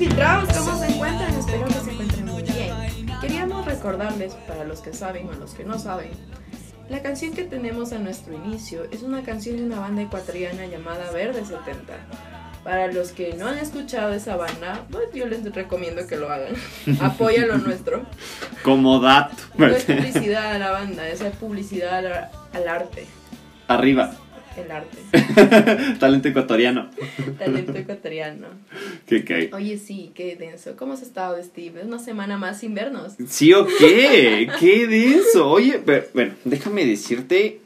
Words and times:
infiltrados, 0.00 0.48
¿cómo 0.56 0.78
se 0.78 0.86
encuentran? 0.86 1.34
Espero 1.34 1.66
que 1.66 1.74
se 1.74 1.90
encuentren 1.90 2.24
muy 2.24 2.42
bien. 2.42 2.72
Queríamos 3.20 3.66
recordarles, 3.66 4.32
para 4.48 4.64
los 4.64 4.80
que 4.80 4.94
saben 4.94 5.28
o 5.28 5.32
los 5.32 5.52
que 5.52 5.62
no 5.62 5.78
saben, 5.78 6.08
la 6.88 7.02
canción 7.02 7.34
que 7.34 7.44
tenemos 7.44 7.92
a 7.92 7.98
nuestro 7.98 8.32
inicio 8.34 8.84
es 8.92 9.02
una 9.02 9.22
canción 9.22 9.58
de 9.58 9.64
una 9.64 9.78
banda 9.78 10.00
ecuatoriana 10.00 10.64
llamada 10.64 11.10
Verde 11.12 11.44
70. 11.44 11.92
Para 12.64 12.90
los 12.90 13.12
que 13.12 13.34
no 13.34 13.46
han 13.46 13.58
escuchado 13.58 14.14
esa 14.14 14.36
banda, 14.36 14.86
pues 14.90 15.08
yo 15.12 15.26
les 15.26 15.44
recomiendo 15.54 16.06
que 16.06 16.16
lo 16.16 16.30
hagan. 16.30 16.54
Apoya 17.02 17.44
lo 17.44 17.58
nuestro. 17.58 18.06
Como 18.62 19.00
dato. 19.00 19.36
No 19.58 19.66
es 19.66 19.84
publicidad 19.84 20.54
a 20.54 20.58
la 20.58 20.70
banda, 20.70 21.06
es 21.08 21.20
publicidad 21.38 21.98
al, 21.98 22.30
al 22.54 22.68
arte. 22.68 23.06
Arriba. 23.68 24.14
El 24.64 24.70
arte. 24.70 25.94
Talento 25.98 26.28
ecuatoriano. 26.28 26.90
Talento 27.38 27.72
ecuatoriano. 27.74 28.46
¿Qué 29.06 29.24
qué? 29.24 29.50
Oye, 29.52 29.78
sí, 29.78 30.12
qué 30.14 30.36
denso. 30.36 30.76
¿Cómo 30.76 30.92
has 30.94 31.02
estado, 31.02 31.40
Steve? 31.42 31.80
Es 31.80 31.86
una 31.86 31.98
semana 31.98 32.36
más 32.36 32.60
sin 32.60 32.74
vernos. 32.74 33.14
¿Sí 33.28 33.52
o 33.52 33.66
qué? 33.66 34.48
¿Qué 34.58 34.86
denso? 34.86 35.48
Oye, 35.50 35.80
pero, 35.84 36.04
bueno, 36.14 36.34
déjame 36.44 36.84
decirte 36.86 37.60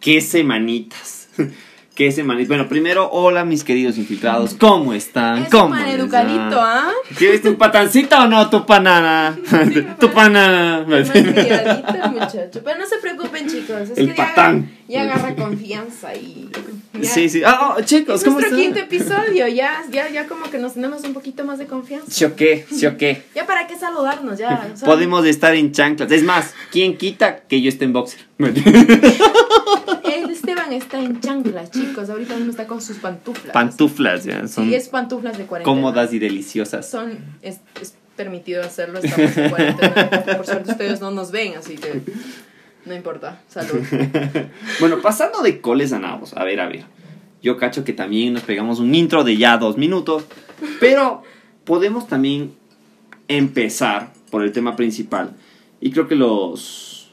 qué 0.00 0.20
semanitas. 0.20 1.28
¿Qué 1.96 2.12
semanitas? 2.12 2.48
Bueno, 2.48 2.68
primero, 2.68 3.08
hola 3.10 3.46
mis 3.46 3.64
queridos 3.64 3.96
infiltrados, 3.96 4.52
¿cómo 4.52 4.92
están? 4.92 5.44
Es 5.44 5.48
¿Cómo 5.48 5.74
les 5.76 5.94
educadito? 5.94 6.60
¿ah? 6.60 6.90
¿Quieres 7.16 7.42
un 7.46 7.56
patancito 7.56 8.18
o 8.18 8.26
no, 8.26 8.50
tu 8.50 8.66
panana? 8.66 9.34
tu 9.98 10.10
panana. 10.10 10.84
Muchacho. 10.86 12.60
Pero 12.62 12.78
no 12.78 12.86
se 12.86 12.98
preocupen, 12.98 13.48
chicos. 13.48 13.88
Es 13.90 13.96
El 13.96 14.10
que 14.10 14.14
ya- 14.14 14.26
patán. 14.26 14.70
Ya, 14.88 15.02
agarra 15.02 15.34
confianza 15.34 16.14
y. 16.14 16.48
ya- 17.00 17.08
Sí, 17.10 17.28
sí. 17.28 17.42
Ah, 17.44 17.74
oh, 17.76 17.80
chicos, 17.82 18.20
Es 18.20 18.24
¿cómo 18.24 18.38
nuestro 18.40 18.56
están? 18.56 18.74
quinto 18.74 18.78
episodio, 18.94 19.48
ya, 19.48 19.82
ya, 19.90 20.08
ya 20.08 20.26
como 20.28 20.48
que 20.50 20.58
nos 20.58 20.74
tenemos 20.74 21.02
un 21.04 21.12
poquito 21.12 21.44
más 21.44 21.58
de 21.58 21.66
confianza. 21.66 22.06
¿Sí 22.10 22.24
o 22.24 22.36
qué? 22.36 22.64
¿Sí 22.70 22.86
o 22.86 22.96
qué? 22.96 23.22
Ya 23.34 23.46
para 23.46 23.66
qué 23.66 23.76
saludarnos, 23.76 24.38
ya. 24.38 24.70
sea, 24.74 24.86
Podemos 24.86 25.26
estar 25.26 25.54
en 25.54 25.72
chanclas. 25.72 26.10
Es 26.12 26.22
más, 26.22 26.54
¿quién 26.70 26.96
quita 26.96 27.40
que 27.40 27.60
yo 27.60 27.68
esté 27.68 27.84
en 27.84 27.92
boxer? 27.92 28.20
El 28.38 30.30
Esteban 30.30 30.72
está 30.72 30.98
en 31.00 31.20
chanclas, 31.20 31.70
chicos. 31.70 32.08
Ahorita 32.08 32.34
mismo 32.36 32.50
está 32.50 32.66
con 32.66 32.80
sus 32.80 32.96
pantuflas. 32.98 33.52
Pantuflas, 33.52 34.24
ya. 34.24 34.46
Son 34.48 34.64
Sí, 34.68 34.74
es 34.74 34.88
pantuflas 34.88 35.36
de 35.36 35.44
cuarentena. 35.44 35.74
cómodas 35.74 36.12
y 36.12 36.18
deliciosas. 36.18 36.88
Son, 36.88 37.18
es, 37.42 37.60
es 37.80 37.94
permitido 38.16 38.62
hacerlo, 38.62 38.98
estamos 39.00 39.36
en 39.36 39.50
cuarentena. 39.50 40.24
Por 40.36 40.46
suerte 40.46 40.70
ustedes 40.70 41.00
no 41.00 41.10
nos 41.10 41.30
ven, 41.32 41.54
así 41.58 41.74
que 41.76 42.00
no 42.86 42.94
importa. 42.94 43.42
Salud. 43.48 43.80
Bueno, 44.80 45.00
pasando 45.02 45.42
de 45.42 45.60
coles 45.60 45.92
a 45.92 45.98
nabos. 45.98 46.34
A 46.34 46.44
ver, 46.44 46.60
a 46.60 46.68
ver. 46.68 46.84
Yo 47.42 47.56
cacho 47.56 47.84
que 47.84 47.92
también 47.92 48.32
nos 48.32 48.42
pegamos 48.42 48.80
un 48.80 48.94
intro 48.94 49.24
de 49.24 49.36
ya 49.36 49.58
dos 49.58 49.76
minutos. 49.76 50.24
Pero 50.80 51.22
podemos 51.64 52.06
también 52.06 52.52
empezar 53.28 54.12
por 54.30 54.42
el 54.42 54.52
tema 54.52 54.76
principal. 54.76 55.34
Y 55.80 55.90
creo 55.90 56.08
que 56.08 56.14
los 56.14 57.12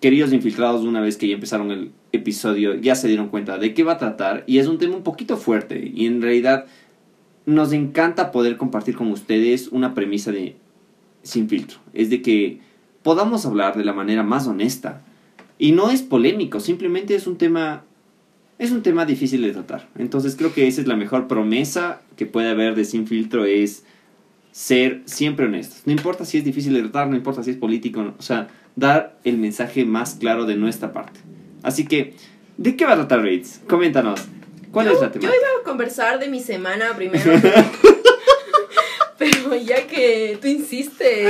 queridos 0.00 0.32
infiltrados, 0.32 0.82
una 0.82 1.00
vez 1.00 1.16
que 1.16 1.28
ya 1.28 1.34
empezaron 1.34 1.70
el 1.70 1.90
episodio, 2.12 2.74
ya 2.74 2.94
se 2.94 3.08
dieron 3.08 3.28
cuenta 3.28 3.58
de 3.58 3.74
qué 3.74 3.82
va 3.82 3.92
a 3.92 3.98
tratar. 3.98 4.44
Y 4.46 4.58
es 4.58 4.66
un 4.66 4.78
tema 4.78 4.96
un 4.96 5.02
poquito 5.02 5.36
fuerte. 5.36 5.90
Y 5.94 6.06
en 6.06 6.20
realidad 6.22 6.66
nos 7.46 7.72
encanta 7.72 8.30
poder 8.30 8.56
compartir 8.56 8.96
con 8.96 9.10
ustedes 9.10 9.68
una 9.68 9.94
premisa 9.94 10.32
de 10.32 10.56
sin 11.22 11.48
filtro. 11.48 11.78
Es 11.92 12.10
de 12.10 12.22
que 12.22 12.60
podamos 13.02 13.46
hablar 13.46 13.76
de 13.76 13.84
la 13.84 13.92
manera 13.92 14.22
más 14.22 14.46
honesta. 14.46 15.02
Y 15.58 15.72
no 15.72 15.90
es 15.90 16.02
polémico, 16.02 16.60
simplemente 16.60 17.14
es 17.14 17.26
un 17.26 17.36
tema 17.36 17.84
es 18.58 18.70
un 18.70 18.82
tema 18.82 19.04
difícil 19.04 19.42
de 19.42 19.52
tratar. 19.52 19.88
Entonces 19.98 20.36
creo 20.36 20.52
que 20.52 20.68
esa 20.68 20.80
es 20.80 20.86
la 20.86 20.96
mejor 20.96 21.26
promesa 21.26 22.00
que 22.16 22.26
puede 22.26 22.50
haber 22.50 22.74
de 22.74 22.84
sin 22.84 23.06
filtro 23.06 23.44
es 23.44 23.84
ser 24.52 25.02
siempre 25.06 25.46
honestos. 25.46 25.82
No 25.86 25.92
importa 25.92 26.24
si 26.24 26.38
es 26.38 26.44
difícil 26.44 26.74
de 26.74 26.82
tratar, 26.82 27.08
no 27.08 27.16
importa 27.16 27.42
si 27.42 27.50
es 27.50 27.56
político, 27.56 28.14
o 28.16 28.22
sea, 28.22 28.48
dar 28.76 29.18
el 29.24 29.38
mensaje 29.38 29.84
más 29.84 30.14
claro 30.14 30.46
de 30.46 30.56
nuestra 30.56 30.92
parte. 30.92 31.20
Así 31.62 31.86
que, 31.86 32.14
¿de 32.56 32.76
qué 32.76 32.84
va 32.84 32.92
a 32.92 32.96
tratar 32.96 33.22
Reitz? 33.22 33.60
Coméntanos. 33.66 34.20
¿Cuál 34.70 34.86
yo, 34.86 34.92
es 34.92 35.00
la 35.00 35.06
yo 35.06 35.12
temática? 35.12 35.34
iba 35.36 35.60
a 35.60 35.64
conversar 35.64 36.20
de 36.20 36.28
mi 36.28 36.40
semana 36.40 36.94
primero. 36.94 37.32
Pero 39.32 39.54
ya 39.56 39.86
que 39.86 40.38
tú 40.40 40.48
insistes, 40.48 41.28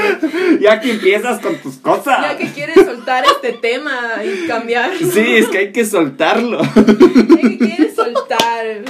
Ya 0.61 0.81
que 0.81 0.91
empiezas 0.93 1.41
con 1.41 1.57
tus 1.59 1.77
cosas. 1.77 2.21
ya 2.23 2.37
que 2.39 2.49
quieres 2.53 2.77
soltar 2.85 3.25
este 3.25 3.53
tema 3.59 3.93
y 4.25 4.47
cambiarlo, 4.47 4.99
Sí, 5.11 5.21
es 5.37 5.47
que 5.49 5.59
hay 5.59 5.73
que 5.73 5.85
soltarlo. 5.85 6.63
ya 6.63 7.49
que 7.49 7.59
quieres 7.59 7.95
soltar. 7.95 8.83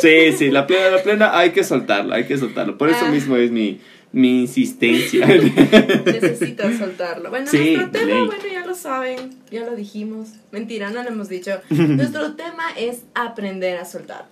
Sí, 0.00 0.32
sí, 0.36 0.50
la 0.50 0.66
plena, 0.66 0.90
la 0.90 1.02
plena 1.02 1.38
hay 1.38 1.50
que 1.50 1.64
soltarlo, 1.64 2.14
hay 2.14 2.24
que 2.24 2.36
soltarlo. 2.38 2.76
Por 2.78 2.88
eso 2.90 3.04
Ah. 3.06 3.10
mismo 3.10 3.36
es 3.36 3.50
mi, 3.50 3.80
mi 4.12 4.42
insistencia. 4.42 5.26
Necesitas 5.26 6.78
soltarlo. 6.78 7.30
Bueno, 7.30 7.46
Sí, 7.50 7.76
nuestro 7.76 7.90
tema, 8.00 8.06
ley. 8.14 8.26
bueno, 8.26 8.42
ya 8.52 8.66
lo 8.66 8.74
saben, 8.74 9.30
ya 9.50 9.64
lo 9.64 9.74
dijimos. 9.76 10.28
Mentira, 10.52 10.90
no 10.90 11.02
lo 11.02 11.08
hemos 11.08 11.28
dicho. 11.28 11.52
nuestro 11.70 12.34
tema 12.34 12.64
es 12.78 12.98
aprender 13.14 13.78
a 13.78 13.84
soltar. 13.84 14.26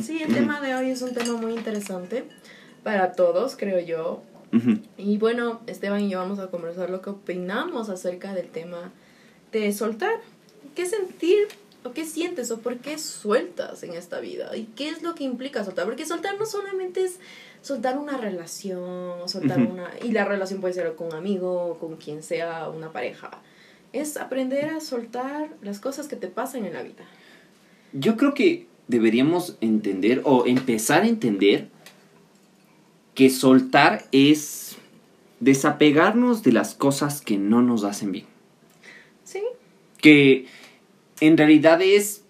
Sí, 0.00 0.22
el 0.26 0.32
tema 0.32 0.62
de 0.62 0.74
hoy 0.74 0.90
es 0.90 1.02
un 1.02 1.12
tema 1.12 1.34
muy 1.34 1.52
interesante 1.52 2.24
para 2.88 3.12
todos, 3.12 3.54
creo 3.54 3.80
yo. 3.80 4.22
ujú. 4.50 4.78
Y 4.96 5.18
bueno, 5.18 5.60
Esteban 5.66 6.00
y 6.00 6.08
yo 6.08 6.20
vamos 6.20 6.38
a 6.38 6.46
conversar 6.46 6.88
lo 6.88 7.02
que 7.02 7.10
opinamos 7.10 7.90
acerca 7.90 8.32
del 8.32 8.48
tema 8.48 8.92
de 9.52 9.70
soltar. 9.74 10.14
¿Qué 10.74 10.86
sentir 10.86 11.48
o 11.84 11.92
qué 11.92 12.06
sientes 12.06 12.50
o 12.50 12.60
por 12.60 12.78
qué 12.78 12.96
sueltas 12.96 13.82
en 13.82 13.92
esta 13.92 14.20
vida? 14.20 14.56
¿Y 14.56 14.64
qué 14.74 14.88
es 14.88 15.02
lo 15.02 15.14
que 15.14 15.24
implica 15.24 15.64
soltar? 15.64 15.84
Porque 15.84 16.06
soltar 16.06 16.38
no 16.38 16.46
solamente 16.46 17.04
es 17.04 17.18
soltar 17.60 17.98
una 17.98 18.16
relación, 18.16 19.28
soltar 19.28 19.60
Ujú. 19.60 19.70
una... 19.70 19.90
Y 20.02 20.12
la 20.12 20.24
relación 20.24 20.62
puede 20.62 20.72
ser 20.72 20.94
con 20.94 21.08
un 21.08 21.14
amigo, 21.14 21.76
con 21.78 21.96
quien 21.96 22.22
sea, 22.22 22.70
una 22.70 22.90
pareja. 22.90 23.30
Es 23.92 24.16
aprender 24.16 24.70
a 24.70 24.80
soltar 24.80 25.50
las 25.60 25.78
cosas 25.78 26.08
que 26.08 26.16
te 26.16 26.28
pasan 26.28 26.64
en 26.64 26.72
la 26.72 26.82
vida. 26.82 27.04
Yo 27.92 28.16
creo 28.16 28.32
que 28.32 28.66
deberíamos 28.86 29.58
entender 29.60 30.22
o 30.24 30.46
empezar 30.46 31.02
a 31.02 31.06
entender 31.06 31.68
que 33.18 33.30
soltar 33.30 34.04
es 34.12 34.76
desapegarnos 35.40 36.44
de 36.44 36.52
las 36.52 36.76
cosas 36.76 37.20
que 37.20 37.36
no 37.36 37.62
nos 37.62 37.82
hacen 37.82 38.12
bien. 38.12 38.26
Sí, 39.24 39.42
que 40.00 40.46
en 41.18 41.36
realidad 41.36 41.82
es 41.82 42.22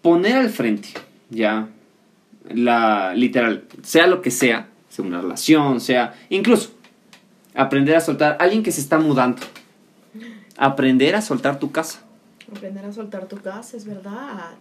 poner 0.00 0.36
al 0.36 0.48
frente, 0.48 0.88
ya, 1.28 1.68
la 2.48 3.12
literal, 3.14 3.66
sea 3.82 4.06
lo 4.06 4.22
que 4.22 4.30
sea, 4.30 4.70
sea 4.88 5.04
una 5.04 5.20
relación, 5.20 5.82
sea, 5.82 6.14
incluso 6.30 6.70
aprender 7.54 7.96
a 7.96 8.00
soltar, 8.00 8.38
alguien 8.40 8.62
que 8.62 8.72
se 8.72 8.80
está 8.80 8.98
mudando, 8.98 9.42
aprender 10.56 11.14
a 11.14 11.20
soltar 11.20 11.58
tu 11.58 11.70
casa, 11.70 12.02
aprender 12.50 12.86
a 12.86 12.94
soltar 12.94 13.28
tu 13.28 13.36
casa, 13.36 13.76
es 13.76 13.84
verdad. 13.84 14.54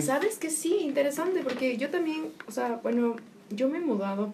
Sabes 0.00 0.38
que 0.38 0.48
sí, 0.48 0.78
interesante, 0.80 1.42
porque 1.44 1.76
yo 1.76 1.90
también, 1.90 2.32
o 2.48 2.50
sea, 2.50 2.80
bueno, 2.82 3.16
yo 3.50 3.68
me 3.68 3.78
he 3.78 3.80
mudado 3.80 4.32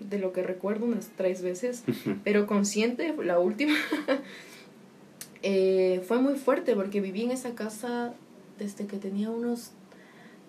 de 0.00 0.18
lo 0.18 0.32
que 0.32 0.42
recuerdo 0.42 0.86
unas 0.86 1.10
tres 1.16 1.42
veces, 1.42 1.84
pero 2.24 2.46
consciente, 2.46 3.14
la 3.24 3.38
última, 3.38 3.74
eh, 5.42 6.02
fue 6.06 6.20
muy 6.20 6.34
fuerte 6.34 6.74
porque 6.74 7.00
viví 7.00 7.22
en 7.22 7.32
esa 7.32 7.54
casa 7.54 8.14
desde 8.58 8.86
que 8.86 8.96
tenía 8.98 9.30
unos, 9.30 9.72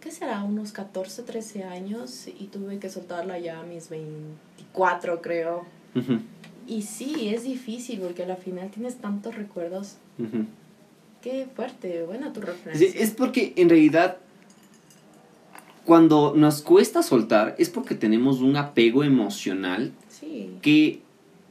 ¿qué 0.02 0.12
será? 0.12 0.44
Unos 0.44 0.72
14, 0.72 1.24
13 1.24 1.64
años 1.64 2.28
y 2.28 2.48
tuve 2.48 2.80
que 2.80 2.90
soltarla 2.90 3.40
ya 3.40 3.60
a 3.60 3.64
mis 3.64 3.90
24, 3.90 5.22
creo. 5.22 5.66
Y 6.68 6.84
sí, 6.84 7.30
es 7.30 7.44
difícil 7.44 8.00
porque 8.00 8.24
a 8.24 8.28
la 8.28 8.36
final 8.36 8.70
tienes 8.70 8.98
tantos 8.98 9.36
recuerdos. 9.36 9.98
Qué 11.22 11.48
fuerte, 11.56 12.04
buena 12.04 12.32
tu 12.32 12.42
referencia. 12.42 12.88
Es 12.96 13.12
porque 13.12 13.54
en 13.56 13.70
realidad 13.70 14.18
cuando 15.90 16.34
nos 16.36 16.62
cuesta 16.62 17.02
soltar 17.02 17.56
es 17.58 17.72
porque 17.72 17.96
tenemos 17.96 18.42
un 18.42 18.56
apego 18.58 19.04
emocional 19.04 19.92
Sí. 20.08 20.52
que 20.62 21.02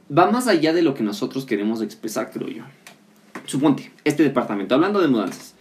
va 0.09 0.31
más 0.31 0.47
allá 0.47 0.71
de 0.71 0.81
lo 0.81 0.93
que 0.93 1.03
nosotros 1.03 1.45
queremos 1.45 1.81
expresar, 1.81 2.31
creo 2.31 2.47
yo. 2.47 2.63
Suponte, 3.45 3.91
este 4.05 4.23
departamento, 4.23 4.75
hablando 4.75 5.01
de 5.01 5.09
mudanzas. 5.09 5.55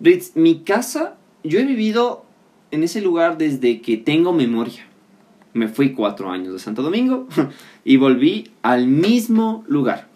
Ritz, 0.00 0.34
mi 0.34 0.64
casa, 0.64 1.14
yo 1.44 1.60
he 1.60 1.64
vivido 1.64 2.24
en 2.72 2.82
ese 2.82 3.00
lugar 3.00 3.38
desde 3.38 3.80
que 3.80 3.96
tengo 3.96 4.32
memoria. 4.32 4.84
Me 5.52 5.68
fui 5.68 5.92
cuatro 5.92 6.32
años 6.32 6.52
de 6.52 6.58
Santo 6.58 6.82
Domingo 6.82 7.28
y 7.84 7.96
volví 7.96 8.50
al 8.62 8.88
mismo 8.88 9.62
lugar. 9.68 10.08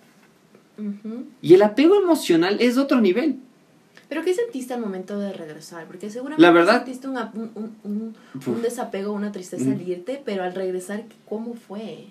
Y 1.42 1.54
el 1.54 1.62
apego 1.62 1.94
emocional 1.94 2.56
es 2.58 2.74
de 2.74 2.80
otro 2.80 3.00
nivel. 3.00 3.36
¿Pero 4.08 4.22
qué 4.22 4.34
sentiste 4.34 4.74
al 4.74 4.80
momento 4.80 5.18
de 5.18 5.32
regresar? 5.32 5.86
Porque 5.86 6.10
seguramente 6.10 6.42
La 6.42 6.50
verdad- 6.50 6.76
sentiste 6.84 7.08
un, 7.08 7.16
un, 7.18 7.76
un, 7.84 8.16
un- 8.46 8.62
desapego, 8.62 9.12
una 9.12 9.32
tristeza 9.32 9.64
Mm. 9.64 9.72
al 9.72 9.88
irte, 9.88 10.22
pero 10.24 10.42
al 10.44 10.54
regresar, 10.54 11.04
¿cómo 11.28 11.54
fue? 11.54 12.06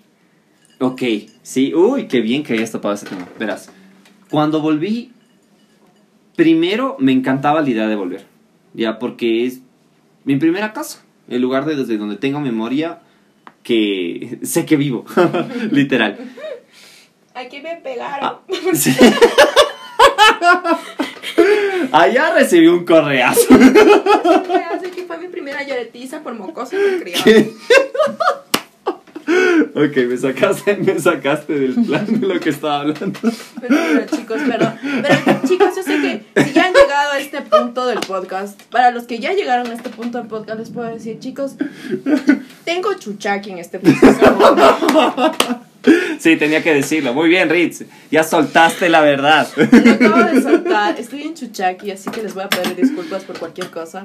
Ok, 0.80 1.02
sí, 1.42 1.74
uy, 1.74 2.06
qué 2.06 2.20
bien 2.20 2.44
que 2.44 2.52
hayas 2.52 2.70
topado 2.70 2.94
ese 2.94 3.06
tema. 3.06 3.26
Verás, 3.38 3.70
cuando 4.30 4.60
volví, 4.60 5.10
primero 6.36 6.94
me 7.00 7.10
encantaba 7.10 7.62
la 7.62 7.68
idea 7.68 7.88
de 7.88 7.96
volver, 7.96 8.24
ya, 8.74 9.00
porque 9.00 9.44
es 9.44 9.60
mi 10.24 10.36
primera 10.36 10.72
casa. 10.72 11.02
el 11.28 11.42
lugar 11.42 11.64
de, 11.66 11.74
desde 11.74 11.98
donde 11.98 12.16
tengo 12.16 12.38
memoria 12.40 13.00
que 13.64 14.38
sé 14.42 14.64
que 14.66 14.76
vivo, 14.76 15.04
literal. 15.72 16.16
Aquí 17.34 17.60
me 17.60 17.76
pegaron. 17.76 18.24
Ah, 18.24 18.40
sí. 18.74 18.92
Allá 21.92 22.34
recibí 22.34 22.66
un 22.66 22.84
correazo. 22.84 23.40
Así 23.50 24.90
que 24.90 25.04
fue 25.06 25.18
mi 25.18 25.28
primera 25.28 25.62
lloretiza 25.62 26.22
por 26.22 26.34
mocoso 26.34 26.76
criado. 27.00 27.24
¿Qué? 27.24 27.52
ok, 29.74 29.96
me 30.08 30.16
sacaste, 30.16 30.76
me 30.76 30.98
sacaste 30.98 31.52
del 31.52 31.74
plan 31.84 32.06
de 32.06 32.26
lo 32.26 32.40
que 32.40 32.50
estaba 32.50 32.80
hablando. 32.80 33.18
Pero, 33.60 33.76
pero, 33.92 34.06
chicos, 34.16 34.40
perdón. 34.48 34.74
Pero 35.02 35.40
chicos, 35.46 35.76
yo 35.76 35.82
sé 35.82 36.24
que 36.34 36.42
si 36.44 36.52
ya 36.52 36.66
han 36.66 36.72
llegado 36.72 37.12
a 37.12 37.18
este 37.18 37.42
punto 37.42 37.86
del 37.86 38.00
podcast, 38.00 38.60
para 38.64 38.90
los 38.90 39.04
que 39.04 39.18
ya 39.18 39.32
llegaron 39.32 39.70
a 39.70 39.74
este 39.74 39.90
punto 39.90 40.18
del 40.18 40.28
podcast, 40.28 40.58
les 40.58 40.70
puedo 40.70 40.88
decir, 40.88 41.18
chicos, 41.18 41.56
tengo 42.64 42.94
chuchaki 42.94 43.50
en 43.50 43.58
este 43.58 43.78
podcast. 43.78 44.20
Sí, 46.18 46.36
tenía 46.36 46.62
que 46.62 46.74
decirlo. 46.74 47.14
Muy 47.14 47.28
bien, 47.28 47.48
Ritz. 47.48 47.84
Ya 48.10 48.24
soltaste 48.24 48.88
la 48.88 49.00
verdad. 49.00 49.48
Lo 49.56 49.92
acabo 49.92 50.24
de 50.24 50.42
soltar. 50.42 50.98
Estoy 50.98 51.22
en 51.22 51.34
chuchaki, 51.34 51.90
así 51.92 52.10
que 52.10 52.22
les 52.22 52.34
voy 52.34 52.42
a 52.42 52.48
pedir 52.48 52.74
disculpas 52.74 53.22
por 53.22 53.38
cualquier 53.38 53.70
cosa. 53.70 54.02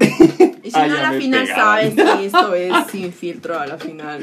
Y 0.64 0.70
si 0.70 0.78
Ah, 0.78 0.88
no, 0.88 0.98
a 0.98 1.02
la 1.02 1.12
final 1.14 1.48
saben 1.48 1.96
que 1.96 2.26
esto 2.28 2.54
es 2.54 2.72
sin 2.92 3.12
filtro 3.12 3.60
a 3.60 3.66
la 3.66 3.78
final. 3.80 4.22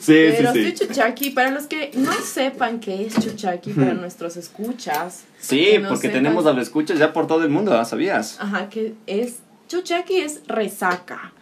Sí, 0.00 0.14
Pero 0.36 0.52
sí, 0.52 0.60
estoy 0.60 0.76
sí. 0.76 0.86
chuchaki. 0.88 1.30
Para 1.30 1.50
los 1.50 1.64
que 1.64 1.90
no 1.94 2.12
sepan 2.12 2.80
qué 2.80 3.04
es 3.06 3.14
chuchaki, 3.20 3.72
para 3.74 3.92
nuestros 3.94 4.36
escuchas. 4.38 5.24
Sí, 5.38 5.76
no 5.80 5.88
porque 5.90 6.08
sepan- 6.08 6.12
tenemos 6.22 6.58
escuchas 6.58 6.98
ya 6.98 7.12
por 7.12 7.26
todo 7.26 7.44
el 7.44 7.50
mundo, 7.50 7.78
¿ah? 7.78 7.84
¿sabías? 7.84 8.38
Ajá, 8.40 8.68
que 8.70 8.94
es. 9.06 9.36
Chuchaki 9.68 10.16
es 10.16 10.40
resaca. 10.48 11.32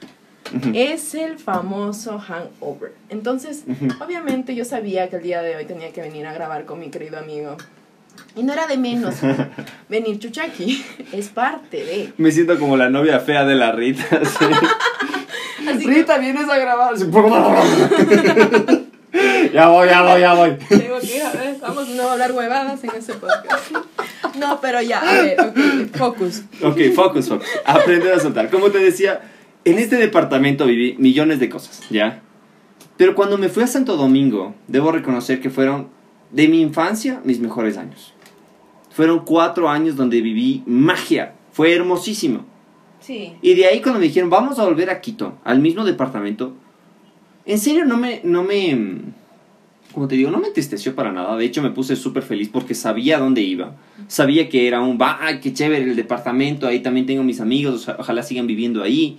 Es 0.74 1.14
el 1.14 1.38
famoso 1.38 2.18
hangover. 2.18 2.92
Entonces, 3.08 3.64
obviamente 4.04 4.54
yo 4.54 4.64
sabía 4.64 5.08
que 5.08 5.16
el 5.16 5.22
día 5.22 5.42
de 5.42 5.56
hoy 5.56 5.64
tenía 5.64 5.92
que 5.92 6.00
venir 6.00 6.26
a 6.26 6.32
grabar 6.32 6.64
con 6.64 6.78
mi 6.80 6.90
querido 6.90 7.18
amigo. 7.18 7.56
Y 8.36 8.42
no 8.42 8.52
era 8.52 8.66
de 8.66 8.76
menos 8.76 9.16
venir 9.88 10.18
chuchaki. 10.18 10.84
Es 11.12 11.28
parte 11.28 11.84
de. 11.84 12.12
Me 12.18 12.30
siento 12.30 12.58
como 12.58 12.76
la 12.76 12.90
novia 12.90 13.20
fea 13.20 13.44
de 13.44 13.54
la 13.54 13.72
Rita. 13.72 14.04
sí. 14.24 14.44
Así 15.68 15.86
que 15.86 15.92
Rita, 15.92 16.18
vienes 16.18 16.48
a 16.48 16.58
grabar. 16.58 16.94
Ya 19.52 19.68
voy, 19.68 19.88
ya 19.88 20.02
voy, 20.02 20.20
ya 20.20 20.34
voy. 20.34 20.56
tengo 20.68 21.00
que 21.00 21.16
ir 21.16 21.22
a 21.22 21.32
ver. 21.32 21.56
Vamos 21.60 21.88
no 21.88 22.08
a 22.08 22.12
hablar 22.12 22.32
huevadas 22.32 22.82
en 22.84 22.90
ese 22.90 23.14
podcast. 23.14 23.72
No, 24.38 24.60
pero 24.60 24.80
ya, 24.82 25.00
a 25.00 25.12
ver, 25.22 25.40
ok, 25.40 25.96
focus. 25.96 26.42
Ok, 26.62 26.78
focus, 26.94 27.28
focus. 27.28 27.48
Aprender 27.64 28.12
a 28.12 28.20
soltar. 28.20 28.50
Como 28.50 28.70
te 28.70 28.78
decía, 28.78 29.20
en 29.70 29.78
este 29.78 29.96
departamento 29.96 30.66
viví 30.66 30.96
millones 30.98 31.40
de 31.40 31.48
cosas, 31.48 31.82
¿ya? 31.90 32.22
Pero 32.96 33.14
cuando 33.14 33.38
me 33.38 33.48
fui 33.48 33.62
a 33.62 33.66
Santo 33.66 33.96
Domingo, 33.96 34.54
debo 34.66 34.92
reconocer 34.92 35.40
que 35.40 35.50
fueron 35.50 35.88
de 36.32 36.48
mi 36.48 36.60
infancia 36.60 37.20
mis 37.24 37.40
mejores 37.40 37.76
años. 37.76 38.12
Fueron 38.90 39.24
cuatro 39.24 39.68
años 39.68 39.96
donde 39.96 40.20
viví 40.20 40.62
magia. 40.66 41.34
Fue 41.52 41.74
hermosísimo. 41.74 42.44
Sí. 43.00 43.34
Y 43.42 43.54
de 43.54 43.66
ahí 43.66 43.80
cuando 43.80 44.00
me 44.00 44.06
dijeron, 44.06 44.30
vamos 44.30 44.58
a 44.58 44.64
volver 44.64 44.90
a 44.90 45.00
Quito, 45.00 45.38
al 45.44 45.60
mismo 45.60 45.84
departamento, 45.84 46.54
en 47.46 47.58
serio 47.58 47.84
no 47.84 47.96
me, 47.96 48.20
no 48.24 48.42
me, 48.42 49.00
como 49.92 50.06
te 50.08 50.16
digo, 50.16 50.30
no 50.30 50.38
me 50.38 50.48
entristeció 50.48 50.94
para 50.94 51.12
nada. 51.12 51.36
De 51.36 51.44
hecho 51.44 51.62
me 51.62 51.70
puse 51.70 51.96
súper 51.96 52.22
feliz 52.22 52.48
porque 52.48 52.74
sabía 52.74 53.18
dónde 53.18 53.40
iba. 53.40 53.76
Sabía 54.06 54.48
que 54.48 54.66
era 54.66 54.80
un, 54.80 54.98
va, 55.00 55.18
qué 55.40 55.52
chévere 55.52 55.84
el 55.84 55.96
departamento, 55.96 56.66
ahí 56.66 56.80
también 56.80 57.06
tengo 57.06 57.22
mis 57.22 57.40
amigos, 57.40 57.88
ojalá 57.88 58.22
sigan 58.22 58.46
viviendo 58.46 58.82
ahí. 58.82 59.18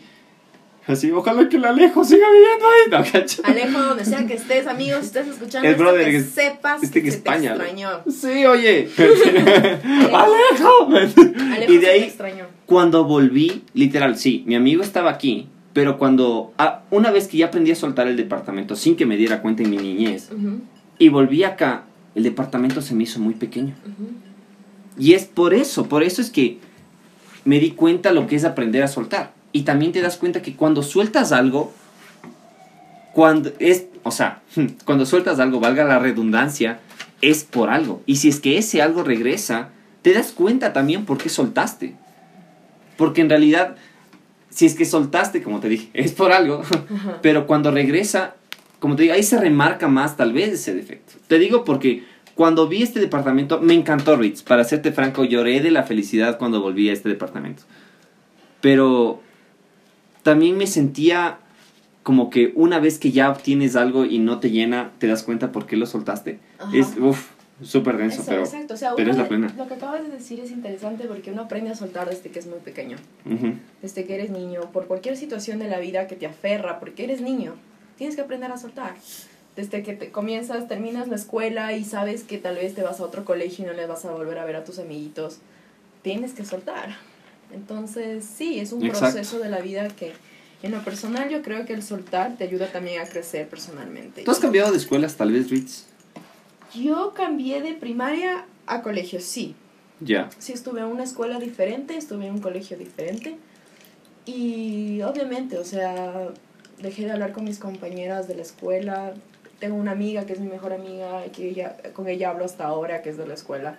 Así, 0.90 1.12
ojalá 1.12 1.48
que 1.48 1.58
el 1.58 1.66
Alejo 1.66 2.04
siga 2.04 2.26
viviendo 2.32 2.66
ahí. 2.68 3.14
¿no? 3.44 3.44
Alejo, 3.44 3.80
donde 3.90 4.06
sea 4.06 4.26
que 4.26 4.34
estés, 4.34 4.66
amigos, 4.66 5.02
si 5.02 5.06
estés 5.06 5.28
escuchando 5.28 5.68
El 5.68 5.74
esto, 5.76 5.84
brother 5.84 6.06
que 6.06 6.12
que- 6.14 6.24
sepas 6.24 6.82
este 6.82 7.00
que 7.00 7.06
que 7.06 7.12
se 7.12 7.18
España, 7.18 7.54
te 7.54 7.58
¿no? 7.60 7.64
extrañó. 7.64 7.90
Sí, 8.10 8.46
oye. 8.48 8.90
Alejo 10.14 10.88
¡Alejo! 10.90 11.72
y 11.74 11.78
de 11.78 11.88
ahí, 11.90 12.04
extrañó. 12.04 12.46
Cuando 12.66 13.04
volví, 13.06 13.64
literal, 13.74 14.18
sí, 14.18 14.44
mi 14.48 14.56
amigo 14.56 14.82
estaba 14.82 15.10
aquí, 15.12 15.48
pero 15.74 15.98
cuando, 15.98 16.54
ah, 16.58 16.82
una 16.92 17.12
vez 17.12 17.28
que 17.28 17.38
ya 17.38 17.48
aprendí 17.48 17.72
a 17.72 17.76
soltar 17.76 18.08
el 18.08 18.18
departamento 18.18 18.76
sin 18.76 18.96
que 18.96 19.06
me 19.06 19.16
diera 19.18 19.42
cuenta 19.42 19.64
en 19.64 19.70
mi 19.70 19.78
niñez, 19.78 20.30
y 20.98 21.10
volví 21.10 21.44
acá, 21.44 21.84
el 22.16 22.24
departamento 22.24 22.82
se 22.82 22.96
me 22.96 23.04
hizo 23.04 23.20
muy 23.20 23.36
pequeño. 23.36 23.76
Y 24.98 25.14
es 25.14 25.26
por 25.26 25.54
eso, 25.54 25.88
por 25.88 26.04
eso 26.04 26.22
es 26.22 26.30
que 26.30 26.58
me 27.46 27.60
di 27.60 27.72
cuenta 27.72 28.12
lo 28.12 28.28
que 28.28 28.36
es 28.36 28.44
aprender 28.44 28.84
a 28.84 28.88
soltar. 28.88 29.38
Y 29.52 29.64
también 29.64 29.92
te 29.92 30.02
das 30.02 30.18
cuenta 30.18 30.42
que 30.42 30.56
cuando 30.56 30.84
sueltas 30.84 31.32
algo, 31.32 31.74
cuando 33.14 33.52
es, 33.60 33.86
o 34.04 34.12
sea, 34.12 34.42
cuando 34.86 35.06
sueltas 35.06 35.40
algo, 35.40 35.60
valga 35.60 35.84
la 35.84 36.00
redundancia, 36.00 36.80
es 37.22 37.44
por 37.44 37.70
algo. 37.70 38.02
Y 38.06 38.18
si 38.18 38.30
es 38.30 38.40
que 38.40 38.58
ese 38.58 38.82
algo 38.82 39.04
regresa, 39.04 39.70
te 40.02 40.14
das 40.14 40.32
cuenta 40.32 40.74
también 40.74 41.06
por 41.06 41.18
qué 41.18 41.30
soltaste. 41.30 41.96
Porque 42.98 43.22
en 43.22 43.30
realidad, 43.30 43.76
si 44.50 44.66
es 44.66 44.76
que 44.76 44.86
soltaste, 44.86 45.42
como 45.42 45.60
te 45.60 45.70
dije, 45.70 45.90
es 45.94 46.12
por 46.12 46.32
algo, 46.32 46.62
Ajá. 46.62 47.20
pero 47.22 47.48
cuando 47.48 47.72
regresa, 47.72 48.36
como 48.80 48.96
te 48.96 49.04
digo, 49.04 49.16
ahí 49.16 49.24
se 49.24 49.40
remarca 49.40 49.88
más 49.88 50.18
tal 50.18 50.34
vez 50.34 50.50
ese 50.54 50.74
defecto. 50.74 51.14
Te 51.28 51.40
digo 51.40 51.64
porque 51.64 52.04
cuando 52.36 52.70
vi 52.70 52.84
este 52.84 53.02
departamento, 53.02 53.60
me 53.60 53.74
encantó 53.74 54.16
Ritz. 54.16 54.44
Para 54.44 54.64
serte 54.64 54.94
franco, 54.94 55.26
lloré 55.26 55.60
de 55.60 55.72
la 55.72 55.84
felicidad 55.84 56.38
cuando 56.38 56.62
volví 56.62 56.90
a 56.90 56.94
este 56.94 57.10
departamento. 57.10 57.64
Pero 58.62 59.22
también 60.24 60.58
me 60.58 60.68
sentía 60.68 61.40
como 62.04 62.30
que 62.30 62.54
una 62.56 62.80
vez 62.80 62.98
que 62.98 63.12
ya 63.12 63.30
obtienes 63.30 63.76
algo 63.76 64.06
y 64.06 64.20
no 64.20 64.40
te 64.40 64.52
llena, 64.52 64.92
te 65.00 65.08
das 65.08 65.24
cuenta 65.24 65.52
por 65.52 65.66
qué 65.68 65.78
lo 65.78 65.86
soltaste. 65.86 66.40
Ajá. 66.58 66.76
Es, 66.76 66.98
uff, 66.98 67.30
súper 67.62 67.98
denso, 67.98 68.22
Eso, 68.22 68.30
pero... 68.30 68.44
exacto. 68.44 68.74
O 68.74 68.78
sea, 68.78 68.96
pero 68.96 69.12
es 69.12 69.18
la 69.18 69.28
plena. 69.28 69.54
Lo 69.58 69.68
que 69.68 69.76
acabas 69.76 70.04
de 70.04 70.10
decir 70.10 70.40
es 70.40 70.52
interesante 70.52 71.06
porque 71.06 71.32
uno 71.32 71.44
aprende 71.44 71.72
a 71.72 71.76
soltar 71.76 72.10
desde 72.10 72.30
que 72.30 72.40
es 72.40 72.48
muy 72.48 72.60
pequeño. 72.60 72.98
Desde 73.82 74.06
que 74.06 74.16
eres 74.16 74.30
niño, 74.30 74.72
por 74.72 74.88
cualquier 74.88 75.18
situación 75.18 75.60
de 75.60 75.68
la 75.68 75.80
vida 75.80 76.08
que 76.08 76.16
te 76.16 76.26
aferra, 76.26 76.80
porque 76.80 77.04
eres 77.04 77.22
niño, 77.22 77.54
tienes 77.98 78.16
que 78.16 78.22
aprender 78.22 78.52
a 78.52 78.58
soltar. 78.58 78.96
Desde 79.56 79.84
que 79.84 79.94
te 79.94 80.10
comienzas, 80.12 80.68
terminas 80.68 81.10
la 81.10 81.16
escuela 81.16 81.74
y 81.74 81.84
sabes 81.84 82.24
que 82.24 82.38
tal 82.38 82.56
vez 82.56 82.76
te 82.76 82.82
vas 82.82 83.00
a 83.00 83.04
otro 83.04 83.26
colegio 83.26 83.66
y 83.66 83.68
no 83.68 83.74
les 83.74 83.88
vas 83.88 84.06
a 84.06 84.12
volver 84.12 84.40
a 84.40 84.46
ver 84.46 84.56
a 84.56 84.64
tus 84.64 84.80
amiguitos, 84.80 85.40
tienes 86.02 86.34
que 86.34 86.46
soltar. 86.46 86.96
Entonces, 87.52 88.26
sí, 88.26 88.60
es 88.60 88.72
un 88.72 88.84
Exacto. 88.86 89.14
proceso 89.14 89.40
de 89.40 89.50
la 89.50 89.60
vida 89.60 89.88
que 89.88 90.14
en 90.62 90.72
lo 90.72 90.84
personal 90.84 91.30
yo 91.30 91.42
creo 91.42 91.66
que 91.66 91.74
el 91.74 91.84
soltar 91.84 92.36
te 92.38 92.44
ayuda 92.44 92.68
también 92.68 93.02
a 93.02 93.06
crecer 93.06 93.48
personalmente. 93.48 94.24
¿Tú 94.24 94.32
has 94.32 94.40
cambiado 94.40 94.72
de 94.72 94.78
escuelas 94.78 95.16
tal 95.16 95.32
vez, 95.32 95.50
Ritz? 95.50 95.86
Yo 96.76 97.14
cambié 97.16 97.62
de 97.62 97.74
primaria 97.74 98.46
a 98.68 98.82
colegio, 98.82 99.20
sí. 99.22 99.56
Ya. 100.02 100.30
Sí, 100.38 100.54
estuve 100.54 100.82
en 100.82 100.88
una 100.88 101.04
escuela 101.04 101.40
diferente, 101.40 101.98
estuve 101.98 102.28
en 102.28 102.36
un 102.36 102.42
colegio 102.42 102.78
diferente. 102.78 103.38
Y 104.26 105.02
obviamente, 105.02 105.58
o 105.58 105.64
sea, 105.64 106.30
dejé 106.82 107.06
de 107.06 107.12
hablar 107.12 107.32
con 107.32 107.46
mis 107.46 107.58
compañeras 107.58 108.28
de 108.28 108.36
la 108.36 108.42
escuela. 108.44 109.14
Tengo 109.60 109.76
una 109.76 109.92
amiga 109.92 110.26
que 110.26 110.34
es 110.34 110.40
mi 110.40 110.48
mejor 110.48 110.74
amiga, 110.74 111.24
que 111.36 111.50
ella, 111.50 111.78
con 111.94 112.08
ella 112.08 112.30
hablo 112.30 112.46
hasta 112.46 112.66
ahora, 112.66 113.02
que 113.02 113.10
es 113.10 113.18
de 113.18 113.28
la 113.28 113.34
escuela. 113.34 113.78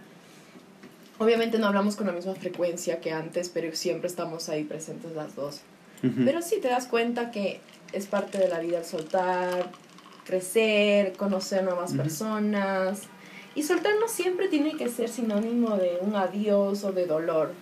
Obviamente 1.20 1.58
no 1.58 1.66
hablamos 1.66 1.96
con 1.96 2.06
la 2.06 2.14
misma 2.14 2.34
frecuencia 2.34 2.98
que 3.02 3.12
antes, 3.12 3.50
pero 3.50 3.76
siempre 3.76 4.08
estamos 4.08 4.48
ahí 4.48 4.64
presentes 4.64 5.12
las 5.12 5.36
dos. 5.36 5.60
Pero 6.24 6.40
sí 6.40 6.60
te 6.62 6.68
das 6.68 6.86
cuenta 6.86 7.30
que 7.30 7.60
es 7.92 8.06
parte 8.06 8.38
de 8.38 8.48
la 8.48 8.58
vida 8.58 8.78
el 8.78 8.86
soltar, 8.86 9.70
crecer, 10.24 11.12
conocer 11.18 11.62
nuevas 11.62 11.92
personas. 11.92 13.02
Y 13.54 13.64
soltar 13.64 13.92
no 14.00 14.08
siempre 14.08 14.48
tiene 14.48 14.78
que 14.78 14.88
ser 14.88 15.10
sinónimo 15.10 15.76
de 15.76 15.98
un 16.00 16.16
adiós 16.16 16.84
o 16.84 16.92
de 16.92 17.04
dolor. 17.04 17.52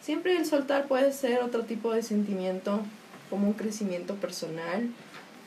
Siempre 0.00 0.36
el 0.36 0.44
soltar 0.44 0.88
puede 0.88 1.12
ser 1.12 1.40
otro 1.44 1.62
tipo 1.62 1.92
de 1.94 2.02
sentimiento, 2.02 2.80
como 3.30 3.46
un 3.46 3.52
crecimiento 3.54 4.16
personal, 4.16 4.90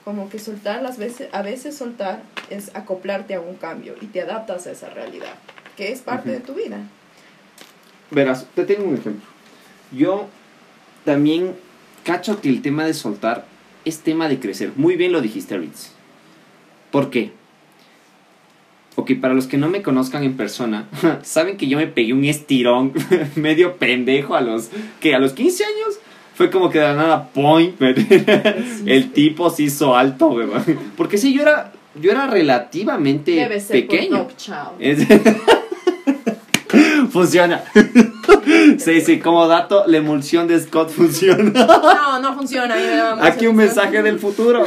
como 0.06 0.30
que 0.30 0.40
soltar 0.40 0.82
las 0.82 0.98
veces, 0.98 1.28
a 1.34 1.42
veces 1.42 1.76
soltar 1.76 2.22
es 2.50 2.74
acoplarte 2.76 3.36
a 3.36 3.42
un 3.42 3.56
cambio 3.56 3.96
y 4.00 4.06
te 4.06 4.22
adaptas 4.22 4.68
a 4.68 4.72
esa 4.72 4.90
realidad, 4.90 5.34
que 5.76 5.92
es 5.92 6.00
parte 6.00 6.30
de 6.32 6.40
tu 6.40 6.54
vida. 6.54 6.78
Verás, 8.12 8.46
te 8.54 8.64
tengo 8.64 8.84
un 8.86 8.96
ejemplo. 8.96 9.24
Yo 9.92 10.28
también 11.04 11.56
cacho 12.04 12.42
que 12.42 12.50
el 12.50 12.62
tema 12.62 12.86
de 12.86 12.94
soltar 12.94 13.46
es 13.84 14.00
tema 14.00 14.28
de 14.28 14.40
crecer. 14.40 14.72
Muy 14.76 14.96
bien 14.96 15.12
lo 15.12 15.22
dijiste, 15.22 15.58
Ritz. 15.58 15.92
¿Por 16.92 17.10
qué? 17.10 17.32
Ok, 18.96 19.12
para 19.20 19.34
los 19.34 19.48
que 19.48 19.58
no 19.58 19.68
me 19.68 19.82
conozcan 19.82 20.24
en 20.24 20.38
persona, 20.38 20.88
saben 21.24 21.58
que 21.58 21.68
yo 21.68 21.78
me 21.78 21.88
pegué 21.88 22.14
un 22.14 22.24
estirón 22.24 22.94
medio 23.36 23.76
pendejo 23.76 24.36
a 24.36 24.42
los, 24.42 24.70
que 25.00 25.14
a 25.14 25.20
los 25.20 25.34
15 25.34 25.64
años. 25.66 26.00
Fue 26.36 26.50
como 26.50 26.70
que 26.70 26.80
de 26.80 26.86
la 26.86 26.96
nada, 26.96 27.30
point, 27.30 27.76
el 28.86 29.12
tipo 29.14 29.50
se 29.50 29.64
hizo 29.64 29.96
alto, 29.96 30.28
weón. 30.28 30.64
Porque 30.98 31.18
sí, 31.18 31.34
yo 31.34 31.42
era, 31.42 31.72
yo 32.02 32.12
era 32.12 32.28
relativamente 32.28 33.32
Debe 33.32 33.60
ser 33.62 33.88
pequeño. 33.88 34.24
por 34.24 34.36
child. 34.36 35.38
Funciona. 37.16 37.64
Sí, 38.78 39.02
sí, 39.02 39.20
como 39.20 39.48
dato, 39.48 39.86
la 39.88 39.98
emulsión 39.98 40.48
de 40.48 40.60
Scott 40.60 40.90
funciona. 40.90 41.50
No, 41.50 42.20
no 42.20 42.36
funciona. 42.36 42.76
Aquí 43.22 43.48
un 43.48 43.56
mensaje 43.56 44.04
del 44.04 44.20
futuro. 44.20 44.64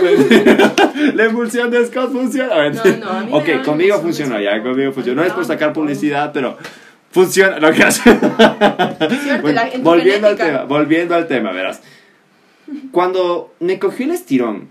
La 1.15 1.25
emulsión 1.25 1.71
de 1.71 1.87
Scott 1.87 2.11
funciona. 2.13 2.71
No, 2.71 2.85
no, 2.85 3.09
a 3.09 3.21
mí 3.21 3.31
ok, 3.33 3.65
conmigo 3.65 3.99
de 3.99 4.43
ya, 4.43 4.63
conmigo 4.63 4.93
funciona. 4.93 5.23
No 5.23 5.29
es 5.29 5.33
por 5.33 5.45
sacar 5.45 5.73
publicidad, 5.73 6.33
pero 6.33 6.57
funciona 7.11 7.59
lo 7.59 7.73
que 7.73 7.85
hace. 7.85 8.19
Bueno, 9.41 9.63
volviendo 9.81 10.29
al 10.29 10.37
tema, 10.37 10.65
volviendo 10.65 11.15
al 11.15 11.27
tema, 11.29 11.53
verás. 11.53 11.81
Cuando 12.91 13.55
me 13.61 13.79
cogió 13.79 14.07
el 14.07 14.13
estirón, 14.13 14.69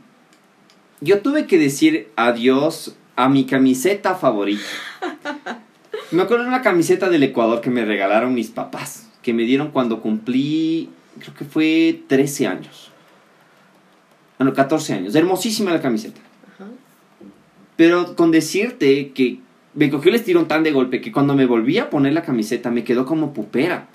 yo 1.00 1.22
tuve 1.22 1.46
que 1.46 1.58
decir 1.58 2.10
adiós 2.16 2.96
a 3.16 3.30
mi 3.30 3.46
camiseta 3.46 4.16
favorita. 4.16 4.66
Me 6.12 6.22
acuerdo 6.22 6.44
de 6.44 6.50
una 6.50 6.62
camiseta 6.62 7.10
del 7.10 7.24
Ecuador 7.24 7.60
que 7.60 7.70
me 7.70 7.84
regalaron 7.84 8.34
mis 8.34 8.50
papás, 8.50 9.10
que 9.22 9.34
me 9.34 9.44
dieron 9.44 9.72
cuando 9.72 10.02
cumplí, 10.02 10.90
creo 11.20 11.34
que 11.34 11.44
fue 11.44 12.02
13 12.08 12.48
años. 12.48 12.92
Bueno, 14.38 14.54
14 14.54 14.94
años. 14.94 15.16
Hermosísima 15.16 15.74
la 15.74 15.82
camiseta. 15.82 16.22
Ajá. 16.56 16.70
Pero 17.76 18.16
con 18.16 18.32
decirte 18.32 19.12
que 19.12 19.40
me 19.74 19.90
cogió 19.90 20.10
el 20.10 20.16
estirón 20.16 20.48
tan 20.48 20.64
de 20.64 20.72
golpe 20.72 21.02
que 21.02 21.12
cuando 21.12 21.36
me 21.36 21.46
volví 21.46 21.78
a 21.78 21.90
poner 21.90 22.14
la 22.14 22.22
camiseta 22.22 22.72
me 22.72 22.84
quedó 22.86 23.06
como 23.06 23.34
pupera. 23.34 23.88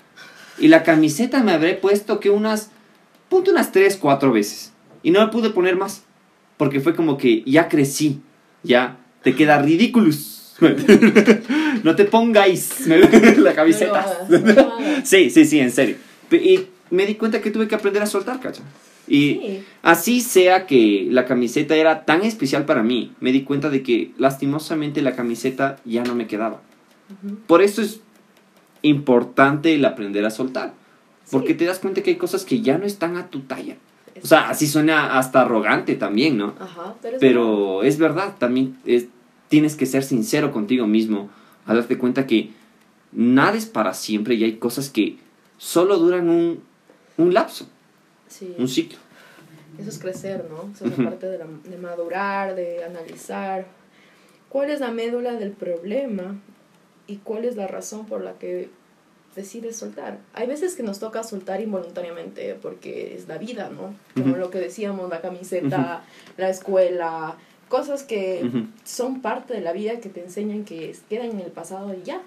Y 0.59 0.67
la 0.67 0.83
camiseta 0.83 1.41
me 1.41 1.51
habré 1.51 1.73
puesto 1.73 2.19
que 2.19 2.29
unas, 2.29 2.69
punto 3.27 3.49
unas 3.49 3.71
3, 3.71 3.97
4 3.97 4.31
veces. 4.31 4.71
Y 5.01 5.09
no 5.09 5.19
me 5.25 5.31
pude 5.31 5.49
poner 5.49 5.77
más. 5.77 6.03
Porque 6.57 6.79
fue 6.79 6.95
como 6.95 7.17
que 7.17 7.43
ya 7.45 7.69
crecí. 7.69 8.21
Ya 8.61 8.97
te 9.23 9.35
queda 9.35 9.59
ridículus. 9.61 10.55
no 11.83 11.95
te 11.95 12.05
pongáis 12.05 12.87
la 12.87 12.97
No 12.97 13.55
camiseta. 13.55 14.01
hagas, 14.01 14.29
no. 14.29 14.77
Sí, 15.03 15.29
sí, 15.29 15.45
sí, 15.45 15.59
en 15.59 15.71
serio. 15.71 15.97
Y 16.31 16.61
me 16.89 17.05
di 17.05 17.15
cuenta 17.15 17.41
que 17.41 17.51
tuve 17.51 17.67
que 17.67 17.75
aprender 17.75 18.01
a 18.01 18.05
soltar, 18.07 18.39
cacha. 18.39 18.63
Y 19.07 19.33
Sí. 19.33 19.63
así 19.81 20.21
sea 20.21 20.65
que 20.65 21.07
la 21.11 21.25
camiseta 21.25 21.75
era 21.75 22.05
tan 22.05 22.21
especial 22.23 22.65
para 22.65 22.83
mí, 22.83 23.11
me 23.19 23.31
di 23.33 23.43
cuenta 23.43 23.69
de 23.69 23.83
que 23.83 24.11
lastimosamente 24.17 25.01
la 25.01 25.15
camiseta 25.15 25.77
ya 25.85 26.03
no 26.03 26.15
me 26.15 26.25
quedaba. 26.27 26.61
Por 27.47 27.61
eso 27.61 27.81
es 27.81 27.99
importante 28.81 29.73
el 29.75 29.85
aprender 29.85 30.25
a 30.25 30.29
soltar. 30.29 30.73
Porque 31.31 31.53
te 31.53 31.65
das 31.65 31.79
cuenta 31.79 32.01
que 32.03 32.11
hay 32.11 32.15
cosas 32.17 32.43
que 32.45 32.61
ya 32.61 32.77
no 32.77 32.85
están 32.85 33.17
a 33.17 33.27
tu 33.27 33.41
talla. 33.41 33.75
O 34.21 34.27
sea, 34.27 34.49
así 34.49 34.67
suena 34.67 35.17
hasta 35.17 35.41
arrogante 35.41 35.95
también, 35.95 36.37
¿no? 36.37 36.53
Ajá, 36.59 36.95
pero 37.01 37.15
es 37.15 37.19
verdad. 37.19 37.19
Pero 37.21 37.83
es 37.83 37.97
verdad, 37.97 38.35
también 38.37 38.77
es- 38.85 39.07
tienes 39.49 39.75
que 39.75 39.85
ser 39.85 40.03
sincero 40.03 40.51
contigo 40.51 40.85
mismo, 40.85 41.29
a 41.65 41.73
darte 41.73 41.97
cuenta 41.97 42.27
que 42.27 42.49
nada 43.11 43.55
es 43.57 43.65
para 43.65 43.93
siempre 43.93 44.35
y 44.35 44.43
hay 44.43 44.57
cosas 44.57 44.89
que 44.89 45.17
solo 45.57 45.97
duran 45.97 46.29
un, 46.29 46.61
un 47.17 47.33
lapso, 47.33 47.67
Sí. 48.27 48.55
un 48.57 48.67
ciclo. 48.67 48.97
Eso 49.79 49.89
es 49.89 49.99
crecer, 49.99 50.45
¿no? 50.49 50.71
Eso 50.73 50.85
es 50.85 50.97
la 50.97 51.05
parte 51.09 51.27
de, 51.27 51.37
la- 51.39 51.45
de 51.63 51.77
madurar, 51.77 52.55
de 52.55 52.83
analizar 52.83 53.65
cuál 54.49 54.69
es 54.69 54.79
la 54.79 54.91
médula 54.91 55.33
del 55.33 55.51
problema 55.51 56.35
y 57.07 57.17
cuál 57.17 57.45
es 57.45 57.55
la 57.55 57.67
razón 57.67 58.05
por 58.05 58.21
la 58.23 58.33
que 58.33 58.69
decides 59.35 59.77
soltar. 59.77 60.19
Hay 60.33 60.45
veces 60.47 60.75
que 60.75 60.83
nos 60.83 60.99
toca 60.99 61.23
soltar 61.23 61.59
involuntariamente 61.61 62.53
porque 62.61 63.15
es 63.15 63.27
la 63.27 63.39
vida, 63.39 63.69
¿no? 63.73 63.95
Como 64.13 64.33
Ujú. 64.33 64.39
lo 64.41 64.49
que 64.51 64.59
decíamos, 64.59 65.09
la 65.09 65.21
camiseta, 65.21 66.03
la 66.37 66.49
escuela, 66.49 67.35
cosas 67.73 68.03
que 68.03 68.41
Ujú. 68.45 68.67
son 68.83 69.21
parte 69.23 69.55
de 69.55 69.61
la 69.61 69.73
vida 69.73 69.99
que 69.99 70.07
te 70.07 70.21
enseñan 70.23 70.63
que 70.63 70.95
quedan 71.09 71.31
en 71.31 71.39
el 71.39 71.51
pasado 71.51 71.91
y 71.95 72.03
ya. 72.05 72.21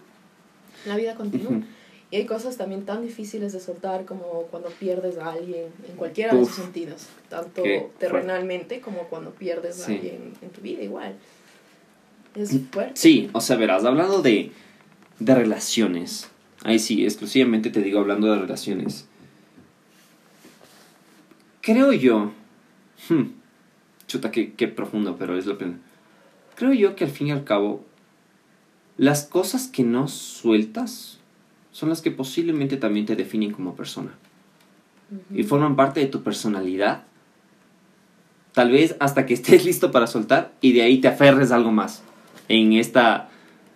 La 0.86 0.96
vida 0.96 1.14
continúa. 1.14 1.52
Ujú. 1.52 1.62
Y 2.10 2.16
hay 2.16 2.26
cosas 2.26 2.56
también 2.56 2.84
tan 2.84 3.02
difíciles 3.02 3.52
de 3.52 3.60
soltar 3.60 4.06
como 4.06 4.48
cuando 4.50 4.70
pierdes 4.70 5.18
a 5.18 5.30
alguien 5.34 5.66
en 5.88 5.94
cualquiera 5.96 6.34
de 6.34 6.40
Uf. 6.42 6.48
sus 6.48 6.64
sentidos, 6.64 7.06
tanto 7.28 7.62
terrenalmente 8.00 8.80
como 8.80 9.04
cuando 9.04 9.30
pierdes 9.30 9.76
Sí. 9.76 9.82
a 9.92 9.94
alguien 9.94 10.32
en 10.42 10.50
tu 10.50 10.60
vida 10.62 10.82
igual. 10.82 11.14
Es 12.34 12.50
fuerte. 12.72 12.96
Sí, 12.96 13.30
o 13.32 13.40
sea, 13.40 13.54
verás, 13.56 13.84
hablando 13.84 14.22
de, 14.22 14.50
de 15.20 15.34
relaciones, 15.34 16.28
ahí 16.64 16.80
sí, 16.80 17.04
exclusivamente 17.04 17.70
te 17.70 17.80
digo 17.82 18.00
hablando 18.00 18.32
de 18.32 18.40
relaciones. 18.40 19.06
Creo 21.60 21.92
yo, 21.92 22.32
hmm, 23.08 23.22
chuta, 24.06 24.30
qué, 24.30 24.52
qué 24.54 24.68
profundo, 24.68 25.16
pero 25.18 25.36
es 25.38 25.46
la 25.46 25.58
pena. 25.58 25.78
Creo 26.54 26.72
yo 26.72 26.96
que 26.96 27.04
al 27.04 27.10
fin 27.10 27.28
y 27.28 27.32
al 27.32 27.44
cabo, 27.44 27.84
las 28.96 29.24
cosas 29.24 29.68
que 29.68 29.82
no 29.82 30.08
sueltas 30.08 31.18
son 31.72 31.90
las 31.90 32.00
que 32.00 32.10
posiblemente 32.10 32.76
también 32.78 33.04
te 33.04 33.16
definen 33.16 33.52
como 33.52 33.74
persona 33.74 34.12
Ujú. 35.10 35.38
y 35.38 35.42
forman 35.42 35.76
parte 35.76 36.00
de 36.00 36.06
tu 36.06 36.22
personalidad. 36.22 37.04
Tal 38.52 38.70
vez 38.70 38.96
hasta 38.98 39.26
que 39.26 39.34
estés 39.34 39.64
listo 39.66 39.90
para 39.90 40.06
soltar 40.06 40.52
y 40.62 40.72
de 40.72 40.82
ahí 40.82 40.98
te 41.00 41.08
aferres 41.08 41.52
a 41.52 41.56
algo 41.56 41.72
más 41.72 42.02
en 42.48 42.72
esta 42.72 43.28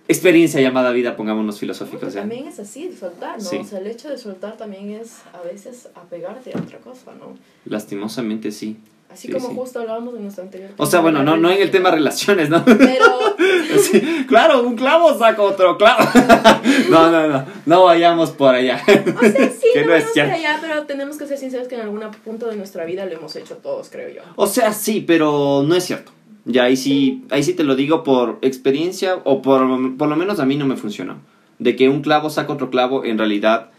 experiencia 0.08 0.60
llamada 0.60 0.90
vida, 0.92 1.16
pongámonos 1.16 1.58
filosóficos. 1.60 2.14
¿ya? 2.14 2.20
también 2.20 2.48
es 2.48 2.58
así, 2.58 2.90
soltar, 2.92 3.36
¿no? 3.38 3.44
Sí. 3.44 3.58
O 3.58 3.64
sea, 3.64 3.78
el 3.78 3.86
hecho 3.86 4.08
de 4.08 4.18
soltar 4.18 4.56
también 4.56 4.90
es 4.90 5.18
a 5.32 5.42
veces 5.42 5.88
apegarte 5.94 6.52
a 6.54 6.58
otra 6.58 6.78
cosa, 6.78 7.12
¿no? 7.14 7.36
Lastimosamente 7.64 8.50
sí. 8.50 8.78
Así 9.12 9.26
Sí, 9.26 9.32
como 9.32 9.48
sí. 9.48 9.54
justo 9.56 9.80
hablábamos 9.80 10.14
en 10.14 10.22
nuestro 10.22 10.44
anterior. 10.44 10.70
O 10.76 10.86
sea, 10.86 11.00
bueno, 11.00 11.22
no, 11.24 11.36
no 11.36 11.50
en 11.50 11.60
el 11.60 11.70
tema 11.70 11.90
relaciones, 11.90 12.48
¿no? 12.48 12.64
Pero 12.64 13.06
Sí, 13.80 14.24
claro, 14.28 14.62
un 14.62 14.76
clavo 14.76 15.18
saca 15.18 15.42
otro 15.42 15.76
clavo. 15.78 16.04
No, 16.90 17.10
no, 17.10 17.28
no, 17.28 17.44
no 17.66 17.84
vayamos 17.84 18.30
por 18.30 18.54
allá. 18.54 18.80
O 18.86 19.20
sea, 19.20 19.50
sí, 19.50 19.66
Que 19.74 19.84
no 19.84 19.96
no 19.96 20.00
cierto. 20.12 20.32
para 20.32 20.34
allá, 20.34 20.58
pero 20.60 20.82
tenemos 20.84 21.16
que 21.16 21.26
ser 21.26 21.38
sinceros 21.38 21.68
que 21.68 21.74
en 21.76 21.82
algún 21.82 22.00
punto 22.24 22.46
de 22.46 22.56
nuestra 22.56 22.84
vida 22.84 23.04
lo 23.06 23.12
hemos 23.12 23.34
hecho 23.36 23.56
todos, 23.56 23.88
creo 23.90 24.08
yo. 24.08 24.22
O 24.36 24.46
sea, 24.46 24.72
sí, 24.72 25.00
pero 25.06 25.64
no 25.66 25.74
es 25.74 25.84
cierto. 25.84 26.12
Ya 26.44 26.64
ahí 26.64 26.76
sí, 26.76 27.24
ahí 27.30 27.42
sí 27.42 27.54
te 27.54 27.64
lo 27.64 27.74
digo 27.76 28.02
por 28.02 28.38
experiencia 28.42 29.16
o 29.24 29.42
por, 29.42 29.96
por 29.96 30.08
lo 30.08 30.16
menos 30.16 30.40
a 30.40 30.46
mí 30.46 30.56
no 30.56 30.66
me 30.66 30.76
funcionó. 30.76 31.18
De 31.58 31.76
que 31.76 31.88
un 31.88 32.00
clavo 32.02 32.30
saca 32.30 32.52
otro 32.52 32.70
clavo, 32.70 33.04
en 33.04 33.18
realidad 33.18 33.70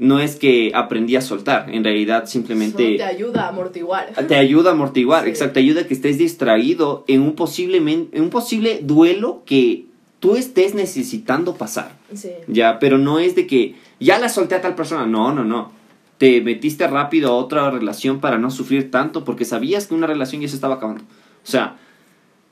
no 0.00 0.18
es 0.18 0.34
que 0.36 0.72
aprendí 0.74 1.14
a 1.14 1.20
soltar, 1.20 1.70
en 1.70 1.84
realidad 1.84 2.20
Solo 2.22 2.26
simplemente 2.32 2.96
te 2.96 3.04
ayuda 3.04 3.44
a 3.44 3.48
amortiguar. 3.50 4.12
te 4.26 4.34
ayuda 4.36 4.70
a 4.70 4.72
amortiguar, 4.72 5.22
Sí. 5.24 5.28
exacto, 5.30 5.54
te 5.54 5.60
ayuda 5.60 5.82
a 5.82 5.86
que 5.86 5.94
estés 5.94 6.18
distraído 6.18 7.04
en 7.06 7.20
un, 7.22 7.34
posiblemente, 7.34 8.16
en 8.16 8.24
un 8.24 8.30
posible 8.30 8.80
duelo 8.82 9.42
que 9.46 9.84
tú 10.18 10.36
estés 10.36 10.74
necesitando 10.74 11.54
pasar. 11.54 11.92
Sí. 12.14 12.30
Ya, 12.48 12.78
pero 12.78 12.98
no 12.98 13.18
es 13.18 13.34
de 13.36 13.46
que 13.46 13.74
ya 14.00 14.18
la 14.18 14.28
solté 14.28 14.54
a 14.56 14.60
tal 14.60 14.74
persona. 14.74 15.06
No, 15.06 15.32
no, 15.32 15.44
no. 15.44 15.70
Te 16.18 16.40
metiste 16.42 16.86
rápido 16.86 17.30
a 17.30 17.36
otra 17.36 17.70
relación 17.70 18.20
para 18.20 18.36
no 18.36 18.50
sufrir 18.50 18.90
tanto 18.90 19.24
porque 19.24 19.44
sabías 19.46 19.86
que 19.86 19.94
una 19.94 20.06
relación 20.06 20.42
ya 20.42 20.48
se 20.48 20.54
estaba 20.56 20.74
acabando. 20.76 21.04
O 21.04 21.46
sea, 21.46 21.76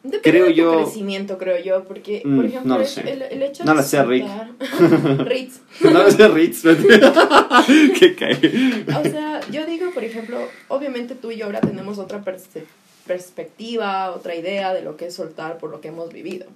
Depende 0.02 0.30
Creo 0.30 0.44
de 0.46 0.50
tu 0.52 0.56
yo- 0.56 0.82
crecimiento, 0.84 1.38
creo 1.38 1.58
yo, 1.62 1.84
porque, 1.84 2.22
Mm, 2.24 2.36
por 2.36 2.44
ejemplo, 2.46 2.68
no 2.68 2.74
lo 2.76 2.82
el- 2.82 2.88
sé. 2.88 3.00
El, 3.12 3.22
el 3.22 3.42
hecho 3.42 3.64
No 3.64 3.72
de 3.72 3.76
lo 3.78 3.82
sé, 3.82 4.02
Rick. 4.04 4.26
Ritz. 5.26 5.60
no 5.82 6.02
es 6.06 6.16
de 6.16 6.28
Ritz. 6.28 6.62
¿Qué 7.98 8.14
cae? 8.16 8.84
O 8.98 9.02
sea, 9.02 9.40
yo 9.50 9.66
digo, 9.66 9.90
por 9.92 10.04
ejemplo, 10.04 10.38
obviamente 10.68 11.14
tú 11.14 11.30
y 11.32 11.36
yo 11.36 11.46
ahora 11.46 11.60
tenemos 11.60 11.98
otra 11.98 12.24
perce- 12.24 12.64
perspectiva, 13.06 14.12
otra 14.12 14.34
idea 14.36 14.72
de 14.72 14.82
lo 14.82 14.96
que 14.96 15.06
es 15.06 15.14
soltar 15.14 15.58
por 15.58 15.70
lo 15.70 15.80
que 15.80 15.88
hemos 15.88 16.12
vivido. 16.12 16.46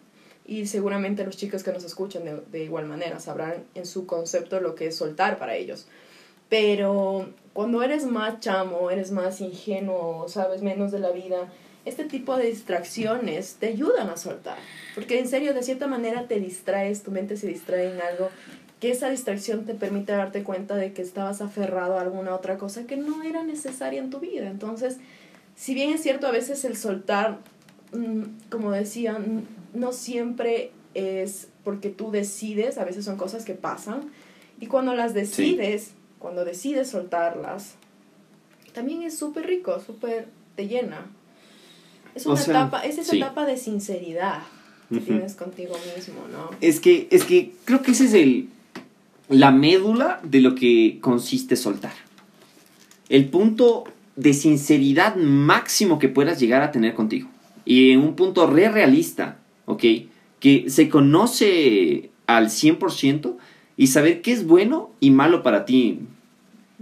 Y 0.46 0.66
seguramente 0.66 1.24
los 1.24 1.36
chicos 1.36 1.62
que 1.62 1.72
nos 1.72 1.84
escuchan 1.84 2.24
de, 2.24 2.40
de 2.50 2.64
igual 2.64 2.86
manera 2.86 3.18
sabrán 3.20 3.64
en 3.74 3.86
su 3.86 4.06
concepto 4.06 4.60
lo 4.60 4.74
que 4.74 4.86
es 4.88 4.96
soltar 4.96 5.38
para 5.38 5.56
ellos. 5.56 5.86
Pero 6.48 7.26
cuando 7.52 7.82
eres 7.82 8.04
más 8.06 8.40
chamo, 8.40 8.90
eres 8.90 9.10
más 9.10 9.40
ingenuo, 9.40 10.26
sabes 10.28 10.62
menos 10.62 10.92
de 10.92 10.98
la 11.00 11.10
vida, 11.10 11.50
este 11.84 12.04
tipo 12.04 12.36
de 12.36 12.46
distracciones 12.46 13.56
te 13.58 13.68
ayudan 13.68 14.08
a 14.10 14.16
soltar. 14.16 14.58
Porque 14.94 15.18
en 15.18 15.28
serio, 15.28 15.54
de 15.54 15.62
cierta 15.62 15.86
manera 15.86 16.28
te 16.28 16.38
distraes, 16.38 17.02
tu 17.02 17.10
mente 17.10 17.36
se 17.36 17.48
distrae 17.48 17.92
en 17.92 18.00
algo, 18.00 18.30
que 18.80 18.90
esa 18.90 19.10
distracción 19.10 19.64
te 19.64 19.74
permite 19.74 20.12
darte 20.12 20.42
cuenta 20.42 20.76
de 20.76 20.92
que 20.92 21.02
estabas 21.02 21.40
aferrado 21.40 21.98
a 21.98 22.02
alguna 22.02 22.34
otra 22.34 22.58
cosa 22.58 22.84
que 22.86 22.96
no 22.96 23.22
era 23.22 23.44
necesaria 23.44 24.00
en 24.00 24.10
tu 24.10 24.20
vida. 24.20 24.48
Entonces, 24.48 24.98
si 25.54 25.74
bien 25.74 25.90
es 25.90 26.02
cierto, 26.02 26.26
a 26.26 26.32
veces 26.32 26.64
el 26.64 26.76
soltar, 26.76 27.38
mm, 27.92 28.22
como 28.50 28.72
decía, 28.72 29.18
no 29.74 29.92
siempre 29.92 30.72
es 30.94 31.48
porque 31.64 31.90
tú 31.90 32.10
decides, 32.10 32.78
a 32.78 32.84
veces 32.84 33.04
son 33.04 33.16
cosas 33.16 33.44
que 33.44 33.54
pasan. 33.54 34.10
Y 34.58 34.66
cuando 34.66 34.94
las 34.94 35.14
decides, 35.14 35.92
cuando 36.18 36.44
decides 36.44 36.90
soltarlas, 36.90 37.74
también 38.72 39.02
es 39.02 39.16
súper 39.16 39.46
rico, 39.46 39.80
súper 39.80 40.28
te 40.56 40.66
llena. 40.66 41.06
Es 42.14 42.26
O 42.26 42.32
una 42.32 42.40
sea, 42.40 42.54
etapa, 42.54 42.80
es 42.80 42.98
esa 42.98 43.10
sí. 43.12 43.16
etapa 43.18 43.46
de 43.46 43.56
sinceridad 43.56 44.42
que 44.90 45.00
tienes 45.00 45.34
contigo 45.34 45.74
mismo, 45.96 46.26
¿no? 46.30 46.50
Es 46.60 46.80
que, 46.80 47.08
es 47.10 47.24
que 47.24 47.52
creo 47.64 47.82
que 47.82 47.92
ese 47.92 48.04
es 48.04 48.14
el, 48.14 48.48
la 49.28 49.50
médula 49.50 50.20
de 50.22 50.40
lo 50.40 50.54
que 50.54 50.98
consiste 51.00 51.56
soltar. 51.56 51.94
El 53.08 53.28
punto 53.28 53.84
de 54.16 54.34
sinceridad 54.34 55.16
máximo 55.16 55.98
que 55.98 56.08
puedas 56.08 56.38
llegar 56.38 56.62
a 56.62 56.70
tener 56.70 56.94
contigo. 56.94 57.28
Y 57.64 57.92
en 57.92 58.00
un 58.00 58.16
punto 58.16 58.46
re 58.46 58.68
realista, 58.68 59.38
¿ok? 59.66 59.84
Que 60.40 60.66
se 60.68 60.88
conoce 60.88 62.10
al 62.26 62.48
100% 62.48 63.36
y 63.76 63.86
saber 63.86 64.20
qué 64.20 64.32
es 64.32 64.46
bueno 64.46 64.90
y 65.00 65.10
malo 65.10 65.42
para 65.42 65.64
ti, 65.64 66.00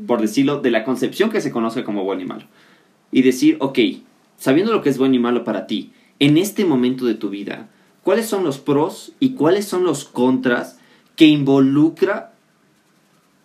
por 0.06 0.20
decirlo, 0.20 0.60
de 0.60 0.70
la 0.70 0.84
concepción 0.84 1.30
que 1.30 1.40
se 1.40 1.50
conoce 1.50 1.84
como 1.84 2.04
bueno 2.04 2.22
y 2.22 2.26
malo. 2.26 2.44
Y 3.12 3.22
decir, 3.22 3.56
ok, 3.60 3.78
sabiendo 4.40 4.72
lo 4.72 4.82
que 4.82 4.88
es 4.88 4.98
bueno 4.98 5.14
y 5.14 5.18
malo 5.18 5.44
para 5.44 5.66
ti, 5.66 5.92
en 6.18 6.38
este 6.38 6.64
momento 6.64 7.04
de 7.04 7.14
tu 7.14 7.28
vida, 7.28 7.68
¿cuáles 8.02 8.26
son 8.26 8.42
los 8.42 8.58
pros 8.58 9.12
y 9.20 9.34
cuáles 9.34 9.66
son 9.66 9.84
los 9.84 10.04
contras 10.04 10.78
que 11.14 11.26
involucra 11.26 12.32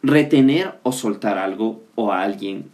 retener 0.01 0.75
o 0.83 0.93
soltar 0.93 1.37
algo 1.37 1.83
o 1.95 2.11
a 2.13 2.23
alguien 2.23 2.71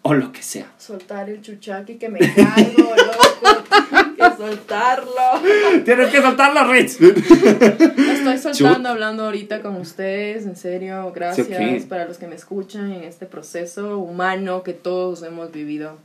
o 0.00 0.14
lo 0.14 0.32
que 0.32 0.42
sea? 0.42 0.72
Soltar 0.78 1.28
el 1.28 1.42
chuchaqui 1.42 1.96
que 1.96 2.08
me 2.08 2.20
cargo, 2.20 2.94
loco. 2.96 4.14
que 4.16 4.36
soltarlo. 4.36 5.84
Tienes 5.84 6.08
que 6.08 6.22
soltarlo, 6.22 6.72
Ritz. 6.72 7.00
Estoy 7.02 8.38
soltando 8.38 8.88
hablando 8.88 9.26
ahorita 9.26 9.60
con 9.60 9.76
ustedes, 9.76 10.46
en 10.46 10.56
serio. 10.56 11.12
Gracias 11.14 11.48
Sí, 11.48 11.86
para 11.86 12.06
los 12.06 12.16
que 12.16 12.26
me 12.26 12.34
escuchan 12.34 12.92
en 12.92 13.04
este 13.04 13.26
proceso 13.26 13.98
humano 13.98 14.62
que 14.62 14.72
todos 14.72 15.22
hemos 15.22 15.52
vivido. 15.52 15.98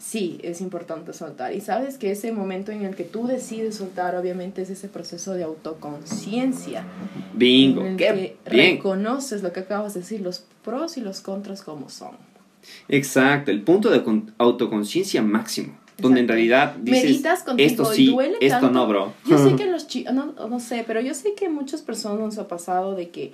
Sí, 0.00 0.40
es 0.42 0.62
importante 0.62 1.12
soltar. 1.12 1.52
Y 1.54 1.60
sabes 1.60 1.98
que 1.98 2.10
ese 2.10 2.32
momento 2.32 2.72
en 2.72 2.86
el 2.86 2.96
que 2.96 3.04
tú 3.04 3.26
decides 3.26 3.74
soltar, 3.76 4.16
obviamente, 4.16 4.62
es 4.62 4.70
ese 4.70 4.88
proceso 4.88 5.34
de 5.34 5.44
autoconciencia. 5.44 6.84
Bingo, 7.34 7.82
en 7.82 7.86
el 7.88 7.96
qué 7.98 8.06
que 8.06 8.12
bien. 8.50 8.76
reconoces 8.76 9.42
lo 9.42 9.52
que 9.52 9.60
acabas 9.60 9.92
de 9.92 10.00
decir, 10.00 10.22
los 10.22 10.42
pros 10.64 10.96
y 10.96 11.02
los 11.02 11.20
contras 11.20 11.60
como 11.62 11.90
son. 11.90 12.12
Exacto, 12.88 13.50
el 13.50 13.62
punto 13.62 13.90
de 13.90 14.02
con- 14.02 14.32
autoconciencia 14.38 15.20
máximo, 15.22 15.74
donde 15.98 16.20
en 16.20 16.28
realidad 16.28 16.76
dices, 16.76 17.04
Meditas 17.04 17.42
contigo 17.42 17.68
esto 17.68 17.92
y 17.92 17.96
sí, 17.96 18.06
duele 18.10 18.36
esto 18.40 18.60
tanto. 18.60 18.70
no, 18.70 18.86
bro. 18.86 19.12
Yo 19.26 19.36
sé 19.38 19.54
que 19.56 19.66
los 19.66 19.86
chicos, 19.86 20.14
no, 20.14 20.32
no 20.48 20.60
sé, 20.60 20.82
pero 20.86 21.00
yo 21.02 21.12
sé 21.14 21.34
que 21.34 21.48
muchas 21.50 21.82
personas 21.82 22.20
nos 22.20 22.38
ha 22.38 22.48
pasado 22.48 22.94
de 22.94 23.10
que 23.10 23.32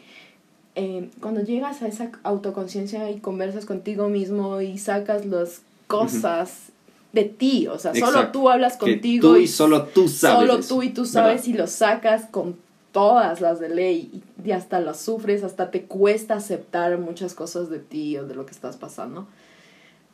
eh, 0.75 1.11
cuando 1.21 1.43
llegas 1.43 1.83
a 1.83 1.89
esa 1.89 2.11
autoconciencia 2.23 3.09
y 3.11 3.19
conversas 3.21 3.67
contigo 3.67 4.09
mismo 4.09 4.61
y 4.61 4.79
sacas 4.79 5.27
las 5.27 5.63
cosas 5.87 6.73
de 7.12 7.25
ti, 7.25 7.66
o 7.66 7.78
sea, 7.78 7.95
solo 7.95 8.28
tú 8.31 8.49
hablas 8.50 8.76
Que 8.76 8.93
contigo 8.93 9.31
tú 9.31 9.37
y 9.37 9.49
solo 9.49 9.85
tú 9.85 10.09
sabes 10.09 10.38
solo 10.38 10.59
eso, 10.59 10.75
tú 10.75 10.83
y 10.83 10.90
tú 10.90 11.02
¿verdad? 11.02 11.12
sabes 11.12 11.49
y 11.49 11.55
lo 11.55 11.66
sacas 11.66 12.26
con 12.26 12.57
todas 12.93 13.40
las 13.40 13.61
de 13.61 13.69
ley 13.69 14.23
y, 14.45 14.50
hasta 14.52 14.81
las 14.81 15.00
sufres, 15.00 15.43
hasta 15.43 15.71
te 15.71 15.83
cuesta 15.83 16.35
aceptar 16.35 16.99
muchas 16.99 17.35
cosas 17.35 17.69
de 17.69 17.78
ti 17.78 18.16
o 18.16 18.26
de 18.26 18.35
lo 18.35 18.47
que 18.47 18.52
estás 18.52 18.76
pasando. 18.76 19.26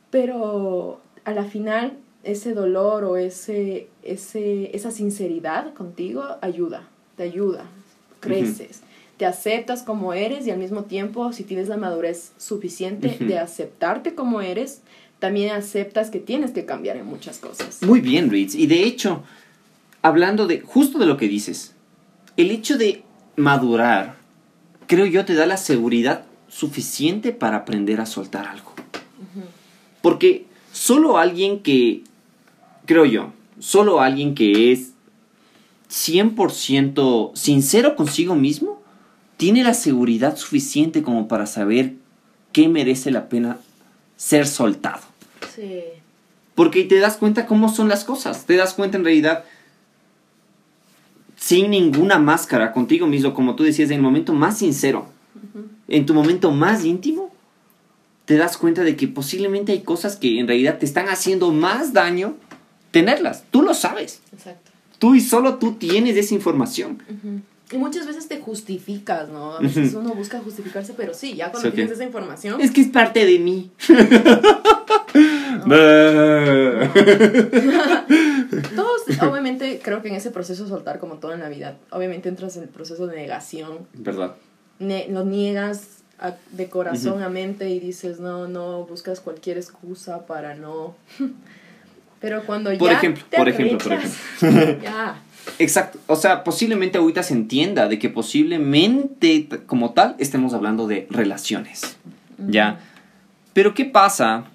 Pero 0.09 0.99
a 1.23 1.31
la 1.31 1.45
final 1.45 1.97
ese 2.23 2.53
dolor 2.53 3.03
o 3.03 3.17
ese, 3.17 3.87
ese, 4.03 4.75
esa 4.75 4.91
sinceridad 4.91 5.73
contigo 5.73 6.23
ayuda, 6.41 6.87
te 7.17 7.23
ayuda, 7.23 7.65
creces, 8.19 8.81
te 9.17 9.25
aceptas 9.25 9.83
como 9.83 10.13
eres 10.13 10.47
y 10.47 10.51
al 10.51 10.57
mismo 10.57 10.83
tiempo 10.83 11.31
si 11.33 11.43
tienes 11.43 11.67
la 11.67 11.77
madurez 11.77 12.31
suficiente 12.37 13.17
de 13.19 13.39
aceptarte 13.39 14.15
como 14.15 14.41
eres, 14.41 14.81
también 15.23 15.51
aceptas 15.51 16.09
que 16.09 16.19
tienes 16.19 16.51
que 16.51 16.65
cambiar 16.65 16.97
en 16.97 17.05
muchas 17.05 17.37
cosas. 17.37 17.81
Muy 17.81 18.01
bien, 18.01 18.29
Ritz. 18.29 18.55
Y 18.55 18.67
de 18.67 18.83
hecho, 18.83 19.23
hablando 20.01 20.47
de 20.47 20.59
justo 20.59 20.99
de 20.99 21.05
lo 21.05 21.15
que 21.15 21.29
dices, 21.29 21.71
el 22.35 22.51
hecho 22.51 22.77
de 22.77 23.03
madurar, 23.37 24.17
creo 24.85 25.05
yo, 25.05 25.23
te 25.23 25.33
da 25.33 25.45
la 25.45 25.55
seguridad 25.55 26.25
suficiente 26.49 27.31
para 27.31 27.55
aprender 27.55 28.01
a 28.01 28.05
soltar 28.05 28.47
algo. 28.47 28.73
Porque 30.01 30.45
solo 30.73 31.17
alguien 31.17 31.61
que, 31.61 32.03
creo 32.85 33.05
yo, 33.05 33.31
solo 33.59 34.01
alguien 34.01 34.35
que 34.35 34.73
es 34.73 34.91
100% 35.89 37.33
sincero 37.33 37.95
consigo 37.95 38.35
mismo, 38.35 38.83
tiene 39.37 39.63
la 39.63 39.73
seguridad 39.73 40.35
suficiente 40.35 41.01
como 41.01 41.29
para 41.29 41.45
saber 41.45 41.93
qué 42.51 42.67
merece 42.67 43.09
la 43.09 43.29
pena 43.29 43.57
ser 44.17 44.47
soltado. 44.47 45.12
Sí. 45.55 45.83
Porque 46.55 46.83
te 46.83 46.99
das 46.99 47.17
cuenta 47.17 47.45
cómo 47.45 47.69
son 47.69 47.87
las 47.87 48.03
cosas. 48.03 48.45
Te 48.45 48.55
das 48.55 48.73
cuenta 48.73 48.97
en 48.97 49.03
realidad 49.03 49.45
sin 51.43 51.71
ninguna 51.71 52.19
máscara 52.19 52.71
contigo 52.71 53.05
mismo, 53.05 53.33
como 53.33 53.55
tú 53.55 53.63
decías, 53.63 53.89
en 53.89 53.97
el 53.97 54.01
momento 54.01 54.33
más 54.33 54.59
sincero, 54.59 55.07
en 55.89 56.05
tu 56.05 56.13
momento 56.13 56.51
más 56.51 56.85
íntimo, 56.85 57.33
te 58.23 58.37
das 58.37 58.55
cuenta 58.55 58.83
de 58.83 58.95
que 58.95 59.09
posiblemente 59.09 59.73
hay 59.73 59.81
cosas 59.81 60.15
que 60.15 60.39
en 60.39 60.47
realidad 60.47 60.77
te 60.77 60.85
están 60.85 61.09
haciendo 61.09 61.51
más 61.51 61.91
daño 61.91 62.35
tenerlas. 62.91 63.43
Tú 63.51 63.61
lo 63.61 63.73
sabes. 63.73 64.21
Exacto. 64.31 64.71
Tú 64.99 65.15
y 65.15 65.19
solo 65.19 65.55
tú 65.55 65.73
tienes 65.73 66.15
esa 66.15 66.33
información. 66.33 67.03
Y 67.71 67.77
muchas 67.77 68.05
veces 68.05 68.27
te 68.27 68.39
justificas, 68.39 69.29
¿no? 69.29 69.55
A 69.55 69.59
veces 69.59 69.93
uno 69.95 70.13
busca 70.13 70.39
justificarse, 70.39 70.93
pero 70.95 71.13
sí, 71.13 71.33
ya 71.35 71.51
cuando 71.51 71.71
tienes 71.71 71.93
esa 71.93 72.03
información. 72.03 72.61
Es 72.61 72.71
que 72.71 72.81
es 72.81 72.87
parte 72.89 73.25
de 73.25 73.39
mí. 73.39 73.71
Todos, 78.75 79.01
obviamente, 79.21 79.79
creo 79.83 80.01
que 80.01 80.09
en 80.09 80.15
ese 80.15 80.31
proceso 80.31 80.63
de 80.63 80.69
soltar, 80.69 80.99
como 80.99 81.15
todo 81.15 81.33
en 81.33 81.39
la 81.39 81.49
vida, 81.49 81.77
obviamente 81.91 82.29
entras 82.29 82.55
en 82.57 82.63
el 82.63 82.69
proceso 82.69 83.07
de 83.07 83.15
negación. 83.15 83.79
¿Verdad? 83.93 84.35
Ne- 84.79 85.07
lo 85.09 85.23
niegas 85.23 86.03
a- 86.19 86.35
de 86.51 86.69
corazón 86.69 87.21
a 87.23 87.29
mente 87.29 87.69
y 87.69 87.79
dices, 87.79 88.19
no, 88.19 88.47
no, 88.47 88.83
buscas 88.85 89.19
cualquier 89.19 89.57
excusa 89.57 90.25
para 90.25 90.55
no. 90.55 90.95
Pero 92.19 92.43
cuando 92.45 92.69
Por 92.77 92.89
ya. 92.89 92.97
ejemplo, 92.97 93.23
te 93.29 93.37
por 93.37 93.49
ejemplo, 93.49 93.77
por 93.77 93.93
atrechas, 93.93 94.17
ya. 94.81 95.21
Exacto. 95.59 95.99
O 96.07 96.15
sea, 96.15 96.43
posiblemente 96.43 96.97
ahorita 96.97 97.23
se 97.23 97.33
entienda 97.33 97.87
de 97.87 97.99
que 97.99 98.09
posiblemente 98.09 99.47
como 99.65 99.91
tal 99.91 100.15
estemos 100.19 100.53
hablando 100.53 100.87
de 100.87 101.07
relaciones. 101.09 101.97
¿Ya? 102.37 102.79
Pero 103.53 103.73
¿qué 103.73 103.85
pasa? 103.85 104.45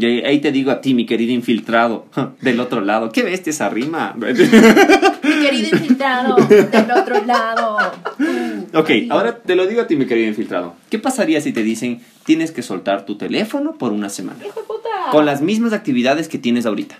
Y 0.00 0.06
ahí, 0.06 0.20
ahí 0.20 0.40
te 0.40 0.52
digo 0.52 0.70
a 0.70 0.80
ti, 0.80 0.94
mi 0.94 1.06
querido 1.06 1.32
infiltrado, 1.32 2.06
del 2.40 2.60
otro 2.60 2.80
lado. 2.80 3.10
¿Qué 3.10 3.24
bestia 3.24 3.50
esa 3.50 3.68
rima? 3.68 4.14
Mi 4.18 5.44
querido 5.44 5.68
infiltrado, 5.72 6.36
del 6.36 6.90
otro 6.90 7.24
lado. 7.24 7.76
Uh, 8.18 8.78
ok, 8.78 8.90
ay. 8.90 9.08
ahora 9.10 9.38
te 9.38 9.56
lo 9.56 9.66
digo 9.66 9.82
a 9.82 9.86
ti, 9.86 9.96
mi 9.96 10.06
querido 10.06 10.28
infiltrado. 10.28 10.74
¿Qué 10.90 10.98
pasaría 10.98 11.40
si 11.40 11.52
te 11.52 11.62
dicen 11.62 12.00
tienes 12.24 12.50
que 12.50 12.62
soltar 12.62 13.04
tu 13.04 13.18
teléfono 13.18 13.74
por 13.74 13.92
una 13.92 14.08
semana? 14.08 14.38
¡Hijo 14.46 14.60
de 14.60 14.66
puta! 14.66 14.88
Con 15.10 15.26
las 15.26 15.42
mismas 15.42 15.72
actividades 15.72 16.28
que 16.28 16.38
tienes 16.38 16.64
ahorita. 16.66 16.98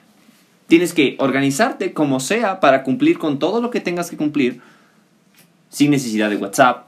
Tienes 0.69 0.95
que 0.95 1.17
organizarte 1.19 1.93
como 1.93 2.21
sea 2.21 2.61
para 2.61 2.85
cumplir 2.85 3.19
con 3.19 3.41
todo 3.41 3.61
lo 3.61 3.71
que 3.71 3.81
tengas 3.81 4.11
que 4.11 4.17
cumplir 4.17 4.61
sin 5.71 5.91
necesidad 5.91 6.31
de 6.31 6.37
WhatsApp, 6.37 6.87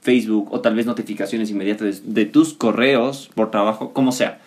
Facebook 0.00 0.52
o 0.52 0.60
tal 0.60 0.76
vez 0.76 0.86
notificaciones 0.86 1.50
inmediatas 1.50 2.04
de, 2.04 2.24
de 2.24 2.30
tus 2.30 2.54
correos 2.54 3.30
por 3.34 3.50
trabajo, 3.50 3.92
como 3.92 4.12
sea. 4.12 4.38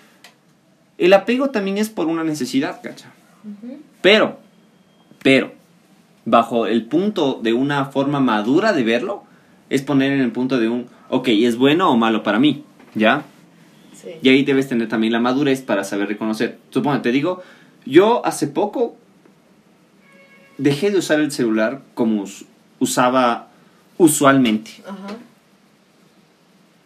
El 0.98 1.14
apego 1.14 1.50
también 1.50 1.78
es 1.78 1.90
por 1.90 2.08
una 2.08 2.24
necesidad, 2.24 2.82
¿cacha? 2.82 3.12
Pero, 4.02 4.38
pero, 5.24 5.54
bajo 6.26 6.68
el 6.68 6.86
punto 6.86 7.40
de 7.42 7.54
una 7.54 7.86
forma 7.86 8.20
madura 8.20 8.74
de 8.74 8.84
verlo, 8.84 9.24
es 9.70 9.82
poner 9.82 10.12
en 10.12 10.22
el 10.22 10.32
punto 10.32 10.60
de 10.60 10.68
un, 10.68 10.88
ok, 11.10 11.30
¿es 11.30 11.58
bueno 11.58 11.92
o 11.92 11.98
malo 11.98 12.24
para 12.24 12.40
mí? 12.40 12.64
¿Ya? 12.96 13.24
Sí. 13.94 14.10
Y 14.22 14.30
ahí 14.30 14.44
debes 14.44 14.68
tener 14.68 14.88
también 14.90 15.14
la 15.14 15.20
madurez 15.20 15.62
para 15.62 15.84
saber 15.84 16.08
reconocer. 16.08 16.58
Supongo, 16.70 17.02
te 17.02 17.12
digo, 17.12 17.42
yo 17.86 18.26
hace 18.26 18.48
poco 18.48 18.96
dejé 20.58 20.92
de 20.92 20.98
usar 20.98 21.20
el 21.20 21.32
celular 21.32 21.82
como 21.94 22.24
us- 22.24 22.46
usaba 22.80 23.48
usualmente. 23.98 24.72
Ajá. 24.88 25.16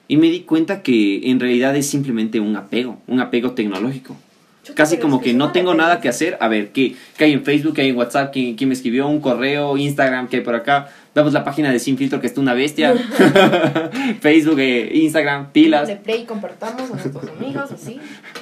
Y 0.07 0.17
me 0.17 0.29
di 0.29 0.41
cuenta 0.41 0.83
que 0.83 1.29
en 1.31 1.39
realidad 1.39 1.75
es 1.75 1.89
simplemente 1.89 2.39
un 2.39 2.55
apego, 2.55 2.99
un 3.07 3.19
apego 3.19 3.51
tecnológico. 3.51 4.15
Casi 4.75 4.97
como 4.97 5.19
que 5.19 5.33
no 5.33 5.51
tengo 5.51 5.73
nada 5.73 5.99
que 5.99 6.07
hacer. 6.07 6.37
A 6.39 6.47
ver, 6.47 6.71
¿qué, 6.71 6.95
qué 7.17 7.25
hay 7.25 7.33
en 7.33 7.43
Facebook? 7.43 7.73
¿Qué 7.75 7.81
hay 7.81 7.89
en 7.89 7.97
WhatsApp? 7.97 8.31
¿Quién, 8.31 8.55
quién 8.55 8.69
me 8.69 8.75
escribió? 8.75 9.07
¿Un 9.07 9.19
correo? 9.19 9.75
¿Instagram? 9.77 10.27
¿Qué 10.29 10.37
hay 10.37 10.43
por 10.43 10.55
acá? 10.55 10.89
Vamos 11.15 11.31
la 11.33 11.43
página 11.43 11.71
de 11.71 11.77
Sin 11.77 11.97
Filtro, 11.97 12.19
que 12.19 12.27
está 12.27 12.41
una 12.41 12.53
bestia. 12.55 12.95
Facebook, 14.21 14.59
eh, 14.59 14.89
Instagram, 14.93 15.51
pilas. 15.51 15.87
De 15.87 15.95
play 15.95 16.25
compartamos 16.25 16.89
a 16.89 16.95
nuestros 16.95 17.29
amigos, 17.29 17.71
así. 17.71 17.99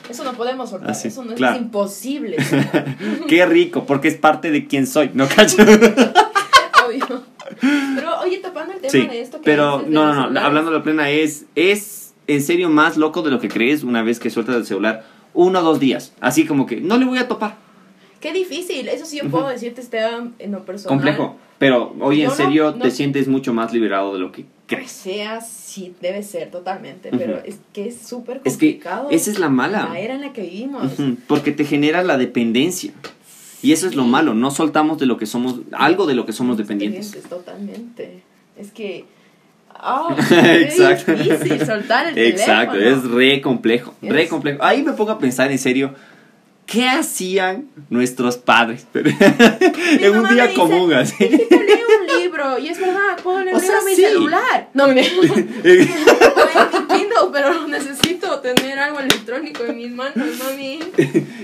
Eso 0.10 0.24
no 0.24 0.34
podemos 0.34 0.70
soltar, 0.70 0.92
Así, 0.92 1.10
eso 1.10 1.24
no 1.26 1.36
claro. 1.36 1.56
es 1.56 1.62
imposible. 1.62 2.38
Qué 3.28 3.46
rico, 3.46 3.86
porque 3.86 4.08
es 4.08 4.16
parte 4.16 4.52
de 4.52 4.68
quién 4.68 4.88
soy, 4.88 5.12
¿no 5.14 5.28
cacho? 5.28 5.58
obvio. 5.62 7.24
Pero 7.60 8.20
oye, 8.22 8.38
tapando 8.38 8.74
el 8.74 8.80
tema 8.80 8.92
Sí, 8.92 9.08
de 9.08 9.22
esto 9.22 9.38
que 9.40 9.44
pero 9.44 9.84
no, 9.88 10.06
no, 10.06 10.06
no, 10.06 10.14
celulares, 10.14 10.44
hablando 10.44 10.72
de 10.72 10.78
la 10.78 10.84
plena, 10.84 11.10
es, 11.10 11.46
es 11.56 12.14
en 12.28 12.42
serio 12.42 12.70
más 12.70 12.96
loco 12.96 13.22
de 13.22 13.32
lo 13.32 13.40
que 13.40 13.50
crees 13.50 13.84
una 13.84 14.02
vez 14.02 14.20
que 14.20 14.30
sueltas 14.30 14.56
el 14.56 14.66
celular 14.66 15.04
uno 15.34 15.60
o 15.60 15.62
dos 15.64 15.80
días. 15.80 16.14
Así 16.22 16.46
como 16.46 16.66
que 16.66 16.80
no 16.80 16.98
le 16.98 17.06
voy 17.06 17.18
a 17.18 17.28
topar. 17.28 17.58
Qué 18.22 18.32
difícil, 18.34 18.88
eso 18.88 19.06
sí 19.06 19.18
yo 19.22 19.30
puedo 19.30 19.48
decirte, 19.50 19.82
Esteban, 19.82 20.36
en 20.40 20.52
lo 20.52 20.64
personal. 20.64 20.98
Complejo. 20.98 21.36
Pero 21.58 21.96
hoy 22.00 22.22
en 22.22 22.30
no- 22.30 22.36
serio 22.36 22.72
no- 22.72 22.84
te 22.84 22.92
sientes 22.92 23.28
mucho 23.28 23.54
más 23.54 23.74
liberado 23.74 24.14
de 24.14 24.20
lo 24.20 24.32
que 24.32 24.46
crees. 24.68 24.92
sea, 24.92 25.42
sí, 25.42 25.94
debe 26.02 26.24
ser 26.24 26.50
totalmente, 26.52 27.10
Ujú. 27.10 27.18
pero 27.18 27.38
es 27.44 27.58
que 27.74 27.88
es 27.88 27.98
súper 28.02 28.38
Es 28.46 28.58
que 28.58 28.74
complicado. 28.78 29.08
esa 29.12 29.32
es 29.32 29.40
la 29.40 29.50
mala. 29.50 29.90
La 29.92 30.00
era 30.00 30.14
en 30.16 30.22
la 30.22 30.34
que 30.34 30.44
vivimos. 30.44 30.98
Ujú, 31.00 31.18
Porque 31.28 31.52
te 31.52 31.66
genera 31.66 32.04
la 32.04 32.18
dependencia. 32.18 32.92
Y 33.64 33.74
eso 33.74 33.86
es 33.88 33.96
lo 33.96 34.06
malo, 34.06 34.34
no 34.34 34.50
soltamos 34.50 34.98
de 34.98 35.06
lo 35.06 35.18
que 35.18 35.26
somos, 35.28 35.60
algo 35.74 36.08
de 36.08 36.16
lo 36.16 36.26
que 36.26 36.32
somos 36.34 36.58
dependientes. 36.58 37.12
Totalmente. 37.30 38.22
Es 38.58 38.72
que 38.72 39.06
Oh, 39.84 40.14
es 40.20 40.32
Exacto. 40.80 41.14
difícil 41.14 41.66
soltar 41.66 42.08
el 42.08 42.18
Exacto, 42.18 42.74
teléfono. 42.78 43.04
es 43.08 43.12
re 43.12 43.42
complejo, 43.42 43.96
re 44.02 44.24
Es- 44.24 44.30
complejo. 44.30 44.62
Ahí 44.64 44.84
me 44.84 44.94
pongo 44.94 45.12
a 45.12 45.18
pensar 45.20 45.52
en 45.52 45.58
serio, 45.58 45.96
¿qué 46.72 46.88
hacían 46.88 47.68
nuestros 47.90 48.38
padres? 48.38 48.86
En 48.94 50.18
un 50.18 50.30
día 50.30 50.48
dice, 50.48 50.60
común 50.60 50.94
así. 50.94 51.24
"Hijita, 51.26 51.56
lee 51.58 51.82
un 52.02 52.22
libro. 52.22 52.58
Y 52.60 52.68
es 52.70 52.80
verdad, 52.80 53.18
puedo 53.22 53.42
leer 53.44 53.56
O 53.56 53.60
sea, 53.60 53.80
en 53.80 53.86
mi 53.86 53.96
sí. 53.96 54.02
celular. 54.04 54.70
No, 54.74 54.88
me 54.88 55.02
Kindle, 55.12 55.46
pero 57.34 57.68
necesito 57.68 58.40
tener 58.40 58.80
algo 58.80 59.00
electrónico 59.00 59.64
en 59.66 59.78
mis 59.78 59.92
manos, 59.92 60.16
mami. 60.44 60.80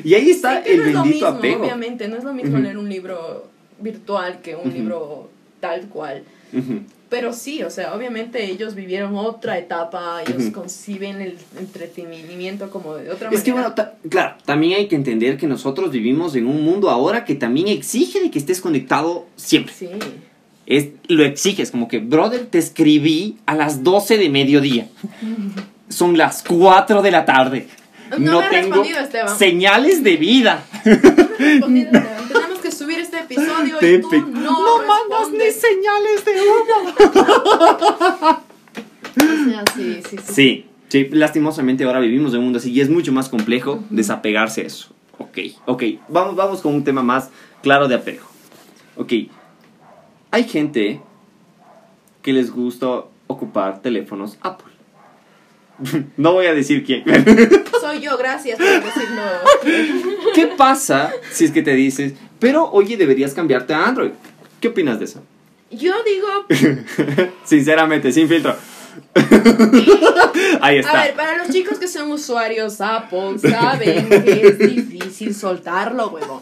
y 0.03 0.13
ahí 0.13 0.29
está 0.31 0.63
que 0.63 0.73
el 0.73 0.77
no 0.79 0.85
es 0.85 0.93
lo 0.93 1.01
bendito 1.03 1.25
mismo, 1.25 1.37
apego. 1.39 1.63
obviamente, 1.63 2.07
no 2.07 2.17
es 2.17 2.23
lo 2.23 2.33
mismo 2.33 2.53
Ujú. 2.55 2.63
leer 2.63 2.77
un 2.77 2.89
libro 2.89 3.47
virtual 3.79 4.39
que 4.41 4.55
un 4.55 4.67
Ujú. 4.69 4.77
libro 4.77 5.29
tal 5.59 5.81
cual. 5.87 6.23
Ujú. 6.53 6.81
Pero 7.09 7.31
sí, 7.31 7.63
o 7.63 7.69
sea, 7.69 7.93
obviamente 7.95 8.43
ellos 8.51 8.75
vivieron 8.75 9.15
otra 9.15 9.57
etapa, 9.57 10.21
ellos 10.27 10.43
Ujú. 10.43 10.51
conciben 10.51 11.21
el 11.21 11.37
entretenimiento 11.57 12.69
como 12.69 12.95
de 12.95 13.09
otra 13.11 13.29
Es 13.31 13.43
que 13.43 13.51
manera. 13.53 13.69
bueno, 13.69 13.75
ta- 13.75 13.95
claro, 14.09 14.35
también 14.43 14.73
hay 14.77 14.87
que 14.89 14.95
entender 14.95 15.37
que 15.37 15.47
nosotros 15.47 15.91
vivimos 15.91 16.35
en 16.35 16.47
un 16.47 16.61
mundo 16.63 16.89
ahora 16.89 17.23
que 17.23 17.35
también 17.35 17.69
exige 17.69 18.19
de 18.19 18.29
que 18.29 18.39
estés 18.39 18.59
conectado 18.59 19.25
siempre. 19.37 19.73
Sí. 19.73 19.87
Es, 20.65 20.87
lo 21.07 21.23
exiges, 21.23 21.71
como 21.71 21.87
que, 21.87 21.99
brother, 21.99 22.45
te 22.47 22.57
escribí 22.57 23.37
a 23.45 23.55
las 23.55 23.83
12 23.83 24.17
de 24.17 24.29
mediodía. 24.29 24.89
Son 25.89 26.17
las 26.17 26.43
4 26.43 27.01
de 27.01 27.11
la 27.11 27.23
tarde. 27.23 27.67
No 28.11 28.17
No, 28.19 28.41
me 28.41 28.47
tengo 28.49 28.67
respondido, 28.83 28.99
Esteban. 28.99 29.37
señales 29.37 30.03
de 30.03 30.17
vida. 30.17 30.65
Esteban. 31.39 31.96
Episodio 33.29 33.77
y 33.81 34.01
tú 34.01 34.09
Tepe. 34.09 34.23
no, 34.31 34.77
mandas 34.79 35.31
ni 35.31 35.51
señales 35.51 36.25
de 36.25 36.31
humo. 36.41 36.93
O 39.17 39.49
sea, 39.49 39.63
sí, 39.75 40.01
sí, 40.07 40.17
sí. 40.17 40.33
Sí, 40.33 40.65
sí, 40.89 41.09
lastimosamente 41.11 41.83
ahora 41.83 41.99
vivimos 41.99 42.33
en 42.33 42.39
un 42.39 42.45
mundo 42.45 42.59
así 42.59 42.71
y 42.71 42.81
es 42.81 42.89
mucho 42.89 43.11
más 43.11 43.29
complejo 43.29 43.83
desapegarse 43.89 44.61
de 44.61 44.67
eso. 44.67 44.93
Ok, 45.17 45.37
ok, 45.65 45.83
vamos, 46.09 46.35
vamos 46.35 46.61
con 46.61 46.73
un 46.75 46.83
tema 46.83 47.01
más 47.01 47.29
claro 47.61 47.87
de 47.87 47.95
apego. 47.95 48.25
Ok, 48.95 49.13
hay 50.31 50.43
gente 50.43 51.01
que 52.21 52.33
les 52.33 52.51
gusta 52.51 53.05
ocupar 53.27 53.81
teléfonos 53.81 54.37
Apple. 54.41 54.73
No 56.17 56.33
voy 56.33 56.47
a 56.47 56.53
decir 56.53 56.83
quién. 56.83 57.03
Soy 57.79 58.01
yo, 58.01 58.17
gracias 58.17 58.57
por 58.57 58.67
decirlo. 58.67 59.21
¿Qué 60.35 60.47
pasa 60.47 61.11
si 61.31 61.45
es 61.45 61.51
que 61.51 61.61
te 61.61 61.73
dices, 61.73 62.13
pero 62.39 62.69
oye, 62.71 62.97
deberías 62.97 63.33
cambiarte 63.33 63.73
a 63.73 63.85
Android? 63.87 64.11
¿Qué 64.59 64.69
opinas 64.69 64.99
de 64.99 65.05
eso? 65.05 65.21
Yo 65.69 65.93
digo, 66.03 66.27
Sinceramente, 67.43 68.11
sin 68.11 68.27
filtro. 68.27 68.55
Ahí 70.61 70.79
está. 70.79 70.91
a 70.91 71.03
ver, 71.05 71.13
para 71.15 71.37
los 71.37 71.49
chicos 71.49 71.77
que 71.77 71.87
son 71.87 72.11
usuarios 72.11 72.81
Apple, 72.81 73.37
saben 73.39 74.09
que 74.09 74.47
es 74.47 74.57
difícil 74.57 75.35
soltarlo, 75.35 76.09
huevo. 76.09 76.41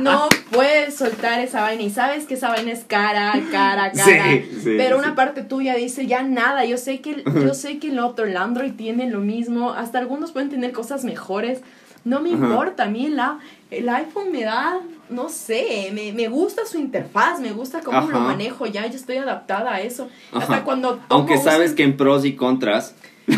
No 0.00 0.28
puedes 0.50 0.96
soltar 0.96 1.40
esa 1.40 1.62
vaina 1.62 1.82
y 1.82 1.90
sabes 1.90 2.24
que 2.24 2.34
esa 2.34 2.48
vaina 2.48 2.72
es 2.72 2.84
cara, 2.84 3.32
cara, 3.50 3.92
cara. 3.92 4.04
Sí, 4.04 4.50
sí, 4.62 4.74
pero 4.76 4.96
sí. 4.96 5.04
una 5.04 5.14
parte 5.14 5.42
tuya 5.42 5.74
dice 5.74 6.06
ya 6.06 6.22
nada. 6.22 6.64
Yo 6.64 6.76
sé 6.76 7.00
que 7.00 7.22
yo 7.24 7.54
sé 7.54 7.78
que 7.78 7.88
el 7.88 7.98
otro, 7.98 8.26
el 8.26 8.36
Android 8.36 8.72
tiene 8.72 9.08
lo 9.10 9.20
mismo. 9.20 9.72
Hasta 9.72 9.98
algunos 9.98 10.32
pueden 10.32 10.50
tener 10.50 10.72
cosas 10.72 11.04
mejores. 11.04 11.60
No 12.06 12.20
me 12.20 12.32
Ajá. 12.32 12.38
importa, 12.46 12.84
a 12.84 12.86
mí 12.86 13.08
la, 13.08 13.38
el 13.70 13.88
iPhone 13.88 14.30
me 14.30 14.44
da, 14.44 14.78
no 15.10 15.28
sé, 15.28 15.90
me, 15.92 16.12
me 16.12 16.28
gusta 16.28 16.62
su 16.64 16.78
interfaz, 16.78 17.40
me 17.40 17.50
gusta 17.52 17.80
cómo 17.80 18.08
lo 18.08 18.20
manejo, 18.20 18.64
ya, 18.66 18.86
yo 18.86 18.94
estoy 18.96 19.16
adaptada 19.16 19.74
a 19.74 19.80
eso. 19.80 20.08
Ajá. 20.30 20.38
Hasta 20.42 20.62
cuando... 20.64 21.00
Aunque 21.08 21.36
sabes 21.36 21.68
uso- 21.70 21.76
que 21.76 21.82
en 21.82 21.96
pros 21.96 22.24
y 22.24 22.34
contras. 22.36 22.94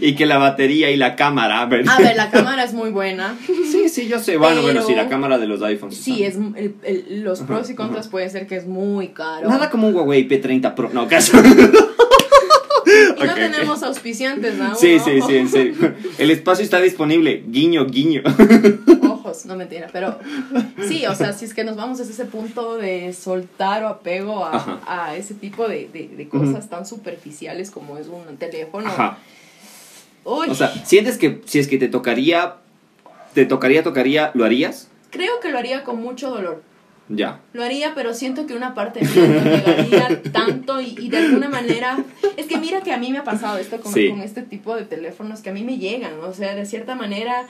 y 0.00 0.14
que 0.14 0.26
la 0.26 0.38
batería 0.38 0.90
y 0.90 0.96
la 0.96 1.16
cámara. 1.16 1.60
A 1.60 1.66
ver, 1.66 1.84
A 1.88 1.98
ver, 1.98 2.16
la 2.16 2.30
cámara 2.30 2.64
es 2.64 2.72
muy 2.74 2.90
buena. 2.90 3.36
sí, 3.46 3.88
sí, 3.88 4.08
yo 4.08 4.18
sé. 4.18 4.36
Bueno, 4.36 4.62
bueno, 4.62 4.80
Pero- 4.80 4.86
sí, 4.88 4.94
la 4.96 5.08
cámara 5.08 5.38
de 5.38 5.46
los 5.46 5.62
iPhones. 5.62 5.96
Sí, 5.96 6.24
es 6.24 6.36
el- 6.36 6.74
el- 6.82 7.22
los 7.22 7.40
Ajá, 7.40 7.46
pros 7.46 7.70
y 7.70 7.74
contras 7.74 8.06
ajá. 8.06 8.10
puede 8.10 8.28
ser 8.30 8.46
que 8.46 8.56
es 8.56 8.66
muy 8.66 9.08
caro. 9.08 9.48
Nada 9.48 9.70
como 9.70 9.88
un 9.88 9.94
Huawei 9.94 10.28
P30 10.28 10.74
Pro. 10.74 10.90
No, 10.92 11.06
caso. 11.08 11.36
y 13.18 13.24
no 13.24 13.34
tenemos 13.34 13.82
auspiciantes, 13.82 14.54
¿no? 14.56 14.74
Sí, 14.74 14.98
sí, 14.98 15.20
sí, 15.26 15.36
en 15.36 15.48
serio. 15.48 15.74
El 16.18 16.30
espacio 16.30 16.64
está 16.64 16.80
disponible. 16.80 17.44
Guiño, 17.48 17.86
guiño. 17.86 18.22
Ojos, 19.10 19.46
no 19.46 19.56
mentira, 19.56 19.88
pero 19.92 20.18
sí, 20.86 21.04
o 21.06 21.14
sea, 21.14 21.32
si 21.32 21.44
es 21.44 21.54
que 21.54 21.64
nos 21.64 21.76
vamos 21.76 21.98
desde 21.98 22.12
ese 22.12 22.24
punto 22.26 22.76
de 22.76 23.12
soltar 23.12 23.82
o 23.84 23.88
apego 23.88 24.44
a, 24.44 24.80
a 24.86 25.16
ese 25.16 25.34
tipo 25.34 25.66
de, 25.68 25.88
de- 25.92 26.08
de 26.16 26.28
cosas 26.28 26.68
tan 26.70 26.86
superficiales 26.86 27.70
como 27.70 27.98
es 27.98 28.06
un 28.08 28.36
teléfono. 28.36 28.86
Ajá. 28.88 29.18
Uy, 30.24 30.48
O 30.50 30.54
sea, 30.54 30.68
¿sientes 30.84 31.18
que 31.18 31.40
si 31.44 31.58
es 31.58 31.68
que 31.68 31.78
te 31.78 31.88
tocaría, 31.88 32.56
te 33.34 33.46
tocaría, 33.46 33.82
tocaría, 33.82 34.30
lo 34.34 34.44
harías? 34.44 34.88
creo 35.10 35.40
que 35.40 35.50
lo 35.50 35.56
haría 35.58 35.82
con 35.84 36.00
mucho 36.02 36.30
dolor. 36.30 36.62
Ya. 37.08 37.40
Lo 37.52 37.62
haría, 37.62 37.94
pero 37.94 38.14
siento 38.14 38.46
que 38.46 38.54
una 38.54 38.74
parte 38.74 39.00
mía 39.00 39.26
no 39.28 39.50
llegaría 39.56 40.22
tanto 40.32 40.80
y, 40.80 40.96
y 40.98 41.08
de 41.08 41.18
alguna 41.18 41.48
manera... 41.48 41.98
Es 42.36 42.46
que 42.46 42.58
mira 42.58 42.80
que 42.82 42.92
a 42.92 42.98
mí 42.98 43.10
me 43.12 43.18
ha 43.18 43.24
pasado 43.24 43.58
esto 43.58 43.80
con, 43.80 43.92
Sí. 43.92 44.08
con 44.10 44.20
este 44.22 44.42
tipo 44.42 44.74
de 44.74 44.84
teléfonos 44.84 45.40
que 45.40 45.50
a 45.50 45.52
mí 45.52 45.62
me 45.62 45.78
llegan, 45.78 46.12
o 46.20 46.32
sea, 46.32 46.54
de 46.54 46.66
cierta 46.66 46.94
manera 46.96 47.46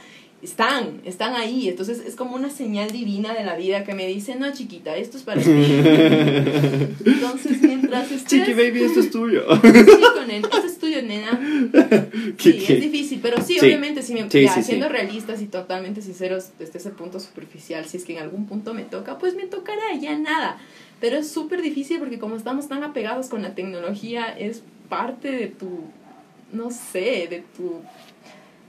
están, 0.46 1.00
están 1.04 1.34
ahí, 1.34 1.68
entonces 1.68 2.00
es 2.06 2.14
como 2.14 2.36
una 2.36 2.50
señal 2.50 2.90
divina 2.92 3.34
de 3.34 3.42
la 3.44 3.56
vida 3.56 3.82
que 3.84 3.94
me 3.94 4.06
dice, 4.06 4.36
no 4.36 4.52
chiquita, 4.52 4.96
esto 4.96 5.16
es 5.18 5.24
para 5.24 5.42
ti. 5.42 5.50
Entonces 7.04 7.60
mientras 7.62 8.10
estés... 8.12 8.44
Chiqui 8.44 8.52
baby, 8.54 8.82
esto 8.84 9.00
es 9.00 9.10
tuyo. 9.10 9.42
Sí, 9.62 10.02
con 10.14 10.30
él, 10.30 10.44
esto 10.44 10.58
es 10.66 10.78
tuyo, 10.78 11.02
nena. 11.02 11.38
Sí, 12.38 12.52
¿Qué- 12.52 12.64
qué? 12.64 12.74
es 12.74 12.80
difícil, 12.82 13.18
pero 13.22 13.42
sí, 13.42 13.54
Sí. 13.58 13.66
obviamente, 13.66 14.02
si 14.02 14.14
me, 14.14 14.30
Sí, 14.30 14.42
ya, 14.44 14.62
siendo 14.62 14.88
realistas 14.88 15.42
y 15.42 15.46
totalmente 15.46 16.00
sinceros 16.02 16.50
desde 16.58 16.78
ese 16.78 16.90
punto 16.90 17.18
superficial, 17.20 17.84
si 17.86 17.96
es 17.96 18.04
que 18.04 18.12
en 18.16 18.22
algún 18.22 18.46
punto 18.46 18.72
me 18.74 18.82
toca, 18.82 19.18
pues 19.18 19.34
me 19.34 19.46
tocará, 19.46 19.94
ya 20.00 20.16
nada. 20.16 20.58
Pero 21.00 21.16
es 21.18 21.28
súper 21.30 21.60
difícil 21.62 21.98
porque 21.98 22.18
como 22.18 22.36
estamos 22.36 22.68
tan 22.68 22.82
apegados 22.84 23.28
con 23.28 23.42
la 23.42 23.54
tecnología, 23.54 24.26
es 24.26 24.62
parte 24.88 25.30
de 25.32 25.46
tu, 25.48 25.80
no 26.52 26.70
sé, 26.70 27.26
de 27.28 27.42
tu, 27.56 27.80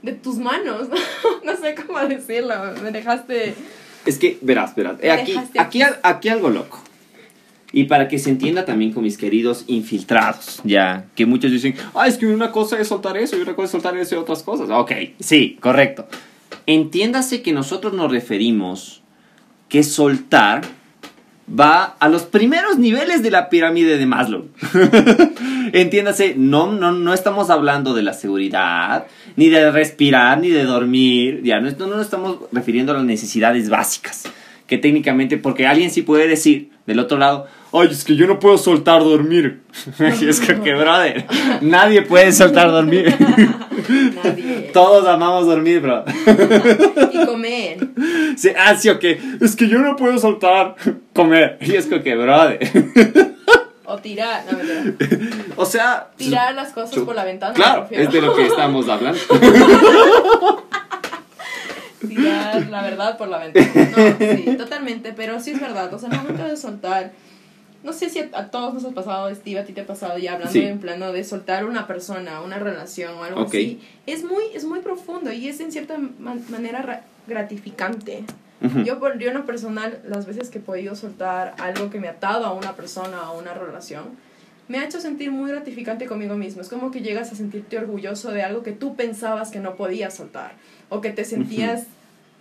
de 0.02 0.12
tus 0.12 0.36
manos, 0.36 0.88
no 1.44 1.56
sé 1.56 1.74
cómo 1.74 1.98
decirlo, 2.00 2.54
me 2.82 2.90
dejaste... 2.90 3.54
Es 4.06 4.18
que, 4.18 4.38
verás, 4.40 4.74
verás. 4.74 4.96
eh, 5.02 5.10
Aquí, 5.10 5.36
aquí, 5.36 5.82
aquí. 5.82 5.82
aquí 6.02 6.28
algo 6.28 6.48
loco. 6.50 6.80
Y 7.72 7.84
para 7.84 8.08
que 8.08 8.18
se 8.18 8.30
entienda 8.30 8.64
también 8.64 8.92
con 8.92 9.02
mis 9.02 9.18
queridos 9.18 9.64
infiltrados, 9.66 10.60
ya, 10.64 11.04
que 11.14 11.26
muchos 11.26 11.50
dicen, 11.50 11.74
ah, 11.94 12.06
es 12.06 12.16
que 12.16 12.26
una 12.26 12.50
cosa 12.50 12.78
es 12.80 12.88
soltar 12.88 13.18
eso 13.18 13.36
y 13.36 13.42
una 13.42 13.54
cosa 13.54 13.66
es 13.66 13.70
soltar 13.72 13.96
eso 13.98 14.14
y 14.14 14.18
otras 14.18 14.42
cosas. 14.42 14.70
Ok, 14.70 14.92
sí, 15.20 15.58
correcto. 15.60 16.06
Entiéndase 16.64 17.42
que 17.42 17.52
nosotros 17.52 17.92
nos 17.92 18.10
referimos 18.10 19.02
que 19.68 19.82
soltar 19.82 20.62
va 21.48 21.96
a 21.98 22.08
los 22.08 22.22
primeros 22.22 22.78
niveles 22.78 23.22
de 23.22 23.30
la 23.30 23.50
pirámide 23.50 23.98
de 23.98 24.06
Maslow. 24.06 24.46
Entiéndase, 25.72 26.34
no, 26.36 26.72
no, 26.72 26.92
no 26.92 27.14
estamos 27.14 27.50
hablando 27.50 27.94
de 27.94 28.02
la 28.02 28.12
seguridad, 28.12 29.06
ni 29.36 29.48
de 29.48 29.70
respirar, 29.70 30.38
ni 30.38 30.50
de 30.50 30.64
dormir, 30.64 31.42
ya, 31.42 31.60
no, 31.60 31.70
no 31.70 31.86
nos 31.86 32.02
estamos 32.02 32.38
refiriendo 32.52 32.92
a 32.92 32.96
las 32.96 33.04
necesidades 33.04 33.68
básicas, 33.68 34.24
que 34.66 34.78
técnicamente, 34.78 35.38
porque 35.38 35.66
alguien 35.66 35.90
sí 35.90 36.02
puede 36.02 36.28
decir, 36.28 36.70
del 36.88 37.00
otro 37.00 37.18
lado, 37.18 37.46
ay, 37.72 37.88
es 37.90 38.02
que 38.02 38.16
yo 38.16 38.26
no 38.26 38.38
puedo 38.40 38.56
soltar 38.56 39.02
dormir. 39.02 39.60
y 40.20 40.26
es 40.26 40.40
que, 40.40 40.58
que, 40.60 40.74
brother, 40.74 41.26
nadie 41.60 42.00
puede 42.00 42.32
soltar 42.32 42.70
dormir. 42.70 43.14
Nadie. 43.88 44.70
Todos 44.72 45.06
amamos 45.06 45.46
dormir, 45.46 45.80
bro. 45.80 46.04
y 47.12 47.26
comer. 47.26 47.88
Sí, 48.36 48.50
ah, 48.58 48.74
sí, 48.74 48.88
ok. 48.88 49.04
Es 49.40 49.54
que 49.54 49.68
yo 49.68 49.78
no 49.78 49.96
puedo 49.96 50.18
soltar 50.18 50.74
comer. 51.14 51.58
Y 51.60 51.74
es 51.74 51.86
que, 51.86 52.02
que, 52.02 52.16
brother. 52.16 52.58
O 53.90 53.96
tirar, 53.98 54.44
no. 54.50 54.58
O 55.56 55.64
sea. 55.64 56.08
Tirar 56.16 56.54
las 56.54 56.72
cosas 56.72 56.98
por 57.04 57.14
la 57.14 57.24
ventana. 57.24 57.54
Claro, 57.54 57.86
es 57.90 58.12
de 58.12 58.20
lo 58.20 58.34
que 58.36 58.46
estamos 58.46 58.88
hablando. 58.88 59.18
tirar 62.06 62.66
la 62.68 62.82
verdad 62.82 63.18
por 63.18 63.28
la 63.28 63.38
ventana. 63.38 63.66
No, 63.96 64.18
sí, 64.36 64.54
totalmente, 64.56 65.12
pero 65.12 65.40
sí 65.40 65.50
es 65.52 65.60
verdad. 65.60 65.92
O 65.92 65.98
sea, 65.98 66.08
el 66.10 66.16
momento 66.16 66.44
de 66.44 66.56
soltar. 66.56 67.12
No 67.82 67.92
sé 67.92 68.10
si 68.10 68.18
a, 68.18 68.28
a 68.34 68.50
todos 68.50 68.74
nos 68.74 68.84
ha 68.84 68.90
pasado, 68.90 69.32
Steve, 69.34 69.60
a 69.60 69.64
ti 69.64 69.72
te 69.72 69.82
ha 69.82 69.86
pasado 69.86 70.18
ya 70.18 70.32
hablando 70.32 70.52
Sí. 70.52 70.62
en 70.64 70.80
plano 70.80 71.12
de 71.12 71.22
soltar 71.22 71.64
una 71.64 71.86
persona, 71.86 72.40
una 72.40 72.58
relación 72.58 73.14
o 73.14 73.22
algo 73.24 73.42
Ok. 73.42 73.48
así. 73.48 73.80
Es 74.06 74.24
muy, 74.24 74.42
es 74.52 74.64
muy 74.64 74.80
profundo 74.80 75.32
y 75.32 75.48
es 75.48 75.60
en 75.60 75.70
cierta 75.70 75.96
man- 76.18 76.44
manera 76.50 76.82
ra- 76.82 77.04
Yo, 78.84 78.98
por, 78.98 79.18
yo 79.18 79.28
en 79.28 79.34
lo 79.34 79.46
personal, 79.46 80.00
las 80.04 80.26
veces 80.26 80.50
que 80.50 80.58
he 80.58 80.60
podido 80.60 80.96
soltar 80.96 81.54
algo 81.58 81.90
que 81.90 82.00
me 82.00 82.08
ha 82.08 82.12
atado 82.12 82.44
a 82.44 82.52
una 82.52 82.74
persona 82.74 83.30
o 83.30 83.36
a 83.36 83.38
una 83.38 83.54
relación, 83.54 84.16
me 84.68 84.78
ha 84.78 84.84
hecho 84.84 85.00
sentir 85.00 85.30
muy 85.30 85.50
gratificante 85.50 86.06
conmigo 86.06 86.36
mismo. 86.36 86.60
Es 86.60 86.68
como 86.68 86.90
que 86.90 87.00
llegas 87.00 87.32
a 87.32 87.34
sentirte 87.34 87.78
orgulloso 87.78 88.30
de 88.30 88.42
algo 88.42 88.62
que 88.62 88.72
tú 88.72 88.96
pensabas 88.96 89.50
que 89.50 89.60
no 89.60 89.76
podías 89.76 90.14
soltar 90.14 90.52
o 90.88 91.00
que 91.00 91.10
te 91.10 91.24
sentías, 91.24 91.86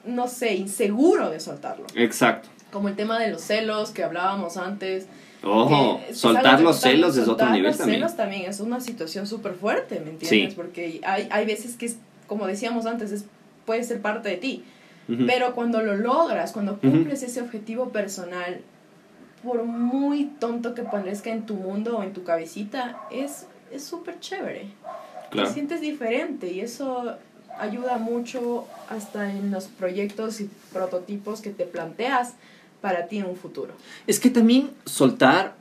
no 0.06 0.28
sé, 0.28 0.56
inseguro 0.56 1.30
de 1.30 1.40
soltarlo. 1.40 1.86
Exacto. 1.96 2.50
Como 2.72 2.90
el 2.90 2.96
tema 2.96 3.20
de 3.20 3.32
los 3.32 3.42
celos 3.42 3.92
que 3.92 4.04
hablábamos 4.04 4.58
antes. 4.58 5.06
Ojo, 5.44 6.02
que 6.06 6.14
soltar 6.14 6.60
los 6.62 6.82
celos 6.82 7.16
es 7.16 7.28
otro 7.28 7.50
nivel 7.50 7.68
los 7.68 7.78
también. 7.78 8.00
celos 8.00 8.18
también 8.18 8.42
es 8.50 8.60
una 8.60 8.82
situación 8.82 9.28
súper 9.28 9.54
fuerte, 9.54 10.02
¿me 10.02 10.10
entiendes? 10.10 10.50
Sí. 10.50 10.56
Porque 10.56 11.00
hay, 11.06 11.28
hay 11.32 11.46
veces 11.46 11.78
que, 11.78 11.86
es, 11.86 11.98
como 12.26 12.48
decíamos 12.48 12.86
antes, 12.86 13.12
es, 13.12 13.26
puede 13.66 13.84
ser 13.84 14.02
parte 14.02 14.30
de 14.30 14.38
ti. 14.38 14.64
Pero 15.26 15.56
cuando 15.56 15.82
lo 15.82 15.96
logras, 15.96 16.52
cuando 16.52 16.80
cumples 16.80 17.24
ese 17.24 17.42
objetivo 17.42 17.90
personal, 17.90 18.60
por 19.44 19.64
muy 19.64 20.26
tonto 20.26 20.74
que 20.74 20.84
parezca 20.84 21.30
en 21.32 21.46
tu 21.46 21.54
mundo 21.56 21.98
o 21.98 22.04
en 22.04 22.12
tu 22.14 22.24
cabecita, 22.24 22.98
es 23.12 23.48
es 23.72 23.84
súper 23.84 24.20
chévere. 24.20 24.68
Claro. 25.30 25.48
Te 25.48 25.54
sientes 25.54 25.82
diferente 25.82 26.52
y 26.52 26.62
eso 26.62 27.16
ayuda 27.60 27.98
mucho 27.98 28.66
hasta 28.90 29.32
en 29.32 29.52
los 29.52 29.66
proyectos 29.66 30.40
y 30.42 30.50
prototipos 30.72 31.42
que 31.42 31.50
te 31.50 31.66
planteas 31.66 32.34
para 32.82 33.08
ti 33.08 33.18
en 33.18 33.26
un 33.26 33.36
futuro. 33.36 33.74
Es 34.08 34.20
que 34.20 34.30
también 34.30 34.70
soltar, 34.86 35.56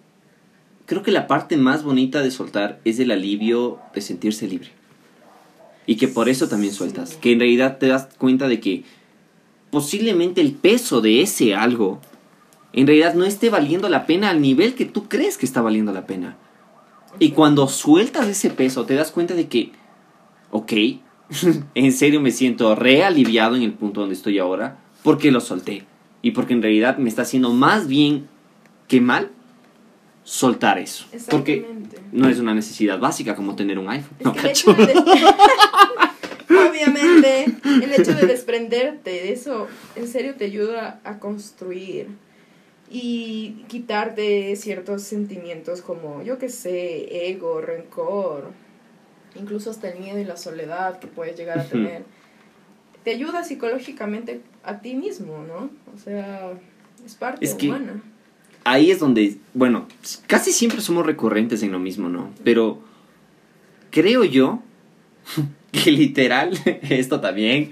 creo 0.87 1.03
que 1.03 1.11
la 1.11 1.27
parte 1.27 1.57
más 1.57 1.83
bonita 1.83 2.21
de 2.23 2.31
soltar 2.31 2.79
es 2.85 2.99
el 3.01 3.11
alivio 3.11 3.79
de 3.95 4.01
sentirse 4.03 4.47
libre. 4.47 4.71
Y 5.87 5.97
que 5.97 6.07
por 6.09 6.29
eso 6.29 6.49
también 6.49 6.73
Sí. 6.73 6.79
sueltas. 6.79 7.15
Que 7.17 7.33
en 7.33 7.41
realidad 7.41 7.79
te 7.79 7.89
das 7.89 8.09
cuenta 8.19 8.47
de 8.49 8.61
que 8.61 8.85
posiblemente 9.71 10.41
el 10.41 10.53
peso 10.53 11.01
de 11.01 11.23
ese 11.23 11.55
algo 11.55 12.01
en 12.77 12.87
realidad 12.87 13.15
no 13.15 13.25
esté 13.25 13.49
valiendo 13.49 13.89
la 13.89 14.07
pena 14.07 14.29
al 14.29 14.43
nivel 14.43 14.75
que 14.75 14.85
tú 14.85 15.09
crees 15.09 15.39
que 15.39 15.47
está 15.47 15.63
valiendo 15.63 15.93
la 15.93 16.07
pena. 16.07 16.37
Y 17.19 17.31
cuando 17.31 17.69
sueltas 17.69 18.29
ese 18.29 18.51
peso 18.51 18.85
te 18.85 18.95
das 18.95 19.11
cuenta 19.11 19.35
de 19.35 19.49
que, 19.49 19.73
ok, 20.51 20.73
en 21.75 21.93
serio 21.93 22.21
me 22.21 22.31
siento 22.31 22.75
re 22.75 23.03
aliviado 23.03 23.57
en 23.57 23.63
el 23.63 23.73
punto 23.73 24.01
donde 24.01 24.15
estoy 24.15 24.39
ahora 24.39 24.79
porque 25.03 25.33
lo 25.33 25.41
solté. 25.41 25.87
Y 26.21 26.33
porque 26.33 26.53
en 26.53 26.61
realidad 26.61 26.99
me 26.99 27.09
está 27.09 27.23
haciendo 27.23 27.51
más 27.51 27.89
bien 27.89 28.29
que 28.89 29.01
mal 29.01 29.31
soltar 30.23 30.79
eso. 30.79 31.07
Porque 31.31 31.67
no 32.13 32.29
es 32.29 32.39
una 32.39 32.53
necesidad 32.53 32.99
básica 32.99 33.35
como 33.35 33.57
tener 33.57 33.79
un 33.79 33.89
iPhone. 33.89 34.17
Es 34.19 34.27
No, 34.27 34.35
cacho. 34.35 34.77
Obviamente, 36.71 37.45
el 37.65 37.93
hecho 37.93 38.15
de 38.15 38.27
desprenderte 38.27 39.11
de 39.11 39.33
eso, 39.33 39.67
en 39.95 40.09
serio 40.09 40.35
te 40.35 40.45
ayuda 40.47 41.01
a 41.05 41.19
construir 41.19 42.09
y 42.91 43.65
quitarte 43.69 44.55
ciertos 44.57 45.03
sentimientos 45.03 45.83
como, 45.83 46.23
yo 46.23 46.39
qué 46.39 46.49
sé, 46.49 47.29
ego, 47.29 47.61
rencor, 47.61 48.51
incluso 49.35 49.71
hasta 49.71 49.89
el 49.89 49.99
miedo 49.99 50.19
y 50.19 50.25
la 50.25 50.37
soledad 50.37 50.99
que 50.99 51.07
puedes 51.07 51.37
llegar 51.37 51.59
a 51.59 51.65
tener. 51.65 52.05
Te 53.05 53.11
ayuda 53.13 53.45
psicológicamente 53.45 54.41
a 54.65 54.81
ti 54.81 54.95
mismo, 54.95 55.45
¿no? 55.47 55.71
O 55.95 55.99
sea, 55.99 56.53
es 57.05 57.15
parte 57.15 57.45
Es 57.45 57.55
que- 57.55 57.69
humana. 57.69 58.03
Ahí 58.65 58.91
es 58.91 58.99
donde, 58.99 59.37
bueno, 59.55 59.87
casi 60.27 60.51
siempre 60.51 60.81
somos 60.81 61.07
recurrentes 61.07 61.63
en 61.63 61.71
lo 61.71 61.79
mismo, 61.79 62.09
¿no? 62.09 62.31
Pero 62.43 62.81
creo 63.93 64.25
yo 64.25 64.61
que 65.85 65.91
literal 65.91 66.53
esto 66.89 67.21
también 67.21 67.71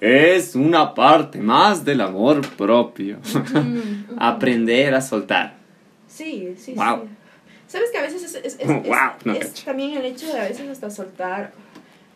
es 0.00 0.54
una 0.54 0.94
parte 0.94 1.38
más 1.38 1.84
del 1.84 2.00
amor 2.00 2.40
propio. 2.56 3.18
Aprender 4.18 4.94
a 4.94 5.00
soltar. 5.00 5.54
Sí, 6.08 6.54
sí, 6.58 6.74
Wow. 6.74 7.02
sí. 7.04 7.08
Sabes 7.68 7.90
que 7.92 7.98
a 7.98 8.02
veces 8.02 8.22
es, 8.24 8.34
es, 8.34 8.56
es- 8.60 8.66
Wow, 8.66 8.82
es- 9.18 9.26
no 9.26 9.32
es 9.34 9.46
cacho. 9.48 9.64
también 9.64 9.92
el 9.96 10.04
hecho 10.04 10.26
de 10.26 10.40
a 10.40 10.44
veces 10.44 10.68
hasta 10.68 10.90
soltar 10.90 11.52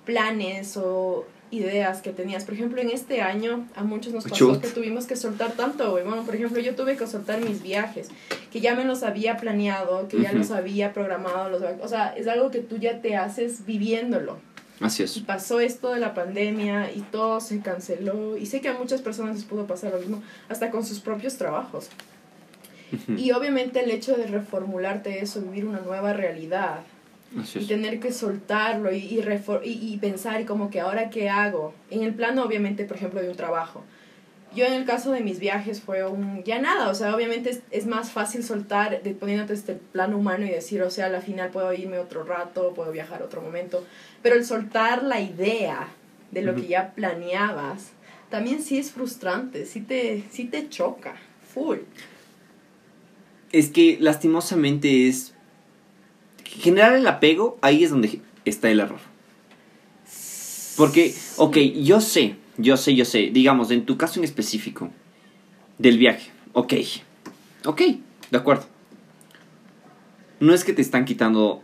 planes 0.05 0.77
o 0.77 1.27
ideas 1.51 2.01
que 2.03 2.11
tenías. 2.11 2.44
Por 2.44 2.55
ejemplo, 2.55 2.81
en 2.81 2.90
este 2.90 3.23
año 3.23 3.68
a 3.77 3.85
muchos 3.85 4.12
nos 4.12 4.25
pasó 4.25 4.35
Chut. 4.55 4.61
que 4.61 4.68
tuvimos 4.68 5.07
que 5.07 5.14
soltar 5.14 5.53
tanto, 5.53 5.92
güey. 5.92 6.03
Bueno, 6.05 6.25
por 6.25 6.35
ejemplo, 6.35 6.61
yo 6.61 6.75
tuve 6.75 6.97
que 6.97 7.07
soltar 7.07 7.40
mis 7.40 7.62
viajes, 7.62 8.09
que 8.53 8.61
ya 8.61 8.75
me 8.75 8.85
los 8.85 9.03
había 9.05 9.37
planeado, 9.37 10.09
que 10.09 10.20
ya 10.20 10.33
los 10.33 10.51
había 10.51 10.92
programado. 10.92 11.49
Los, 11.51 11.62
o 11.81 11.88
sea, 11.88 12.09
es 12.16 12.27
algo 12.27 12.51
que 12.51 12.59
tú 12.59 12.79
ya 12.79 13.01
te 13.01 13.14
haces 13.16 13.64
viviéndolo. 13.66 14.38
Así 14.81 15.05
Y 15.15 15.21
pasó 15.21 15.61
esto 15.61 15.91
de 15.93 16.01
la 16.01 16.15
pandemia 16.15 16.93
y 16.93 17.01
todo 17.01 17.41
se 17.41 17.61
canceló. 17.61 18.37
Y 18.37 18.47
sé 18.47 18.61
que 18.61 18.69
a 18.69 18.75
muchas 18.75 19.03
personas 19.03 19.37
les 19.37 19.45
pudo 19.45 19.67
pasar 19.67 19.93
lo 19.93 19.99
mismo, 19.99 20.23
hasta 20.49 20.71
con 20.71 20.85
sus 20.85 21.01
propios 21.01 21.37
trabajos. 21.37 21.89
Y 23.09 23.33
obviamente 23.33 23.83
el 23.83 23.91
hecho 23.91 24.17
de 24.17 24.27
reformularte 24.27 25.21
eso, 25.21 25.41
vivir 25.41 25.67
una 25.67 25.81
nueva 25.81 26.13
realidad 26.13 26.81
Así 27.41 27.61
y 27.61 27.65
tener 27.67 27.99
que 27.99 28.13
soltarlo 28.13 28.93
y, 28.93 28.99
y, 28.99 29.25
y, 29.65 29.95
y 29.95 29.97
pensar 29.99 30.45
como 30.45 30.71
que 30.71 30.81
ahora 30.81 31.11
qué 31.11 31.29
hago. 31.29 31.75
En 31.91 32.03
el 32.03 32.15
plano 32.15 32.45
obviamente, 32.45 32.85
por 32.85 32.97
ejemplo, 32.97 33.21
de 33.21 33.31
un 33.31 33.37
trabajo. 33.37 33.83
Yo 34.55 34.64
en 34.64 34.73
el 34.73 34.85
caso 34.85 35.11
de 35.11 35.21
mis 35.21 35.40
viajes 35.40 35.81
fue 35.81 36.07
un... 36.07 36.45
Ya 36.45 36.61
nada, 36.61 36.88
o 36.88 36.95
sea, 36.95 37.14
obviamente 37.14 37.51
es, 37.51 37.61
es 37.71 37.87
más 37.87 38.11
fácil 38.11 38.45
soltar 38.45 39.03
de 39.03 39.11
poniéndote 39.12 39.55
este 39.55 39.75
plano 39.75 40.17
humano 40.17 40.45
y 40.45 40.51
decir, 40.51 40.83
o 40.83 40.90
sea, 40.90 41.07
a 41.07 41.09
la 41.09 41.21
final 41.21 41.51
puedo 41.51 41.73
irme 41.73 41.99
otro 41.99 42.25
rato, 42.25 42.73
puedo 42.75 42.93
viajar 42.93 43.23
otro 43.23 43.43
momento. 43.43 43.85
Pero 44.23 44.37
el 44.37 44.45
soltar 44.45 45.03
la 45.03 45.21
idea 45.21 45.88
de 46.31 46.43
lo 46.43 46.55
que 46.55 46.67
ya 46.67 46.93
planeabas, 46.95 47.90
también 48.31 48.62
sí 48.62 48.79
es 48.79 48.93
frustrante, 48.93 49.67
sí 49.67 49.81
te, 49.81 50.25
sí 50.31 50.45
te 50.45 50.69
choca, 50.69 51.17
full. 51.53 51.79
Es 53.53 53.71
que 53.71 53.97
lastimosamente 54.01 55.09
es... 55.09 55.35
Generar 56.45 56.95
el 56.95 57.07
apego, 57.07 57.59
ahí 57.62 57.83
es 57.83 57.90
donde 57.90 58.21
está 58.45 58.71
el 58.71 58.81
error. 58.81 59.01
Porque, 60.77 61.14
ok, 61.37 61.57
yo 61.83 62.01
sé, 62.01 62.37
yo 62.57 62.77
sé, 62.77 62.95
yo 62.95 63.05
sé, 63.05 63.31
digamos, 63.33 63.71
en 63.71 63.85
tu 63.87 63.97
caso 63.97 64.21
en 64.21 64.25
específico, 64.25 64.90
del 65.79 65.99
viaje, 65.99 66.31
ok, 66.53 66.75
ok, 67.64 67.81
de 68.31 68.38
acuerdo. 68.38 68.64
No 70.40 70.53
es 70.55 70.64
que 70.64 70.73
te 70.73 70.83
están 70.83 71.05
quitando 71.05 71.62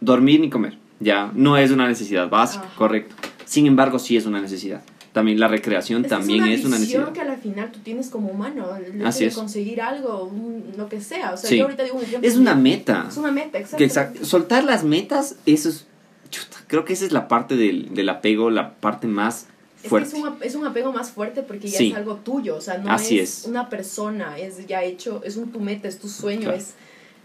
dormir 0.00 0.40
ni 0.40 0.50
comer, 0.50 0.78
ya, 1.00 1.30
no 1.34 1.56
es 1.56 1.70
una 1.70 1.86
necesidad 1.88 2.28
básica, 2.28 2.64
Ajá. 2.64 2.74
correcto. 2.76 3.14
Sin 3.44 3.66
embargo, 3.66 3.98
sí 3.98 4.16
es 4.16 4.26
una 4.26 4.40
necesidad. 4.40 4.82
También 5.12 5.40
la 5.40 5.48
recreación 5.48 6.04
Es 6.04 6.08
también 6.10 6.44
es 6.44 6.64
una 6.64 6.78
visión 6.78 7.02
necesidad. 7.02 7.12
que 7.12 7.20
a 7.20 7.24
la 7.24 7.36
final 7.36 7.72
tú 7.72 7.80
tienes 7.80 8.10
como 8.10 8.28
humano, 8.28 8.76
el 8.76 9.04
Así 9.04 9.24
de 9.24 9.30
es. 9.30 9.34
conseguir 9.34 9.80
algo, 9.80 10.22
un- 10.24 10.72
lo 10.76 10.88
que 10.88 11.00
sea. 11.00 11.32
O 11.32 11.36
sea, 11.36 11.50
Sí. 11.50 11.56
yo 11.58 11.64
ahorita 11.64 11.82
digo 11.82 11.96
un 11.96 12.04
ejemplo. 12.04 12.28
Es 12.28 12.36
una 12.36 12.54
meta. 12.54 13.06
Es 13.08 13.16
una 13.16 13.32
meta, 13.32 13.58
exacto. 13.58 14.24
Soltar 14.24 14.62
las 14.62 14.84
metas, 14.84 15.34
eso 15.46 15.68
es... 15.68 15.86
chuta, 16.30 16.58
creo 16.68 16.84
que 16.84 16.92
esa 16.92 17.04
es 17.04 17.10
la 17.10 17.26
parte 17.26 17.56
del, 17.56 17.92
del 17.92 18.08
apego, 18.08 18.50
la 18.50 18.74
parte 18.74 19.08
más 19.08 19.48
Es 19.80 19.84
que 19.84 19.88
fuerte. 19.88 20.08
es 20.08 20.14
un, 20.14 20.36
es 20.42 20.54
un 20.54 20.66
apego 20.66 20.92
más 20.92 21.10
fuerte 21.10 21.42
porque 21.42 21.68
ya 21.68 21.78
Sí. 21.78 21.90
es 21.90 21.96
algo 21.96 22.16
tuyo, 22.16 22.56
o 22.56 22.60
sea, 22.60 22.78
no 22.78 22.90
Así 22.92 23.18
es, 23.18 23.40
es. 23.40 23.44
una 23.46 23.68
persona, 23.70 24.38
es 24.38 24.66
ya 24.66 24.82
hecho, 24.84 25.22
es 25.24 25.36
un 25.36 25.50
tu 25.52 25.60
meta, 25.60 25.88
es 25.88 25.98
tu 25.98 26.08
sueño, 26.08 26.42
Claro. 26.42 26.56
es 26.58 26.74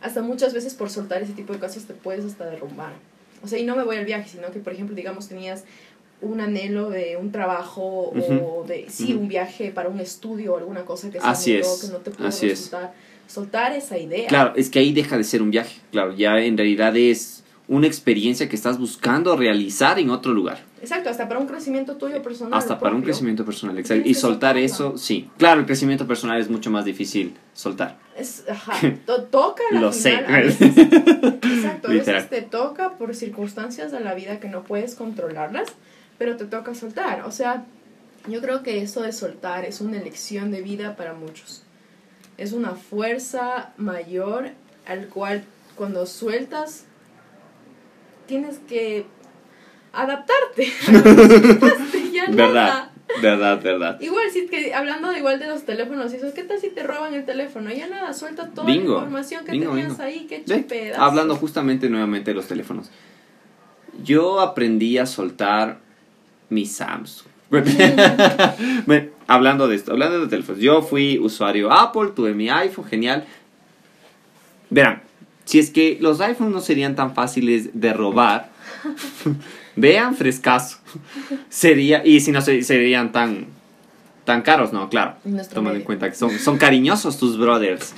hasta 0.02 0.22
muchas 0.22 0.54
veces 0.54 0.74
por 0.74 0.89
soltar 0.89 1.22
ese 1.22 1.34
tipo 1.34 1.52
de 1.54 1.60
cosas 1.60 1.84
te 1.86 1.94
puedes 1.94 2.24
hasta 2.26 2.46
derrumbar. 2.46 2.94
O 3.44 3.48
sea, 3.48 3.60
y 3.60 3.65
no 3.65 3.76
me 3.76 3.84
voy 3.84 3.98
al 3.98 4.06
viaje, 4.06 4.30
sino 4.30 4.52
que 4.52 4.60
por 4.60 4.74
ejemplo, 4.74 4.96
digamos 4.96 5.28
tenías 5.28 5.63
un 6.22 6.39
anhelo 6.39 6.89
de 6.89 7.18
un 7.18 7.32
trabajo 7.32 7.82
o 7.84 8.18
Ujú. 8.18 8.65
de 8.68 8.86
sí, 8.89 9.13
Ujú. 9.13 9.24
un 9.24 9.28
viaje 9.28 9.72
para 9.72 9.89
un 9.89 10.00
estudio 10.00 10.54
o 10.54 10.58
alguna 10.58 10.86
cosa 10.86 11.10
que 11.12 11.20
se 11.20 11.26
Así 11.28 11.54
es, 11.54 11.82
que 11.86 11.88
no 11.91 11.98
te 12.00 12.12
pudo 12.12 12.28
así 12.28 12.46
es. 12.46 12.52
resultar. 12.54 12.94
Soltar 13.28 13.74
esa 13.74 13.98
idea. 13.98 14.28
Claro, 14.28 14.54
es 14.56 14.70
que 14.70 14.80
ahí 14.80 14.94
deja 14.94 15.18
de 15.18 15.24
ser 15.24 15.41
un 15.41 15.52
viaje. 15.52 15.80
Claro, 15.91 16.13
ya 16.15 16.38
en 16.39 16.56
realidad 16.58 16.96
es 16.96 17.44
una 17.68 17.88
experiencia 17.88 18.48
que 18.48 18.56
estás 18.56 18.78
buscando 18.78 19.36
realizar 19.36 19.98
en 20.00 20.12
otro 20.12 20.32
lugar. 20.34 20.60
Exacto, 20.81 21.09
hasta 21.09 21.27
para 21.27 21.39
un 21.39 21.47
crecimiento 21.47 21.95
tuyo 21.95 22.21
personal. 22.21 22.57
Hasta 22.59 22.77
para 22.77 22.95
un 22.95 23.01
crecimiento 23.01 23.43
personal. 23.45 23.77
exacto. 23.79 24.07
Y 24.07 24.13
soltar 24.13 24.57
eso, 24.57 24.97
sí. 24.97 25.29
Claro, 25.38 25.61
el 25.61 25.65
crecimiento 25.65 26.05
personal 26.05 26.39
es 26.39 26.49
mucho 26.49 26.69
más 26.69 26.85
difícil 26.85 27.35
soltar. 27.53 27.97
Es, 28.15 28.43
ajá, 28.49 28.73
to- 29.05 29.23
toca 29.23 29.63
la 29.71 29.81
Lo 29.81 29.91
final, 29.91 30.25
sé. 30.25 30.33
a 30.33 30.39
veces- 30.41 30.77
exacto, 31.41 31.88
a 31.88 31.91
veces 31.91 32.29
te 32.29 32.41
toca 32.41 32.97
por 32.97 33.15
circunstancias 33.15 33.91
de 33.91 33.99
la 34.01 34.13
vida 34.13 34.39
que 34.39 34.47
no 34.49 34.63
puedes 34.63 34.95
controlarlas, 34.95 35.69
pero 36.17 36.38
te 36.38 36.45
toca 36.45 36.75
soltar. 36.75 37.23
O 37.23 37.31
sea, 37.31 37.65
yo 38.27 38.41
creo 38.41 38.61
que 38.61 38.81
eso 38.81 39.01
de 39.01 39.11
soltar 39.11 39.65
es 39.65 39.81
una 39.81 39.97
elección 39.97 40.51
de 40.51 40.61
vida 40.61 40.95
para 40.95 41.13
muchos. 41.13 41.63
Es 42.38 42.51
una 42.53 42.71
fuerza 42.71 43.71
mayor 43.77 44.49
al 44.85 45.07
cual 45.07 45.45
cuando 45.75 46.05
sueltas 46.05 46.85
tienes 48.27 48.59
que 48.67 49.05
adaptarte. 49.95 50.71
Nada. 52.31 52.31
Verdad, 52.34 52.91
verdad, 53.21 53.62
verdad. 53.62 54.01
Igual, 54.01 54.29
si 54.31 54.47
que 54.47 54.73
hablando 54.73 55.10
de 55.10 55.19
igual 55.19 55.39
de 55.39 55.47
los 55.47 55.63
teléfonos 55.63 56.12
eso, 56.12 56.34
¿qué 56.34 56.43
tal 56.43 56.60
si 56.60 56.69
te 56.69 56.84
roban 56.84 57.13
el 57.13 57.25
teléfono? 57.25 57.71
Ya 57.71 57.88
nada, 57.88 58.13
suelta 58.13 58.49
toda 58.49 58.67
Bingo, 58.67 58.93
la 58.93 58.99
información 58.99 59.45
que 59.45 59.51
bingo, 59.51 59.71
tenías 59.71 59.89
bingo. 59.89 60.03
ahí, 60.03 60.25
qué 60.27 60.43
chupedas. 60.43 60.97
Hablando 60.99 61.36
justamente 61.36 61.89
nuevamente 61.89 62.31
de 62.31 62.36
los 62.36 62.47
teléfonos. 62.47 62.89
Yo 64.03 64.41
aprendí 64.41 64.97
a 64.97 65.05
soltar 65.05 65.79
mi 66.49 66.65
Samsung. 66.65 67.27
Bueno, 68.86 69.10
hablando 69.27 69.67
de 69.67 69.75
esto, 69.75 69.91
hablando 69.91 70.19
de 70.19 70.27
teléfonos. 70.27 70.62
Yo 70.62 70.81
fui 70.81 71.19
usuario 71.19 71.71
Apple, 71.71 72.12
tuve 72.15 72.34
mi 72.34 72.49
iPhone, 72.49 72.86
genial. 72.86 73.25
Verán, 74.69 75.03
si 75.45 75.60
es 75.60 75.69
que 75.69 75.97
los 76.01 76.19
iPhones 76.21 76.53
no 76.53 76.60
serían 76.60 76.95
tan 76.95 77.13
fáciles 77.13 77.69
de 77.79 77.93
robar, 77.93 78.49
vean 79.75 80.15
frescazo. 80.15 80.77
Sería, 81.49 82.05
y 82.05 82.19
si 82.21 82.31
no 82.31 82.41
se- 82.41 82.63
serían 82.63 83.11
tan, 83.11 83.47
tan 84.23 84.41
caros, 84.41 84.73
no, 84.73 84.89
claro. 84.89 85.15
Nuestro 85.25 85.55
Tomando 85.55 85.79
en 85.79 85.85
cuenta 85.85 86.09
que 86.09 86.15
son, 86.15 86.31
son 86.39 86.57
cariñosos 86.57 87.17
tus 87.17 87.38
brothers. 87.38 87.93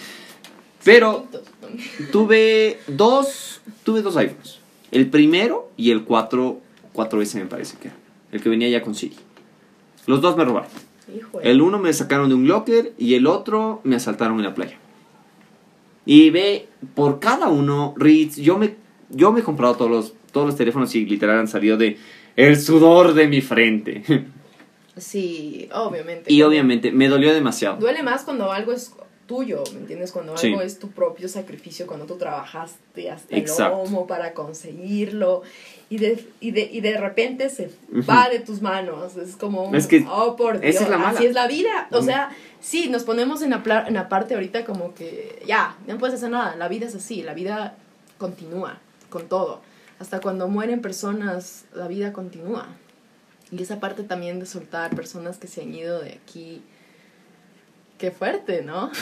Pero 0.84 1.28
tuve 2.12 2.80
dos, 2.88 3.62
tuve 3.84 4.02
dos 4.02 4.16
iPhones. 4.18 4.60
El 4.92 5.08
primero 5.10 5.70
y 5.76 5.92
el 5.92 6.04
4, 6.04 6.60
4S 6.94 7.36
me 7.36 7.46
parece 7.46 7.78
que 7.78 7.90
era. 7.90 7.98
El 8.32 8.42
que 8.42 8.50
venía 8.50 8.70
ya 8.70 8.82
con 8.82 8.96
Siri. 8.96 9.16
Los 10.06 10.22
dos 10.22 10.38
me 10.38 10.46
robaron. 10.46 10.70
El 11.42 11.62
uno 11.62 11.78
me 11.80 11.92
sacaron 11.94 12.30
de 12.30 12.36
un 12.36 12.48
locker 12.48 12.94
y 12.98 13.14
el 13.16 13.28
otro 13.28 13.82
me 13.84 13.96
asaltaron 13.96 14.38
en 14.38 14.44
la 14.46 14.56
playa. 14.56 14.78
Y 16.06 16.30
ve, 16.30 16.68
por 16.96 17.20
cada 17.20 17.48
uno, 17.48 17.94
Ritz, 17.98 18.38
yo 18.38 18.58
me, 18.58 18.76
yo 19.10 19.32
me 19.34 19.42
he 19.42 19.44
comprado 19.44 19.76
todos 19.76 19.92
los, 19.92 20.14
todos 20.38 20.48
los 20.48 20.56
teléfonos 20.56 20.94
y 20.96 21.06
literal 21.06 21.40
han 21.40 21.48
salido 21.48 21.78
de 21.78 21.98
el 22.36 22.60
sudor 22.60 23.14
de 23.14 23.28
mi 23.28 23.42
frente. 23.42 24.04
Sí, 24.96 25.70
obviamente. 25.74 26.32
y 26.34 26.42
obviamente 26.42 26.92
me 26.92 27.08
dolió 27.08 27.34
demasiado. 27.34 27.78
Duele 27.78 28.02
más 28.04 28.24
cuando 28.24 28.52
algo 28.52 28.72
es 28.72 28.94
tuyo, 29.28 29.62
¿me 29.74 29.82
entiendes? 29.82 30.12
Cuando 30.12 30.38
Sí. 30.38 30.48
algo 30.48 30.62
es 30.62 30.80
tu 30.80 30.90
propio 30.90 31.28
sacrificio, 31.28 31.86
cuando 31.86 32.06
tú 32.06 32.16
trabajaste 32.18 33.12
hasta 33.12 33.36
el 33.36 33.42
Exacto. 33.42 33.78
lomo 33.84 34.08
para 34.08 34.34
conseguirlo 34.34 35.44
y 35.90 35.98
de, 35.98 36.24
y 36.40 36.52
de, 36.52 36.62
y 36.72 36.80
de 36.82 36.98
repente 36.98 37.50
se 37.50 37.70
Ujú. 37.92 38.04
va 38.10 38.30
de 38.30 38.40
tus 38.40 38.62
manos. 38.62 39.16
Es 39.18 39.36
como, 39.36 39.66
un, 39.66 39.76
Es 39.76 39.86
que 39.88 40.06
oh, 40.10 40.36
por 40.36 40.60
Dios, 40.62 40.76
esa 40.76 40.86
es 40.86 40.90
la 40.90 40.98
mala. 40.98 41.10
así 41.20 41.26
es 41.28 41.34
la 41.36 41.48
vida. 41.48 41.90
O 41.92 42.02
sea, 42.02 42.30
sí, 42.62 42.90
nos 42.90 43.04
ponemos 43.04 43.42
en 43.42 43.50
la, 43.52 43.86
en 43.88 43.94
la 43.96 44.08
parte 44.10 44.34
ahorita 44.34 44.64
como 44.66 44.94
que 44.96 45.44
ya, 45.46 45.76
no 45.88 45.98
puedes 45.98 46.16
hacer 46.16 46.30
nada, 46.32 46.56
la 46.56 46.68
vida 46.70 46.86
es 46.88 46.96
así, 46.96 47.22
la 47.22 47.34
vida 47.34 47.76
continúa 48.18 48.80
con 49.10 49.28
todo. 49.28 49.62
Hasta 50.00 50.20
cuando 50.20 50.48
mueren 50.48 50.82
personas, 50.82 51.66
la 51.74 51.88
vida 51.88 52.14
continúa. 52.14 52.68
Y 53.52 53.62
esa 53.62 53.80
parte 53.80 54.04
también 54.04 54.40
de 54.40 54.46
soltar 54.46 54.96
personas 54.96 55.38
que 55.38 55.48
se 55.48 55.62
han 55.62 55.74
ido 55.74 56.02
de 56.02 56.14
aquí. 56.14 56.62
Qué 57.98 58.12
fuerte, 58.12 58.62
¿no? 58.62 58.92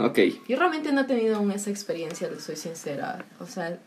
Ok. 0.00 0.18
Yo 0.48 0.56
realmente 0.56 0.92
no 0.92 1.02
he 1.02 1.04
tenido 1.04 1.36
aún 1.36 1.52
esa 1.52 1.68
experiencia, 1.68 2.30
les 2.30 2.42
soy 2.42 2.56
sincera. 2.56 3.26
O 3.38 3.44
sea, 3.44 3.78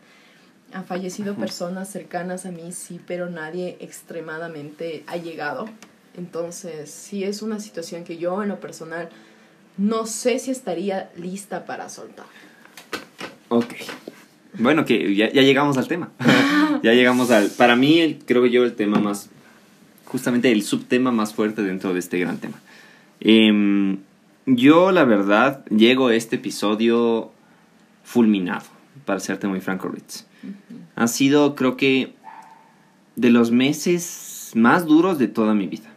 han 0.72 0.84
fallecido 0.84 1.34
personas 1.34 1.90
cercanas 1.90 2.46
a 2.46 2.52
mí, 2.52 2.70
sí, 2.70 3.00
pero 3.04 3.28
nadie 3.30 3.76
extremadamente 3.80 5.02
ha 5.08 5.16
llegado. 5.16 5.68
Entonces, 6.16 6.88
sí 6.88 7.24
es 7.24 7.42
una 7.42 7.58
situación 7.58 8.04
que 8.04 8.16
yo 8.16 8.44
en 8.44 8.50
lo 8.50 8.60
personal 8.60 9.08
no 9.76 10.06
sé 10.06 10.38
si 10.38 10.52
estaría 10.52 11.10
lista 11.16 11.66
para 11.66 11.88
soltar. 11.88 12.26
Ok. 13.48 13.74
Bueno, 14.58 14.84
que 14.84 15.14
ya, 15.14 15.32
ya 15.32 15.42
llegamos 15.42 15.76
al 15.78 15.88
tema. 15.88 16.10
ya 16.82 16.92
llegamos 16.92 17.30
al... 17.30 17.48
Para 17.50 17.76
mí, 17.76 18.00
el- 18.00 18.18
creo 18.24 18.46
yo, 18.46 18.64
el 18.64 18.74
tema 18.74 18.98
más... 19.00 19.30
Justamente 20.04 20.52
el 20.52 20.62
subtema 20.62 21.10
más 21.10 21.34
fuerte 21.34 21.62
dentro 21.62 21.92
de 21.92 21.98
este 21.98 22.18
gran 22.18 22.38
tema. 22.38 22.60
Em, 23.20 23.98
yo, 24.46 24.92
la 24.92 25.04
verdad, 25.04 25.64
llego 25.66 26.08
a 26.08 26.14
este 26.14 26.36
episodio 26.36 27.32
fulminado, 28.04 28.66
para 29.06 29.18
serte 29.18 29.48
muy 29.48 29.60
franco, 29.60 29.88
Ritz. 29.88 30.24
Ha 30.94 31.08
sido, 31.08 31.56
creo 31.56 31.76
que, 31.76 32.12
de 33.16 33.30
los 33.30 33.50
meses 33.50 34.52
más 34.54 34.84
duros 34.86 35.18
de 35.18 35.26
toda 35.26 35.54
mi 35.54 35.66
vida. 35.66 35.90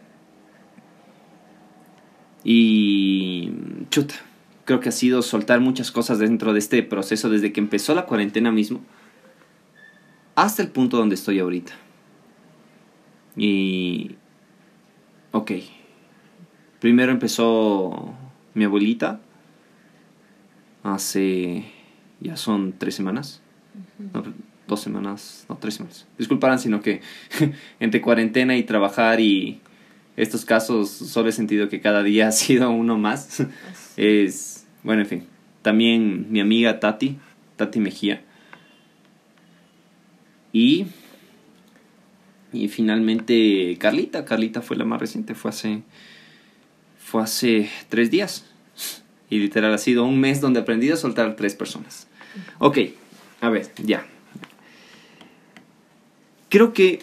Y... 2.44 3.50
chuta, 3.90 4.14
creo 4.68 4.80
que 4.80 4.90
ha 4.90 4.92
sido 4.92 5.22
soltar 5.22 5.60
muchas 5.60 5.90
cosas 5.90 6.18
dentro 6.18 6.52
de 6.52 6.58
este 6.58 6.82
proceso 6.82 7.30
desde 7.30 7.54
que 7.54 7.60
empezó 7.60 7.94
la 7.94 8.04
cuarentena 8.04 8.52
mismo 8.52 8.82
hasta 10.34 10.60
el 10.60 10.68
punto 10.68 10.98
donde 10.98 11.14
estoy 11.14 11.38
ahorita. 11.38 11.72
Y... 13.34 14.16
Ok. 15.32 15.52
Primero 16.80 17.12
empezó 17.12 18.14
mi 18.52 18.64
abuelita. 18.64 19.22
Hace... 20.82 21.64
Ya 22.20 22.36
son 22.36 22.74
tres 22.76 22.94
semanas. 22.94 23.40
No, 24.12 24.22
dos 24.66 24.80
semanas. 24.82 25.46
No, 25.48 25.56
tres 25.56 25.76
semanas. 25.76 26.06
Disculparán, 26.18 26.58
sino 26.58 26.82
que 26.82 27.00
entre 27.80 28.02
cuarentena 28.02 28.54
y 28.54 28.64
trabajar 28.64 29.18
y 29.18 29.62
estos 30.18 30.44
casos 30.44 30.90
solo 30.90 31.30
he 31.30 31.32
sentido 31.32 31.70
que 31.70 31.80
cada 31.80 32.02
día 32.02 32.28
ha 32.28 32.32
sido 32.32 32.70
uno 32.70 32.98
más. 32.98 33.42
Es, 33.96 34.57
bueno, 34.82 35.02
en 35.02 35.08
fin. 35.08 35.26
También 35.62 36.30
mi 36.30 36.40
amiga 36.40 36.80
Tati, 36.80 37.18
Tati 37.56 37.80
Mejía. 37.80 38.22
Y, 40.52 40.86
y 42.52 42.68
finalmente 42.68 43.76
Carlita, 43.78 44.24
Carlita 44.24 44.62
fue 44.62 44.76
la 44.76 44.84
más 44.84 45.00
reciente, 45.00 45.34
fue 45.34 45.50
hace, 45.50 45.82
fue 46.98 47.22
hace 47.22 47.68
tres 47.88 48.10
días. 48.10 48.46
Y 49.30 49.38
literal 49.38 49.74
ha 49.74 49.78
sido 49.78 50.04
un 50.04 50.18
mes 50.18 50.40
donde 50.40 50.60
aprendí 50.60 50.90
a 50.90 50.96
soltar 50.96 51.36
tres 51.36 51.54
personas. 51.54 52.08
Ok, 52.58 52.78
a 53.40 53.50
ver, 53.50 53.70
ya. 53.84 54.06
Creo 56.48 56.72
que 56.72 57.02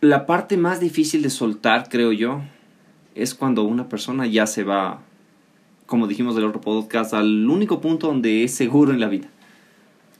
la 0.00 0.26
parte 0.26 0.56
más 0.56 0.80
difícil 0.80 1.22
de 1.22 1.30
soltar, 1.30 1.88
creo 1.88 2.12
yo, 2.12 2.42
es 3.14 3.34
cuando 3.34 3.64
una 3.64 3.88
persona 3.88 4.26
ya 4.26 4.46
se 4.46 4.64
va, 4.64 5.02
como 5.88 6.06
dijimos 6.06 6.34
del 6.36 6.44
otro 6.44 6.60
podcast, 6.60 7.14
al 7.14 7.48
único 7.48 7.80
punto 7.80 8.08
donde 8.08 8.44
es 8.44 8.54
seguro 8.54 8.92
en 8.92 9.00
la 9.00 9.08
vida, 9.08 9.28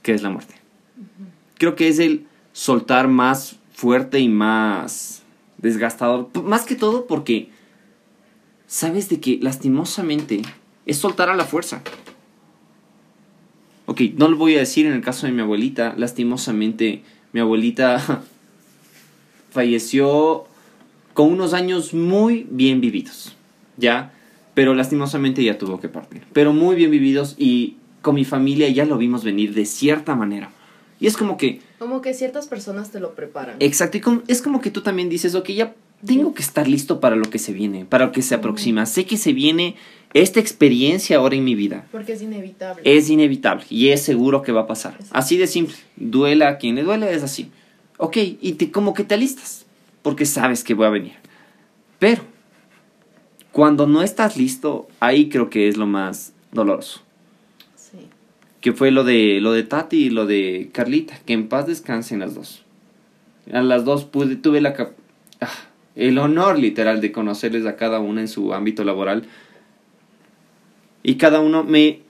que 0.03 0.15
es 0.15 0.23
la 0.23 0.31
muerte. 0.31 0.55
Creo 1.59 1.77
que 1.77 1.89
es 1.89 1.99
el 1.99 2.27
soltar 2.55 3.07
más 3.07 3.57
fuerte 3.75 4.19
y 4.19 4.31
más 4.31 5.23
desgastador, 5.59 6.31
más 6.43 6.65
que 6.65 6.75
todo 6.75 7.07
porque 7.07 7.51
sabes 8.67 9.11
de 9.11 9.21
que 9.21 9.39
lastimosamente 9.43 10.41
es 10.87 10.97
soltar 10.97 11.29
a 11.29 11.37
la 11.37 11.45
fuerza. 11.45 11.83
Ok, 13.85 14.01
no 14.17 14.29
lo 14.29 14.39
voy 14.39 14.57
a 14.57 14.61
decir 14.61 14.87
en 14.87 14.95
el 14.95 15.03
caso 15.03 15.27
de 15.27 15.33
mi 15.33 15.43
abuelita, 15.43 15.93
lastimosamente 15.99 17.03
mi 17.35 17.41
abuelita 17.41 18.23
falleció 19.51 20.47
con 21.13 21.31
unos 21.31 21.53
años 21.53 21.93
muy 21.93 22.47
bien 22.51 22.81
vividos, 22.81 23.37
¿ya? 23.77 24.15
Pero 24.59 24.75
lastimosamente 24.75 25.45
ya 25.45 25.57
tuvo 25.57 25.79
que 25.79 25.89
partir. 25.89 26.25
Pero 26.33 26.53
muy 26.53 26.75
bien 26.75 26.91
vividos 26.91 27.37
y 27.39 27.77
con 28.03 28.17
mi 28.17 28.25
familia 28.25 28.69
ya 28.69 28.85
lo 28.87 28.99
vimos 28.99 29.23
venir 29.23 29.55
de 29.55 29.65
cierta 29.65 30.17
manera. 30.17 30.51
Y 30.99 31.07
es 31.07 31.17
como 31.17 31.37
que, 31.37 31.61
Como 31.79 32.03
que 32.03 32.13
ciertas 32.13 32.49
personas 32.49 32.91
te 32.91 32.99
lo 32.99 33.15
preparan. 33.15 33.55
exacto, 33.61 33.99
y 33.99 34.01
como- 34.01 34.23
es 34.27 34.43
como 34.43 34.61
que 34.61 34.73
tú 34.73 34.81
también 34.83 35.09
dices, 35.09 35.37
ok, 35.37 35.51
ya 35.51 35.75
tengo 36.05 36.35
que 36.35 36.43
estar 36.43 36.67
listo 36.67 36.99
para 36.99 37.15
lo 37.15 37.31
que 37.31 37.39
se 37.39 37.53
viene, 37.53 37.85
para 37.85 38.07
lo 38.07 38.11
que 38.11 38.21
se 38.21 38.35
aproxima. 38.35 38.85
Sé 38.87 39.05
que 39.07 39.17
se 39.17 39.33
viene 39.33 39.77
esta 40.13 40.41
experiencia 40.41 41.19
ahora 41.19 41.37
en 41.37 41.45
mi 41.45 41.55
vida. 41.55 41.87
Porque 41.93 42.15
es 42.15 42.23
inevitable. 42.23 42.83
Es 42.85 43.11
inevitable 43.11 43.65
y 43.71 43.91
es 43.91 44.03
seguro 44.03 44.43
que 44.43 44.51
va 44.51 44.63
a 44.63 44.67
pasar. 44.67 44.99
Así 45.13 45.37
de 45.37 45.47
simple. 45.47 45.77
Duela 45.95 46.49
a 46.49 46.59
quien 46.59 46.75
le 46.75 46.83
duele, 46.83 47.15
es 47.15 47.23
así. 47.23 47.49
Ok, 47.97 48.17
y 48.41 48.55
te, 48.55 48.73
como 48.73 48.93
que 48.93 49.05
te 49.05 49.15
alistas, 49.15 49.67
porque 50.03 50.27
sabes 50.27 50.65
que 50.65 50.75
voy 50.75 50.87
a 50.87 50.91
venir. 50.91 51.13
Pero, 52.01 52.23
cuando 53.53 53.87
no 53.87 54.03
estás 54.03 54.37
listo, 54.37 54.89
ahí 55.01 55.29
creo 55.29 55.51
que 55.51 55.69
es 55.69 55.77
lo 55.77 55.87
más 55.87 56.33
doloroso. 56.53 57.01
Sí. 57.77 57.99
Que 58.61 58.73
fue 58.73 58.91
lo 58.91 59.05
de, 59.05 59.41
lo 59.41 59.53
de 59.53 59.63
Tati 59.63 60.05
y 60.07 60.11
lo 60.11 60.27
de 60.27 60.71
Carlita, 60.73 61.19
que 61.27 61.33
en 61.33 61.49
paz 61.49 61.67
descansen 61.67 62.21
las 62.21 62.35
dos. 62.35 62.63
A 63.53 63.63
las 63.63 63.85
dos 63.85 64.05
pude, 64.05 64.37
tuve 64.37 64.61
la 64.61 64.75
cap- 64.75 64.93
ah, 65.41 65.49
el 65.97 66.19
honor 66.19 66.59
literal 66.59 67.01
de 67.01 67.11
conocerles 67.13 67.67
a 67.67 67.77
cada 67.77 67.99
una 67.99 68.21
en 68.21 68.29
su 68.29 68.53
ámbito 68.53 68.85
laboral. 68.85 69.27
Y 71.03 71.15
cada 71.17 71.41
uno 71.41 71.65
me, 71.65 72.01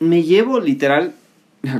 me 0.00 0.22
llevo 0.22 0.60
literal, 0.60 1.14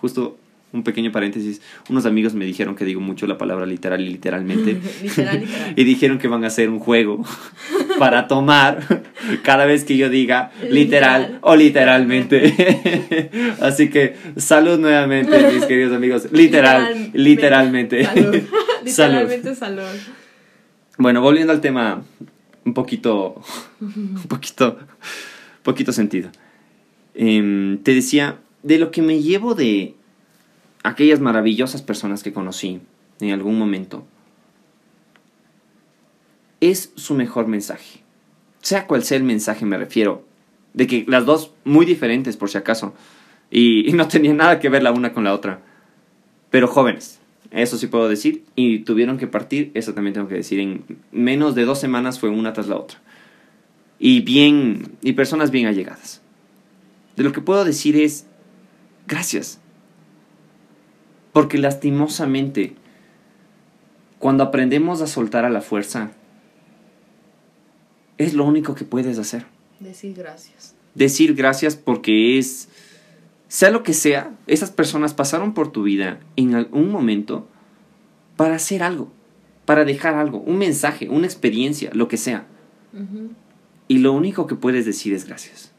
justo 0.00 0.36
un 0.78 0.84
pequeño 0.84 1.12
paréntesis, 1.12 1.60
unos 1.88 2.06
amigos 2.06 2.34
me 2.34 2.44
dijeron 2.44 2.74
que 2.74 2.84
digo 2.84 3.00
mucho 3.00 3.26
la 3.26 3.36
palabra 3.38 3.66
literal 3.66 4.00
y 4.00 4.08
literalmente. 4.08 4.80
literal, 5.02 5.40
literal. 5.40 5.72
y 5.76 5.84
dijeron 5.84 6.18
que 6.18 6.28
van 6.28 6.44
a 6.44 6.46
hacer 6.46 6.70
un 6.70 6.78
juego 6.78 7.24
para 7.98 8.26
tomar 8.28 9.02
cada 9.42 9.66
vez 9.66 9.84
que 9.84 9.96
yo 9.96 10.08
diga 10.08 10.50
literal, 10.62 11.22
Literal. 11.22 11.38
o 11.42 11.56
literalmente. 11.56 12.54
Así 13.60 13.90
que 13.90 14.16
salud 14.36 14.78
nuevamente, 14.78 15.52
mis 15.52 15.64
queridos 15.66 15.94
amigos. 15.94 16.28
Literal, 16.32 17.10
literalmente. 17.12 18.04
Salud. 18.04 18.22
Salud. 18.24 18.42
Literalmente 18.84 19.54
salud. 19.54 19.82
Bueno, 20.96 21.20
volviendo 21.20 21.52
al 21.52 21.60
tema 21.60 22.02
un 22.64 22.74
poquito, 22.74 23.40
un 23.80 24.26
poquito, 24.28 24.78
poquito 25.62 25.92
sentido. 25.92 26.30
Em, 27.14 27.78
te 27.78 27.94
decía, 27.94 28.38
de 28.62 28.78
lo 28.78 28.90
que 28.90 29.02
me 29.02 29.20
llevo 29.22 29.54
de 29.54 29.94
aquellas 30.88 31.20
maravillosas 31.20 31.82
personas 31.82 32.22
que 32.22 32.32
conocí 32.32 32.80
en 33.20 33.30
algún 33.30 33.58
momento, 33.58 34.06
es 36.60 36.92
su 36.96 37.14
mejor 37.14 37.46
mensaje. 37.46 38.00
Sea 38.60 38.86
cual 38.86 39.04
sea 39.04 39.18
el 39.18 39.24
mensaje, 39.24 39.64
me 39.64 39.78
refiero. 39.78 40.24
De 40.74 40.86
que 40.86 41.04
las 41.06 41.24
dos 41.24 41.52
muy 41.64 41.86
diferentes, 41.86 42.36
por 42.36 42.50
si 42.50 42.58
acaso. 42.58 42.94
Y, 43.50 43.92
no 43.92 44.08
tenían 44.08 44.38
nada 44.38 44.60
que 44.60 44.68
ver 44.68 44.82
la 44.82 44.92
una 44.92 45.12
con 45.12 45.24
la 45.24 45.34
otra. 45.34 45.60
Pero 46.50 46.68
jóvenes, 46.68 47.20
eso 47.50 47.78
sí 47.78 47.86
puedo 47.86 48.08
decir. 48.08 48.44
Y 48.54 48.80
tuvieron 48.80 49.18
que 49.18 49.26
partir, 49.26 49.70
eso 49.74 49.94
también 49.94 50.14
tengo 50.14 50.28
que 50.28 50.34
decir. 50.34 50.58
En 50.58 50.84
menos 51.12 51.54
de 51.54 51.64
dos 51.64 51.80
semanas 51.80 52.18
fue 52.18 52.30
una 52.30 52.52
tras 52.52 52.68
la 52.68 52.76
otra. 52.76 52.98
Y 53.98 54.20
bien, 54.20 54.96
y 55.02 55.12
personas 55.12 55.50
bien 55.50 55.66
allegadas. 55.66 56.22
de 57.16 57.24
lo 57.24 57.32
que 57.32 57.40
puedo 57.40 57.64
decir 57.64 57.96
es 57.96 58.26
gracias. 59.06 59.60
Porque 61.38 61.56
lastimosamente, 61.56 62.74
cuando 64.18 64.42
aprendemos 64.42 65.02
a 65.02 65.06
soltar 65.06 65.44
a 65.44 65.50
la 65.50 65.60
fuerza, 65.60 66.10
es 68.16 68.34
lo 68.34 68.44
único 68.44 68.74
que 68.74 68.84
puedes 68.84 69.20
hacer. 69.20 69.46
Decir 69.78 70.14
gracias. 70.14 70.74
Decir 70.96 71.36
gracias 71.36 71.76
porque 71.76 72.40
es, 72.40 72.68
sea 73.46 73.70
lo 73.70 73.84
que 73.84 73.92
sea, 73.92 74.36
esas 74.48 74.72
personas 74.72 75.14
pasaron 75.14 75.54
por 75.54 75.70
tu 75.70 75.84
vida 75.84 76.18
en 76.34 76.56
algún 76.56 76.90
momento 76.90 77.46
para 78.36 78.56
hacer 78.56 78.82
algo, 78.82 79.12
para 79.64 79.84
dejar 79.84 80.16
algo, 80.16 80.38
un 80.40 80.58
mensaje, 80.58 81.08
una 81.08 81.26
experiencia, 81.26 81.92
lo 81.94 82.08
que 82.08 82.16
sea. 82.16 82.48
Y 83.86 83.98
lo 83.98 84.12
único 84.12 84.48
que 84.48 84.56
puedes 84.56 84.86
decir 84.86 85.14
es 85.14 85.24
gracias. 85.24 85.70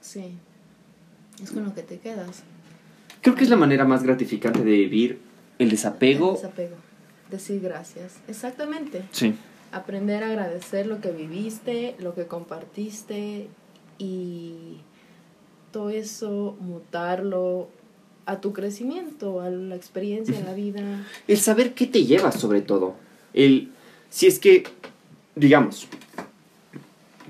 Sí. 0.00 0.34
Es 1.40 1.52
con 1.52 1.64
lo 1.64 1.74
que 1.76 1.82
te 1.82 2.00
quedas. 2.00 2.42
Creo 3.20 3.34
que 3.34 3.44
es 3.44 3.50
la 3.50 3.56
manera 3.56 3.84
más 3.84 4.02
gratificante 4.02 4.60
de 4.60 4.70
vivir 4.70 5.20
el 5.58 5.70
desapego. 5.70 6.30
El 6.30 6.36
desapego. 6.36 6.76
Decir 7.30 7.60
gracias. 7.60 8.20
Exactamente. 8.28 9.02
Sí. 9.12 9.34
Aprender 9.72 10.24
a 10.24 10.28
agradecer 10.28 10.86
lo 10.86 11.00
que 11.00 11.12
viviste, 11.12 11.94
lo 12.00 12.14
que 12.14 12.26
compartiste 12.26 13.48
y 13.98 14.78
todo 15.70 15.90
eso 15.90 16.56
mutarlo 16.60 17.68
a 18.26 18.40
tu 18.40 18.52
crecimiento, 18.52 19.40
a 19.40 19.50
la 19.50 19.76
experiencia 19.76 20.38
en 20.38 20.46
la 20.46 20.54
vida. 20.54 21.06
El 21.28 21.38
saber 21.38 21.74
qué 21.74 21.86
te 21.86 22.04
llevas 22.04 22.40
sobre 22.40 22.62
todo. 22.62 22.94
El, 23.34 23.70
si 24.08 24.26
es 24.26 24.38
que, 24.38 24.64
digamos, 25.36 25.86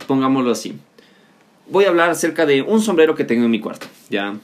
pongámoslo 0.06 0.50
así. 0.50 0.78
Voy 1.68 1.84
a 1.84 1.88
hablar 1.88 2.10
acerca 2.10 2.46
de 2.46 2.62
un 2.62 2.80
sombrero 2.80 3.14
que 3.14 3.24
tengo 3.24 3.44
en 3.44 3.50
mi 3.50 3.60
cuarto. 3.60 3.86
Ya. 4.08 4.38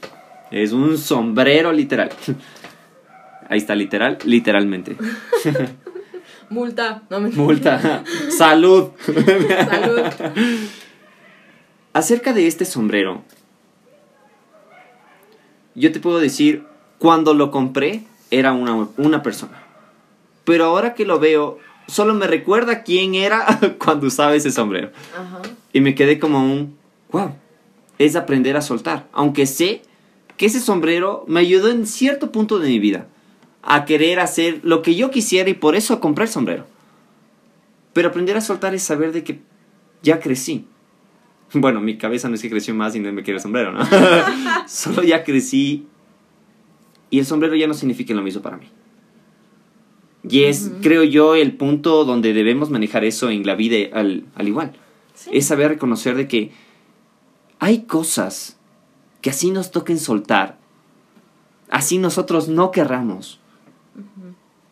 Es 0.51 0.73
un 0.73 0.97
sombrero 0.99 1.73
literal. 1.73 2.11
Ahí 3.49 3.59
está, 3.59 3.75
literal, 3.75 4.19
literalmente. 4.25 4.97
Multa, 6.51 7.03
no 7.11 7.21
me 7.21 7.31
Multa. 7.31 8.05
Salud. 8.31 8.91
Salud. 9.69 10.01
Acerca 11.93 12.33
de 12.33 12.47
este 12.47 12.65
sombrero, 12.65 13.23
yo 15.75 15.93
te 15.93 16.01
puedo 16.01 16.19
decir, 16.19 16.65
cuando 16.99 17.35
lo 17.35 17.51
compré 17.51 18.05
era 18.31 18.53
una, 18.53 18.89
una 18.97 19.23
persona. 19.23 19.63
Pero 20.45 20.65
ahora 20.65 20.95
que 20.95 21.05
lo 21.05 21.19
veo, 21.19 21.59
solo 21.89 22.15
me 22.15 22.27
recuerda 22.27 22.83
quién 22.83 23.15
era 23.15 23.59
cuando 23.79 24.07
usaba 24.07 24.35
ese 24.35 24.51
sombrero. 24.51 24.91
Y 25.73 25.81
me 25.81 25.95
quedé 25.95 26.19
como 26.19 26.41
un, 26.41 26.77
wow, 27.11 27.33
es 27.99 28.17
aprender 28.17 28.57
a 28.57 28.63
soltar. 28.63 29.09
Aunque 29.13 29.47
sé 29.47 29.83
que 30.37 30.47
ese 30.47 30.61
sombrero 30.61 31.25
me 31.29 31.41
ayudó 31.41 31.71
en 31.71 31.87
cierto 31.87 32.33
punto 32.33 32.59
de 32.59 32.69
mi 32.69 32.79
vida 32.79 33.09
a 33.63 33.85
querer 33.85 34.21
hacer 34.21 34.61
lo 34.63 34.83
que 34.83 34.95
yo 34.95 35.11
quisiera 35.11 35.51
y 35.51 35.55
por 35.55 35.77
eso 35.77 36.01
compré 36.01 36.25
el 36.25 36.31
sombrero. 36.31 36.67
Pero 37.93 38.09
aprender 38.09 38.37
a 38.37 38.41
soltar 38.41 38.75
es 38.75 38.83
saber 38.83 39.13
de 39.13 39.25
que 39.25 39.41
ya 40.03 40.21
crecí. 40.21 40.67
Bueno, 41.53 41.81
mi 41.81 41.97
cabeza 41.97 42.29
no 42.29 42.35
es 42.35 42.43
que 42.43 42.51
creció 42.51 42.75
más 42.75 42.97
y 42.97 43.01
no 43.01 43.13
me 43.13 43.23
quiere 43.23 43.37
el 43.37 43.43
sombrero, 43.43 43.71
¿no? 43.71 43.87
Solo 44.67 45.05
ya 45.05 45.23
crecí 45.23 45.87
y 47.09 47.21
el 47.21 47.25
sombrero 47.25 47.55
ya 47.55 47.69
no 47.69 47.75
significa 47.75 48.13
lo 48.15 48.23
mismo 48.23 48.43
para 48.43 48.57
mí. 48.57 48.67
Y 50.29 50.45
es, 50.45 50.73
creo 50.83 51.05
yo, 51.05 51.37
el 51.37 51.57
punto 51.57 52.05
donde 52.05 52.33
debemos 52.33 52.69
manejar 52.69 53.05
eso 53.05 53.31
en 53.31 53.47
la 53.47 53.55
vida 53.55 53.77
al, 53.93 54.25
igual. 54.41 54.73
Es 55.31 55.47
saber 55.47 55.69
reconocer 55.69 56.17
de 56.17 56.27
que 56.27 56.51
hay 57.59 57.83
cosas 57.85 58.56
que 59.27 59.31
así 59.31 59.51
nos 59.51 59.73
toquen 59.73 59.99
soltar, 59.99 60.57
así 61.69 61.99
nosotros 61.99 62.47
no 62.47 62.71
querramos. 62.71 63.41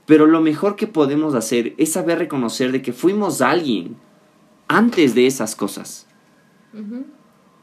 Pero 0.07 0.26
lo 0.26 0.40
mejor 0.40 0.76
que 0.76 0.86
podemos 0.86 1.34
hacer 1.34 1.74
es 1.76 1.90
saber 1.90 2.20
reconocer 2.20 2.70
de 2.70 2.80
que 2.80 2.92
fuimos 2.92 3.40
alguien 3.40 3.96
antes 4.68 5.16
de 5.16 5.26
esas 5.26 5.57
cosas. 5.57 6.07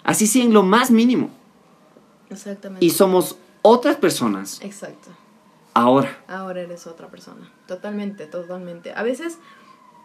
Así 0.03 0.27
sea 0.27 0.43
en 0.43 0.51
lo 0.51 0.63
más 0.63 0.91
mínimo. 0.91 1.29
Exactamente. 2.29 2.85
Y 2.85 2.89
somos 2.89 3.37
otras 3.61 3.95
personas. 3.95 4.59
Exacto. 4.61 5.11
Ahora. 5.73 6.21
Ahora 6.27 6.59
eres 6.59 6.87
otra 6.87 7.07
persona. 7.07 7.53
Totalmente, 7.69 8.25
totalmente. 8.25 8.91
A 8.93 9.03
veces, 9.03 9.37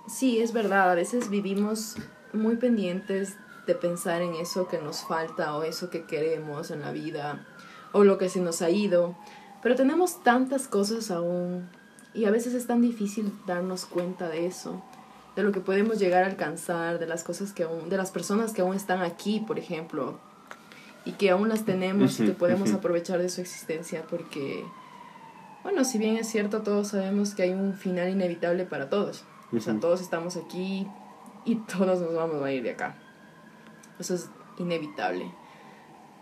sí, 0.07 0.39
es 0.39 0.53
verdad, 0.53 0.93
a 0.93 0.95
veces 0.95 1.31
vivimos 1.31 1.97
muy 2.33 2.55
pendientes 2.55 3.37
de 3.67 3.75
pensar 3.75 4.23
en 4.23 4.35
eso 4.35 4.69
que 4.69 4.79
nos 4.79 5.03
falta 5.05 5.57
o 5.57 5.63
eso 5.63 5.91
que 5.91 6.05
queremos 6.05 6.71
en 6.71 6.81
la 6.81 6.93
vida 6.93 7.47
o 7.93 8.05
lo 8.05 8.19
que 8.19 8.29
se 8.29 8.41
nos 8.41 8.63
ha 8.63 8.71
ido. 8.71 9.17
Pero 9.63 9.75
tenemos 9.75 10.23
tantas 10.23 10.69
cosas 10.69 11.11
aún 11.11 11.69
y 12.15 12.25
a 12.25 12.31
veces 12.31 12.55
es 12.55 12.67
tan 12.67 12.81
difícil 12.81 13.33
darnos 13.47 13.85
cuenta 13.85 14.29
de 14.29 14.47
eso, 14.47 14.83
de 15.35 15.43
lo 15.43 15.53
que 15.53 15.61
podemos 15.61 15.99
llegar 15.99 16.25
a 16.25 16.29
alcanzar, 16.29 16.99
de 16.99 17.07
las 17.07 17.25
cosas 17.25 17.53
que 17.53 17.65
aún, 17.65 17.89
de 17.89 17.97
las 17.97 18.11
personas 18.11 18.53
que 18.53 18.63
aún 18.63 18.75
están 18.75 19.03
aquí, 19.03 19.41
por 19.41 19.59
ejemplo, 19.59 20.19
y 21.05 21.13
que 21.13 21.31
aún 21.31 21.49
las 21.49 21.65
tenemos 21.65 22.19
y 22.21 22.27
que 22.27 22.33
podemos 22.33 22.73
aprovechar 22.73 23.19
de 23.19 23.29
su 23.29 23.41
existencia 23.41 24.05
porque 24.09 24.65
bueno, 25.67 25.83
si 25.83 25.99
bien 25.99 26.17
es 26.17 26.29
cierto, 26.29 26.63
todos 26.63 26.87
sabemos 26.87 27.35
que 27.35 27.43
hay 27.43 27.51
un 27.51 27.75
final 27.75 28.09
inevitable 28.09 28.67
para 28.67 28.89
todos. 28.89 29.25
O 29.53 29.59
sea, 29.59 29.75
todos 29.81 30.01
estamos 30.01 30.37
aquí 30.37 30.87
y 31.45 31.57
todos 31.77 32.01
nos 32.01 32.15
vamos 32.15 32.41
a 32.41 32.53
ir 32.53 32.63
de 32.63 32.71
acá. 32.71 32.97
Eso 33.99 34.15
es 34.15 34.29
inevitable. 34.59 35.31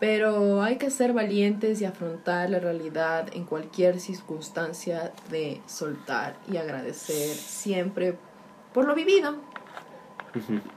Pero 0.01 0.63
hay 0.63 0.77
que 0.77 0.91
ser 0.91 1.13
valientes 1.13 1.81
y 1.81 1.85
afrontar 1.85 2.51
la 2.51 2.59
realidad 2.59 3.29
en 3.33 3.45
cualquier 3.45 4.01
circunstancia 4.01 5.13
de 5.31 5.61
soltar 5.67 6.37
y 6.51 6.57
agradecer 6.57 7.35
siempre 7.35 8.19
por 8.73 8.87
lo 8.87 8.95
vivido. 8.95 9.37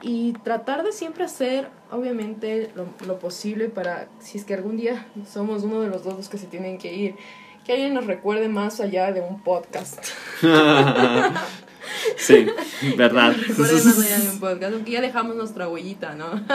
Y 0.02 0.34
tratar 0.44 0.84
de 0.84 0.92
siempre 0.92 1.24
hacer, 1.24 1.70
obviamente, 1.92 2.72
lo, 2.76 2.86
lo 3.08 3.18
posible 3.18 3.70
para, 3.70 4.08
si 4.20 4.38
es 4.38 4.46
que 4.46 4.54
algún 4.54 4.78
día 4.78 5.08
somos 5.28 5.64
uno 5.64 5.82
de 5.82 5.90
los 5.90 6.04
dos 6.04 6.30
que 6.30 6.38
se 6.38 6.46
tienen 6.46 6.78
que 6.78 6.94
ir, 6.94 7.16
que 7.66 7.74
alguien 7.74 7.96
nos 7.96 8.06
recuerde 8.06 8.50
más 8.50 8.80
allá 8.80 9.12
de 9.12 9.22
un 9.22 9.42
podcast. 9.42 10.00
sí, 12.18 12.48
verdad. 12.98 13.36
Recuerde 13.36 13.74
más 13.74 14.00
allá 14.00 14.20
de 14.20 14.30
un 14.30 14.40
podcast, 14.40 14.74
aunque 14.74 14.92
ya 14.92 15.02
dejamos 15.02 15.36
nuestra 15.36 15.68
huellita, 15.68 16.16
¿no? 16.16 16.36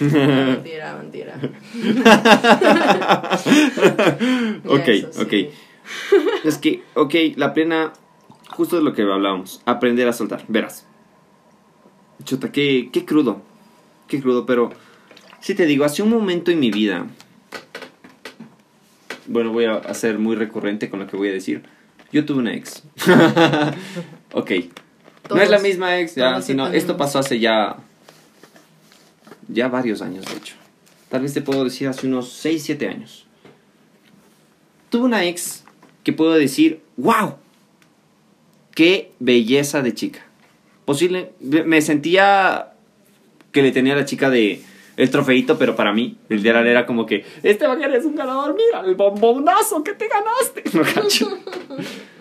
mentira, 0.00 0.96
mentira. 0.96 1.34
ok, 4.66 4.88
ok. 5.20 5.32
Es 6.44 6.58
que, 6.58 6.82
ok, 6.94 7.14
la 7.36 7.54
plena, 7.54 7.92
justo 8.50 8.74
de 8.76 8.82
lo 8.82 8.92
que 8.92 9.02
hablábamos, 9.02 9.62
aprender 9.64 10.08
a 10.08 10.12
soltar, 10.12 10.44
verás. 10.48 10.86
Chuta, 12.24 12.52
qué, 12.52 12.90
qué 12.92 13.04
crudo, 13.04 13.42
qué 14.08 14.20
crudo, 14.20 14.46
pero 14.46 14.70
si 15.40 15.54
te 15.54 15.66
digo, 15.66 15.84
hace 15.84 16.02
un 16.02 16.10
momento 16.10 16.50
en 16.50 16.58
mi 16.60 16.70
vida 16.70 17.06
bueno, 19.28 19.52
voy 19.52 19.64
a 19.64 19.94
ser 19.94 20.18
muy 20.18 20.36
recurrente 20.36 20.88
con 20.88 21.00
lo 21.00 21.06
que 21.06 21.16
voy 21.16 21.28
a 21.28 21.32
decir. 21.32 21.62
Yo 22.12 22.24
tuve 22.24 22.38
una 22.38 22.54
ex. 22.54 22.84
ok. 24.32 24.50
No 25.30 25.40
es 25.40 25.50
la 25.50 25.58
misma 25.58 25.98
ex, 25.98 26.14
ya, 26.14 26.40
sino 26.42 26.68
esto 26.68 26.96
pasó 26.96 27.18
hace 27.18 27.38
ya. 27.38 27.76
Ya 29.48 29.68
varios 29.68 30.02
años, 30.02 30.24
de 30.26 30.36
hecho. 30.36 30.54
Tal 31.08 31.22
vez 31.22 31.32
te 31.32 31.40
puedo 31.40 31.62
decir 31.62 31.86
hace 31.88 32.06
unos 32.06 32.32
6, 32.32 32.62
7 32.64 32.88
años. 32.88 33.26
Tuve 34.90 35.04
una 35.04 35.24
ex 35.24 35.64
que 36.02 36.12
puedo 36.12 36.34
decir, 36.34 36.80
wow, 36.96 37.36
qué 38.74 39.12
belleza 39.20 39.82
de 39.82 39.94
chica. 39.94 40.26
Posible, 40.84 41.32
me 41.40 41.80
sentía 41.80 42.72
que 43.52 43.62
le 43.62 43.72
tenía 43.72 43.94
a 43.94 43.96
la 43.96 44.04
chica 44.04 44.30
de 44.30 44.62
el 44.96 45.10
trofeito, 45.10 45.58
pero 45.58 45.76
para 45.76 45.92
mí, 45.92 46.16
el 46.28 46.42
de 46.42 46.50
era 46.50 46.86
como 46.86 47.06
que, 47.06 47.18
este 47.38 47.50
Esteban 47.50 47.82
es 47.82 48.04
un 48.04 48.14
ganador, 48.14 48.54
mira, 48.54 48.80
el 48.80 48.94
bombonazo 48.94 49.84
que 49.84 49.92
te 49.92 50.08
ganaste. 50.08 50.64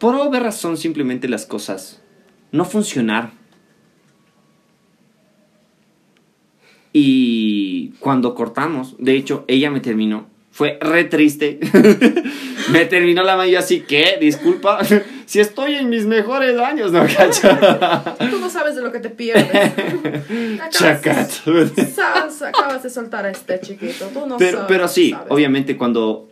Por 0.00 0.16
obra 0.16 0.40
razón, 0.40 0.76
simplemente 0.76 1.28
las 1.28 1.46
cosas 1.46 2.02
no 2.50 2.64
funcionaron. 2.64 3.30
Y 6.92 7.90
cuando 8.00 8.34
cortamos, 8.34 8.96
de 8.98 9.14
hecho, 9.14 9.44
ella 9.46 9.70
me 9.70 9.78
terminó 9.78 10.26
fue 10.50 10.78
re 10.80 11.04
triste. 11.04 11.58
me 12.70 12.84
terminó 12.84 13.22
la 13.22 13.36
mano 13.36 13.58
así 13.58 13.80
que, 13.80 14.18
disculpa, 14.20 14.80
si 15.26 15.40
estoy 15.40 15.76
en 15.76 15.88
mis 15.88 16.06
mejores 16.06 16.58
años, 16.58 16.92
¿no, 16.92 17.06
cacha? 17.06 18.16
Tú 18.30 18.38
no 18.38 18.50
sabes 18.50 18.74
de 18.76 18.82
lo 18.82 18.92
que 18.92 18.98
te 18.98 19.10
pierdes. 19.10 19.48
Chacat. 20.70 21.30
Acabas 22.48 22.82
de 22.82 22.90
soltar 22.90 23.26
a 23.26 23.30
este 23.30 23.60
chiquito, 23.60 24.06
tú 24.12 24.26
no 24.26 24.36
pero, 24.36 24.66
Pero 24.66 24.88
sí, 24.88 25.14
obviamente 25.28 25.76
cuando, 25.76 26.28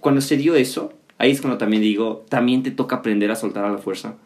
cuando 0.00 0.20
se 0.20 0.36
dio 0.36 0.54
eso, 0.54 0.92
ahí 1.18 1.30
es 1.30 1.40
cuando 1.40 1.58
también 1.58 1.82
digo, 1.82 2.24
también 2.28 2.62
te 2.62 2.70
toca 2.70 2.96
aprender 2.96 3.30
a 3.30 3.36
soltar 3.36 3.64
a 3.64 3.70
la 3.70 3.78
fuerza. 3.78 4.16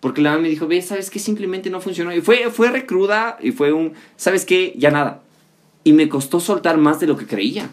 Porque 0.00 0.20
la 0.20 0.32
mamá 0.32 0.42
me 0.42 0.50
dijo, 0.50 0.66
ve, 0.66 0.82
¿sabes 0.82 1.08
qué? 1.08 1.18
Simplemente 1.18 1.70
no 1.70 1.80
funcionó. 1.80 2.12
Y 2.12 2.20
fue, 2.20 2.50
fue 2.50 2.70
recruda 2.70 3.38
y 3.40 3.52
fue 3.52 3.72
un, 3.72 3.94
¿sabes 4.16 4.44
qué? 4.44 4.74
Ya 4.76 4.90
nada 4.90 5.22
Y 5.82 5.94
me 5.94 6.10
costó 6.10 6.40
soltar 6.40 6.76
más 6.76 7.00
de 7.00 7.06
lo 7.06 7.16
que 7.16 7.26
creía. 7.26 7.70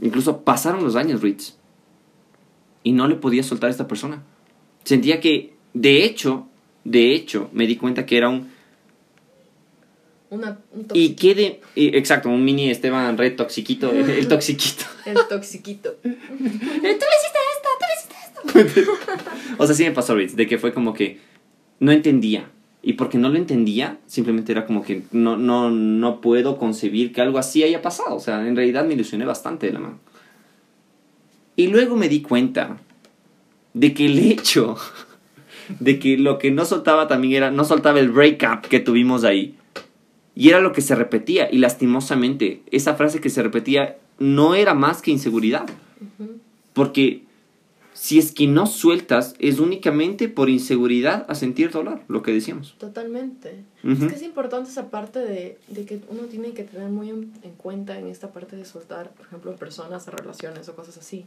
Incluso 0.00 0.42
pasaron 0.42 0.84
los 0.84 0.96
años, 0.96 1.22
Ritz. 1.22 1.56
Y 2.82 2.92
no 2.92 3.08
le 3.08 3.16
podía 3.16 3.42
soltar 3.42 3.68
a 3.68 3.70
esta 3.70 3.88
persona. 3.88 4.22
Sentía 4.84 5.20
que, 5.20 5.54
de 5.74 6.04
hecho, 6.04 6.46
de 6.84 7.14
hecho, 7.14 7.50
me 7.52 7.66
di 7.66 7.76
cuenta 7.76 8.06
que 8.06 8.16
era 8.16 8.28
un... 8.28 8.48
Una, 10.30 10.58
un 10.72 10.86
Y 10.92 11.14
quede... 11.14 11.60
Exacto, 11.76 12.28
un 12.28 12.44
mini 12.44 12.70
Esteban 12.70 13.16
Red 13.16 13.36
toxiquito, 13.36 13.92
el, 13.92 14.10
el 14.10 14.28
toxiquito. 14.28 14.84
El 15.06 15.14
toxiquito. 15.14 15.96
O 19.58 19.66
sea, 19.66 19.74
sí 19.74 19.84
me 19.84 19.92
pasó, 19.92 20.14
Ritz, 20.14 20.34
de 20.36 20.46
que 20.46 20.58
fue 20.58 20.72
como 20.72 20.94
que 20.94 21.18
no 21.80 21.92
entendía. 21.92 22.50
Y 22.82 22.92
porque 22.92 23.18
no 23.18 23.28
lo 23.28 23.36
entendía, 23.36 23.98
simplemente 24.06 24.52
era 24.52 24.64
como 24.64 24.84
que 24.84 25.02
no, 25.10 25.36
no, 25.36 25.70
no 25.70 26.20
puedo 26.20 26.56
concebir 26.56 27.12
que 27.12 27.20
algo 27.20 27.38
así 27.38 27.64
haya 27.64 27.82
pasado. 27.82 28.14
O 28.14 28.20
sea, 28.20 28.46
en 28.46 28.54
realidad 28.54 28.84
me 28.84 28.94
ilusioné 28.94 29.24
bastante 29.24 29.66
de 29.66 29.72
la 29.72 29.80
mano. 29.80 29.98
Y 31.56 31.66
luego 31.68 31.96
me 31.96 32.08
di 32.08 32.22
cuenta 32.22 32.78
de 33.74 33.92
que 33.92 34.06
el 34.06 34.18
hecho 34.20 34.76
de 35.80 35.98
que 35.98 36.16
lo 36.16 36.38
que 36.38 36.52
no 36.52 36.64
soltaba 36.64 37.08
también 37.08 37.34
era, 37.34 37.50
no 37.50 37.64
soltaba 37.64 37.98
el 37.98 38.10
breakup 38.10 38.68
que 38.68 38.78
tuvimos 38.78 39.24
ahí. 39.24 39.55
Y 40.36 40.50
era 40.50 40.60
lo 40.60 40.72
que 40.72 40.82
se 40.82 40.94
repetía. 40.94 41.50
Y 41.50 41.58
lastimosamente, 41.58 42.62
esa 42.70 42.94
frase 42.94 43.20
que 43.20 43.30
se 43.30 43.42
repetía 43.42 43.96
no 44.18 44.54
era 44.54 44.74
más 44.74 45.02
que 45.02 45.10
inseguridad. 45.10 45.66
Porque 46.74 47.22
si 47.94 48.18
es 48.18 48.30
que 48.32 48.46
no 48.46 48.66
sueltas, 48.66 49.34
es 49.38 49.58
únicamente 49.58 50.28
por 50.28 50.50
inseguridad 50.50 51.24
a 51.30 51.34
sentir 51.34 51.70
dolor, 51.70 52.02
lo 52.08 52.22
que 52.22 52.32
decíamos. 52.32 52.76
Totalmente. 52.78 53.64
Es 53.82 53.98
que 53.98 54.14
es 54.14 54.22
importante 54.22 54.68
esa 54.68 54.90
parte 54.90 55.20
de, 55.20 55.58
de 55.68 55.86
que 55.86 56.00
uno 56.10 56.24
tiene 56.24 56.52
que 56.52 56.64
tener 56.64 56.90
muy 56.90 57.08
en, 57.08 57.32
en 57.42 57.52
cuenta 57.52 57.98
en 57.98 58.08
esta 58.08 58.32
parte 58.32 58.56
de 58.56 58.66
soltar, 58.66 59.12
por 59.12 59.24
ejemplo, 59.24 59.50
en 59.50 59.56
personas, 59.56 60.06
en 60.06 60.12
relaciones 60.18 60.68
o 60.68 60.76
cosas 60.76 60.98
así, 60.98 61.24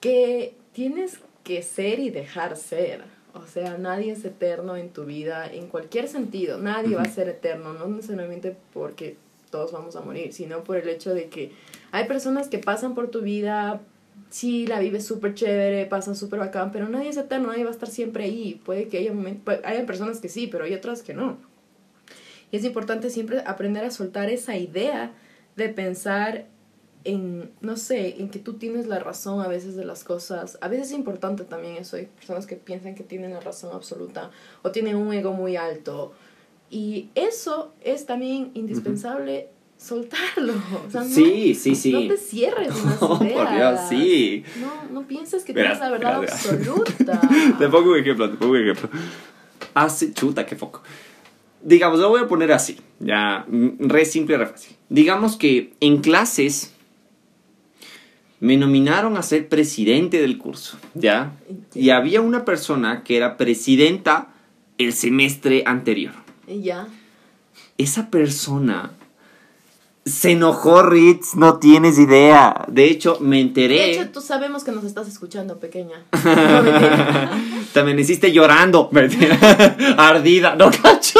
que 0.00 0.54
tienes 0.72 1.20
que 1.44 1.62
ser 1.62 2.00
y 2.00 2.10
dejar 2.10 2.56
ser. 2.56 3.04
O 3.42 3.46
sea, 3.46 3.78
nadie 3.78 4.12
es 4.12 4.24
eterno 4.24 4.76
en 4.76 4.90
tu 4.90 5.04
vida, 5.04 5.50
en 5.52 5.68
cualquier 5.68 6.08
sentido. 6.08 6.58
Nadie 6.58 6.94
va 6.96 7.02
a 7.02 7.08
ser 7.08 7.28
eterno, 7.28 7.72
no 7.72 7.86
necesariamente 7.88 8.56
porque 8.74 9.16
todos 9.50 9.72
vamos 9.72 9.96
a 9.96 10.00
morir, 10.02 10.32
sino 10.32 10.62
por 10.64 10.76
el 10.76 10.88
hecho 10.88 11.14
de 11.14 11.28
que 11.28 11.52
hay 11.90 12.04
personas 12.06 12.48
que 12.48 12.58
pasan 12.58 12.94
por 12.94 13.08
tu 13.10 13.22
vida, 13.22 13.80
sí, 14.28 14.66
la 14.66 14.78
vives 14.80 15.06
súper 15.06 15.34
chévere, 15.34 15.86
pasa 15.86 16.14
súper 16.14 16.38
bacán, 16.40 16.70
pero 16.72 16.88
nadie 16.88 17.08
es 17.08 17.16
eterno, 17.16 17.48
nadie 17.48 17.64
va 17.64 17.70
a 17.70 17.72
estar 17.72 17.88
siempre 17.88 18.24
ahí. 18.24 18.60
Puede 18.64 18.88
que 18.88 18.98
haya, 18.98 19.12
momen- 19.12 19.42
pu- 19.44 19.60
haya 19.64 19.86
personas 19.86 20.20
que 20.20 20.28
sí, 20.28 20.46
pero 20.48 20.64
hay 20.64 20.74
otras 20.74 21.02
que 21.02 21.14
no. 21.14 21.38
Y 22.50 22.56
es 22.56 22.64
importante 22.64 23.10
siempre 23.10 23.42
aprender 23.46 23.84
a 23.84 23.90
soltar 23.90 24.28
esa 24.30 24.56
idea 24.56 25.12
de 25.56 25.68
pensar 25.70 26.46
en, 27.04 27.50
no 27.60 27.76
sé, 27.76 28.20
en 28.20 28.28
que 28.30 28.38
tú 28.38 28.54
tienes 28.54 28.86
la 28.86 28.98
razón 28.98 29.40
a 29.40 29.48
veces 29.48 29.76
de 29.76 29.84
las 29.84 30.04
cosas. 30.04 30.58
A 30.60 30.68
veces 30.68 30.88
es 30.88 30.92
importante 30.94 31.44
también 31.44 31.76
eso. 31.76 31.96
Hay 31.96 32.06
personas 32.06 32.46
que 32.46 32.56
piensan 32.56 32.94
que 32.94 33.02
tienen 33.04 33.32
la 33.32 33.40
razón 33.40 33.70
absoluta 33.74 34.30
o 34.62 34.70
tienen 34.70 34.96
un 34.96 35.12
ego 35.12 35.32
muy 35.32 35.56
alto. 35.56 36.12
Y 36.70 37.08
eso 37.14 37.72
es 37.82 38.04
también 38.06 38.50
indispensable 38.54 39.48
soltarlo. 39.78 40.52
O 40.86 40.90
sea, 40.90 41.02
no- 41.02 41.08
Sí, 41.08 41.54
sí, 41.54 41.74
sí. 41.74 41.92
no 41.92 42.00
te 42.14 42.16
cierres 42.16 42.68
las 42.84 43.02
Oh, 43.02 43.18
por. 43.18 43.28
Dios, 43.54 43.80
sí. 43.88 44.44
No, 44.60 45.00
no 45.00 45.06
pienses 45.06 45.44
que 45.44 45.52
Verás, 45.52 45.78
tienes 45.78 45.92
la 45.92 45.98
verdad 45.98 46.20
verás, 46.20 46.46
absoluta. 46.46 47.20
Te 47.58 47.68
pongo 47.68 47.92
un 47.92 47.98
ejemplo, 47.98 48.28
te 48.30 48.36
pongo 48.36 48.52
un 48.52 48.60
ejemplo. 48.68 48.90
Hace, 49.74 50.12
chuta, 50.12 50.44
qué 50.44 50.56
foco. 50.56 50.82
Digamos, 51.62 51.98
lo 52.00 52.08
voy 52.08 52.20
a 52.20 52.28
poner 52.28 52.52
así, 52.52 52.78
ya, 53.00 53.44
mm, 53.48 53.88
re 53.88 54.04
simple, 54.04 54.36
re 54.36 54.46
fácil. 54.46 54.76
Digamos 54.88 55.36
que 55.36 55.72
en 55.80 56.00
clases 56.00 56.72
me 58.40 58.56
nominaron 58.56 59.16
a 59.16 59.22
ser 59.22 59.48
presidente 59.48 60.20
del 60.20 60.38
curso, 60.38 60.78
¿ya? 60.94 61.32
Y 61.74 61.90
había 61.90 62.20
una 62.20 62.44
persona 62.44 63.02
que 63.02 63.16
era 63.16 63.36
presidenta 63.36 64.28
el 64.78 64.92
semestre 64.92 65.64
anterior. 65.66 66.14
Ya. 66.46 66.86
Esa 67.76 68.10
persona 68.10 68.92
se 70.04 70.32
enojó, 70.32 70.82
Ritz, 70.82 71.34
no 71.34 71.58
tienes 71.58 71.98
idea. 71.98 72.64
De 72.68 72.86
hecho, 72.86 73.18
me 73.20 73.40
enteré. 73.40 73.74
De 73.74 73.90
hecho, 73.92 74.10
tú 74.10 74.20
sabemos 74.20 74.64
que 74.64 74.72
nos 74.72 74.84
estás 74.84 75.08
escuchando, 75.08 75.58
pequeña. 75.58 76.04
No, 76.24 76.62
mentira. 76.62 77.30
Te 77.72 77.80
amaneciste 77.80 78.32
llorando, 78.32 78.90
ardida, 79.96 80.56
no 80.56 80.70
cacho. 80.70 81.18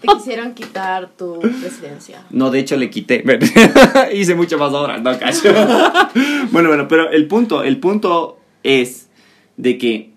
Te 0.00 0.06
quisieron 0.08 0.54
quitar 0.54 1.08
tu 1.16 1.40
presidencia. 1.40 2.22
No, 2.30 2.50
de 2.50 2.60
hecho 2.60 2.76
le 2.76 2.88
quité. 2.88 3.24
Hice 4.14 4.34
mucho 4.34 4.56
más 4.58 4.72
horas, 4.72 5.02
no 5.02 5.18
cacho. 5.18 5.52
bueno, 6.52 6.68
bueno, 6.68 6.86
pero 6.88 7.10
el 7.10 7.26
punto, 7.26 7.64
el 7.64 7.78
punto 7.80 8.38
es 8.62 9.08
de 9.56 9.76
que 9.76 10.12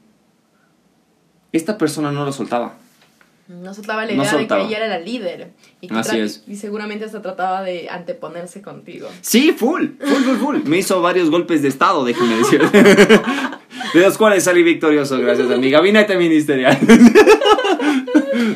esta 1.52 1.78
persona 1.78 2.12
no 2.12 2.26
lo 2.26 2.32
soltaba. 2.32 2.78
No 3.48 3.74
soltaba 3.74 4.06
la 4.06 4.14
No 4.14 4.22
idea 4.22 4.32
soltaba. 4.32 4.62
de 4.62 4.68
que 4.70 4.74
ella 4.76 4.86
era 4.86 5.00
la 5.00 5.04
líder. 5.04 5.52
Y, 5.82 5.94
Así 5.94 6.20
es. 6.20 6.44
y 6.48 6.56
seguramente 6.56 7.04
hasta 7.06 7.22
trataba 7.22 7.64
de 7.64 7.90
anteponerse 7.90 8.62
contigo. 8.62 9.10
Sí, 9.22 9.52
full, 9.52 9.88
full, 10.00 10.24
full, 10.24 10.38
full. 10.38 10.58
Me 10.66 10.78
hizo 10.78 11.02
varios 11.02 11.30
golpes 11.30 11.62
de 11.62 11.68
estado, 11.68 12.06
déjeme 12.06 12.36
decir. 12.38 12.62
De 13.94 14.00
los 14.00 14.18
cuales 14.18 14.44
salí 14.46 14.64
victorioso 14.64 15.18
gracias 15.20 15.50
a 15.52 15.58
mi 15.58 15.70
gabinete 15.70 16.16
ministerial. 16.16 16.78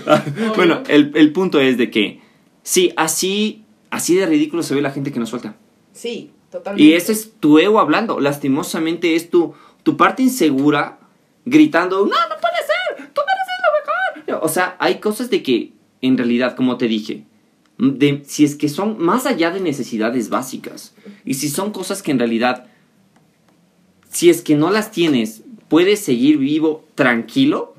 bueno, 0.55 0.83
el, 0.87 1.11
el 1.15 1.31
punto 1.31 1.59
es 1.59 1.77
de 1.77 1.89
que, 1.91 2.21
sí, 2.63 2.93
así, 2.95 3.63
así 3.89 4.15
de 4.15 4.25
ridículo 4.25 4.63
se 4.63 4.75
ve 4.75 4.81
la 4.81 4.91
gente 4.91 5.11
que 5.11 5.19
no 5.19 5.25
suelta. 5.25 5.55
Sí, 5.93 6.31
totalmente. 6.51 6.83
Y 6.83 6.93
ese 6.93 7.11
es 7.11 7.33
tu 7.39 7.57
ego 7.59 7.79
hablando. 7.79 8.19
Lastimosamente 8.19 9.15
es 9.15 9.29
tu, 9.29 9.53
tu 9.83 9.97
parte 9.97 10.23
insegura 10.23 10.99
gritando, 11.45 11.99
no, 11.99 12.05
no 12.05 12.35
puede 12.41 12.57
ser, 12.57 13.11
tú 13.13 13.21
mereces 13.21 14.25
lo 14.25 14.33
mejor. 14.33 14.43
O 14.43 14.49
sea, 14.49 14.75
hay 14.79 14.99
cosas 14.99 15.29
de 15.29 15.43
que, 15.43 15.73
en 16.01 16.17
realidad, 16.17 16.55
como 16.55 16.77
te 16.77 16.87
dije, 16.87 17.23
de, 17.77 18.23
si 18.25 18.45
es 18.45 18.55
que 18.55 18.67
son 18.69 18.97
más 18.99 19.25
allá 19.25 19.51
de 19.51 19.59
necesidades 19.59 20.29
básicas, 20.29 20.95
y 21.23 21.35
si 21.35 21.49
son 21.49 21.71
cosas 21.71 22.01
que 22.01 22.11
en 22.11 22.19
realidad, 22.19 22.65
si 24.09 24.29
es 24.29 24.41
que 24.41 24.55
no 24.55 24.71
las 24.71 24.91
tienes, 24.91 25.43
puedes 25.67 25.99
seguir 25.99 26.37
vivo 26.37 26.83
tranquilo 26.95 27.74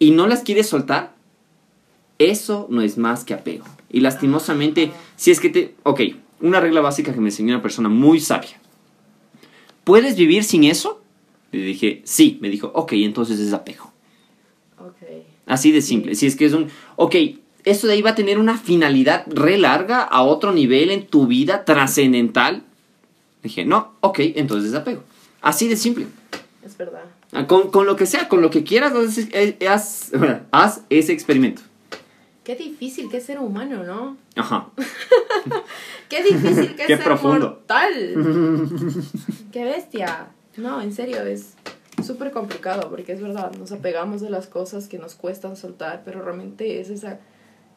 y 0.00 0.10
no 0.10 0.26
las 0.26 0.42
quieres 0.42 0.66
soltar, 0.68 1.14
eso 2.18 2.66
no 2.70 2.82
es 2.82 2.98
más 2.98 3.22
que 3.22 3.34
apego. 3.34 3.64
Y 3.88 4.00
lastimosamente, 4.00 4.90
si 5.16 5.30
es 5.30 5.38
que 5.38 5.50
te... 5.50 5.74
Ok, 5.84 6.00
una 6.40 6.58
regla 6.58 6.80
básica 6.80 7.12
que 7.12 7.20
me 7.20 7.28
enseñó 7.28 7.54
una 7.54 7.62
persona 7.62 7.88
muy 7.88 8.18
sabia. 8.18 8.58
¿Puedes 9.84 10.16
vivir 10.16 10.42
sin 10.42 10.64
eso? 10.64 11.02
Le 11.52 11.62
dije, 11.62 12.02
sí. 12.04 12.38
Me 12.40 12.48
dijo, 12.48 12.72
ok, 12.74 12.92
entonces 12.94 13.38
es 13.38 13.52
apego. 13.52 13.92
Ok. 14.78 14.96
Así 15.46 15.70
de 15.70 15.82
simple. 15.82 16.14
Si 16.14 16.26
es 16.26 16.34
que 16.34 16.46
es 16.46 16.54
un... 16.54 16.68
Ok, 16.96 17.16
eso 17.64 17.86
de 17.86 17.92
ahí 17.92 18.02
va 18.02 18.10
a 18.10 18.14
tener 18.14 18.38
una 18.38 18.56
finalidad 18.56 19.26
re 19.28 19.58
larga 19.58 20.02
a 20.02 20.22
otro 20.22 20.52
nivel 20.52 20.90
en 20.90 21.06
tu 21.06 21.26
vida 21.26 21.64
trascendental. 21.64 22.64
Dije, 23.42 23.66
no, 23.66 23.92
ok, 24.00 24.20
entonces 24.36 24.70
es 24.70 24.76
apego. 24.76 25.02
Así 25.42 25.68
de 25.68 25.76
simple. 25.76 26.06
Es 26.64 26.76
verdad. 26.76 27.04
Ah, 27.32 27.46
Con, 27.46 27.70
con 27.70 27.86
lo 27.86 27.96
que 27.96 28.06
sea, 28.06 28.28
con 28.28 28.42
lo 28.42 28.50
que 28.50 28.64
quieras, 28.64 28.92
haz, 28.92 29.18
eh, 29.32 29.56
haz- 29.68 30.10
haz 30.50 30.82
ese 30.90 31.12
experimento. 31.12 31.62
Qué 32.44 32.56
difícil 32.56 33.08
que 33.08 33.18
es 33.18 33.24
ser 33.24 33.38
humano, 33.38 33.84
¿no? 33.84 34.16
Ajá. 34.34 34.68
Qué 36.08 36.24
difícil 36.24 36.70
que 36.74 36.86
Qué 36.86 36.92
es 36.94 36.98
ser 36.98 37.04
profundo. 37.04 37.50
mortal. 37.50 37.92
Qué 39.52 39.64
bestia. 39.64 40.28
No, 40.56 40.82
en 40.82 40.92
serio, 40.92 41.22
es 41.22 41.54
súper 42.04 42.32
complicado 42.32 42.90
porque 42.90 43.12
es 43.12 43.20
verdad, 43.20 43.52
nos 43.54 43.70
apegamos 43.72 44.20
de 44.20 44.30
las 44.30 44.46
cosas 44.48 44.88
que 44.88 44.98
nos 44.98 45.14
cuestan 45.14 45.56
soltar, 45.56 46.02
pero 46.04 46.22
realmente 46.22 46.80
es 46.80 46.90
esa, 46.90 47.20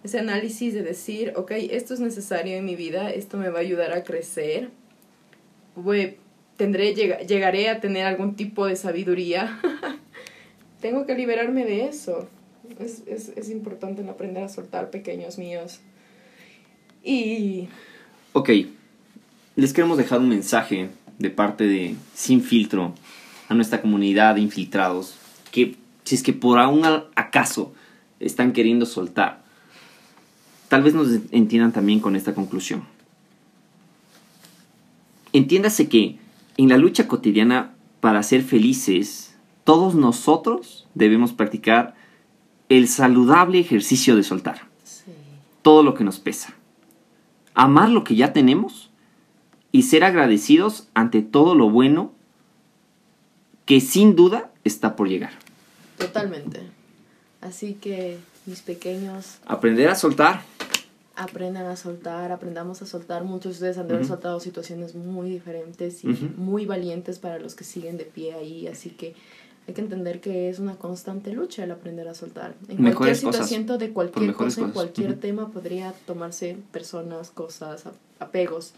ese 0.03 0.17
análisis 0.19 0.73
de 0.73 0.81
decir, 0.81 1.33
ok, 1.35 1.51
esto 1.51 1.93
es 1.93 1.99
necesario 1.99 2.55
en 2.57 2.65
mi 2.65 2.75
vida, 2.75 3.11
esto 3.11 3.37
me 3.37 3.49
va 3.49 3.59
a 3.59 3.61
ayudar 3.61 3.93
a 3.93 4.03
crecer, 4.03 4.71
Voy- 5.75 6.17
tendré, 6.63 6.95
llega- 6.95 7.19
llegaré 7.19 7.67
a 7.67 7.81
tener 7.81 8.05
algún 8.05 8.35
tipo 8.35 8.65
de 8.65 8.77
sabiduría. 8.77 9.59
Tengo 10.81 11.05
que 11.05 11.13
liberarme 11.13 11.65
de 11.65 11.87
eso. 11.87 12.29
Es, 12.79 13.03
es, 13.05 13.33
es 13.35 13.49
importante 13.49 14.01
en 14.01 14.07
aprender 14.07 14.43
a 14.45 14.47
soltar 14.49 14.89
pequeños 14.89 15.37
míos. 15.37 15.81
Y 17.03 17.67
Ok, 18.31 18.49
les 19.57 19.73
queremos 19.73 19.97
dejar 19.97 20.19
un 20.19 20.29
mensaje 20.29 20.89
de 21.19 21.29
parte 21.29 21.65
de 21.67 21.95
Sin 22.15 22.41
Filtro 22.41 22.93
a 23.49 23.53
nuestra 23.55 23.81
comunidad 23.81 24.35
de 24.35 24.41
infiltrados, 24.41 25.15
que 25.51 25.75
si 26.05 26.15
es 26.15 26.23
que 26.23 26.31
por 26.31 26.59
aún 26.59 26.85
acaso 27.15 27.73
están 28.21 28.53
queriendo 28.53 28.85
soltar, 28.85 29.43
tal 30.69 30.81
vez 30.81 30.93
nos 30.93 31.09
entiendan 31.31 31.73
también 31.73 31.99
con 31.99 32.15
esta 32.15 32.33
conclusión. 32.33 32.85
Entiéndase 35.33 35.89
que 35.89 36.22
en 36.57 36.69
la 36.69 36.77
lucha 36.77 37.07
cotidiana 37.07 37.73
para 37.99 38.23
ser 38.23 38.43
felices, 38.43 39.35
todos 39.63 39.95
nosotros 39.95 40.87
debemos 40.93 41.33
practicar 41.33 41.95
el 42.69 42.87
saludable 42.87 43.59
ejercicio 43.59 44.15
de 44.15 44.23
soltar 44.23 44.67
sí. 44.83 45.11
todo 45.61 45.83
lo 45.83 45.93
que 45.93 46.03
nos 46.03 46.19
pesa. 46.19 46.55
amar 47.55 47.89
lo 47.89 48.03
que 48.03 48.15
ya 48.15 48.33
tenemos 48.33 48.89
y 49.71 49.83
ser 49.83 50.03
agradecidos 50.03 50.87
ante 50.93 51.21
todo 51.21 51.55
lo 51.55 51.69
bueno 51.69 52.11
que 53.65 53.79
sin 53.79 54.15
duda 54.15 54.51
está 54.63 54.95
por 54.95 55.07
llegar. 55.07 55.33
Totalmente. 55.97 56.61
Así 57.41 57.75
que, 57.75 58.19
mis 58.45 58.61
pequeños, 58.61 59.37
Aprender 59.45 59.89
a 59.89 59.95
soltar. 59.95 60.43
Aprendan 61.15 61.65
a 61.65 61.75
soltar, 61.75 62.31
aprendamos 62.31 62.81
a 62.81 62.85
soltar. 62.85 63.23
Muchos 63.23 63.43
de 63.43 63.51
ustedes 63.51 63.77
han 63.77 63.87
de 63.87 63.95
haber 63.95 64.05
soltado 64.05 64.39
situaciones 64.39 64.95
muy 64.95 65.29
diferentes 65.29 66.03
y 66.03 66.07
muy 66.37 66.65
valientes 66.65 67.19
para 67.19 67.39
los 67.39 67.55
que 67.55 67.63
siguen 67.63 67.97
de 67.97 68.05
pie 68.05 68.33
ahí. 68.33 68.67
Así 68.67 68.89
que 68.89 69.15
hay 69.67 69.73
que 69.73 69.81
entender 69.81 70.19
que 70.19 70.49
es 70.49 70.59
una 70.59 70.75
constante 70.75 71.31
lucha 71.31 71.63
el 71.63 71.71
aprender 71.71 72.07
a 72.07 72.15
soltar. 72.15 72.55
En 72.67 72.77
cualquier 72.77 72.95
cosas. 72.95 73.19
situación 73.19 73.77
de 73.77 73.91
cualquier 73.91 74.33
cosa, 74.33 74.61
en 74.61 74.71
cualquier 74.71 75.19
tema, 75.19 75.51
podría 75.51 75.93
tomarse 76.05 76.57
personas, 76.71 77.29
cosas, 77.29 77.85
apegos. 78.19 78.73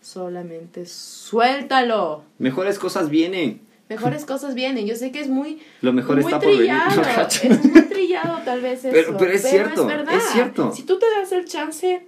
Solamente 0.00 0.86
suéltalo. 0.86 2.24
Mejores 2.38 2.78
cosas 2.78 3.10
vienen. 3.10 3.60
Mejores 3.88 4.24
cosas 4.26 4.54
vienen. 4.54 4.86
Yo 4.86 4.96
sé 4.96 5.12
que 5.12 5.20
es 5.20 5.28
muy, 5.28 5.60
Lo 5.82 5.92
mejor 5.92 6.16
muy 6.16 6.24
está 6.24 6.38
por 6.38 6.48
venir. 6.48 6.58
trillado. 6.66 6.96
No, 6.96 7.02
cacho. 7.02 7.48
es 7.48 7.64
muy 7.64 7.82
trillado 7.82 8.38
tal 8.44 8.60
vez 8.60 8.84
eso. 8.84 8.90
Pero- 8.92 9.16
pero 9.16 9.32
es 9.32 9.42
cierto, 9.42 9.86
verdad. 9.86 10.14
es 10.16 10.24
cierto. 10.32 10.72
Si 10.72 10.82
tú 10.84 10.98
te 10.98 11.06
das 11.18 11.32
el 11.32 11.44
chance, 11.44 12.06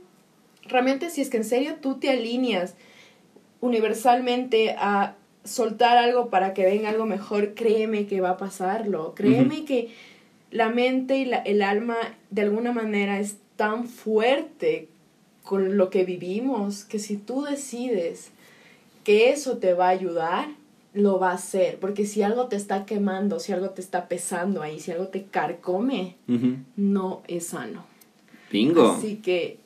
realmente 0.64 1.10
si 1.10 1.20
es 1.20 1.30
que 1.30 1.36
en 1.38 1.44
serio 1.44 1.76
tú 1.80 1.98
te 1.98 2.10
alineas 2.10 2.74
universalmente 3.60 4.76
a 4.78 5.14
soltar 5.44 5.96
algo 5.98 6.28
para 6.30 6.54
que 6.54 6.64
venga 6.64 6.88
algo 6.88 7.06
mejor, 7.06 7.54
créeme 7.54 8.06
que 8.06 8.20
va 8.20 8.30
a 8.30 8.36
pasarlo. 8.36 9.14
Créeme 9.14 9.64
que 9.64 9.90
la 10.50 10.68
mente 10.70 11.18
y 11.18 11.24
la- 11.24 11.38
el 11.38 11.62
alma 11.62 11.96
de 12.30 12.42
alguna 12.42 12.72
manera 12.72 13.18
es 13.20 13.36
tan 13.56 13.86
fuerte 13.88 14.88
con 15.42 15.76
lo 15.76 15.90
que 15.90 16.04
vivimos 16.04 16.84
que 16.84 16.98
si 16.98 17.16
tú 17.16 17.42
decides 17.42 18.30
que 19.04 19.30
eso 19.30 19.58
te 19.58 19.72
va 19.74 19.86
a 19.86 19.90
ayudar, 19.90 20.48
lo 20.96 21.18
va 21.20 21.30
a 21.30 21.34
hacer. 21.34 21.78
Porque 21.78 22.06
si 22.06 22.22
algo 22.22 22.46
te 22.46 22.56
está 22.56 22.84
quemando, 22.86 23.38
si 23.38 23.52
algo 23.52 23.70
te 23.70 23.80
está 23.82 24.08
pesando 24.08 24.62
ahí, 24.62 24.80
si 24.80 24.90
algo 24.90 25.08
te 25.08 25.24
carcome, 25.24 26.16
Ujú. 26.28 26.56
no 26.76 27.22
es 27.28 27.46
sano. 27.48 27.84
Bingo. 28.50 28.96
Así 28.98 29.16
que 29.16 29.58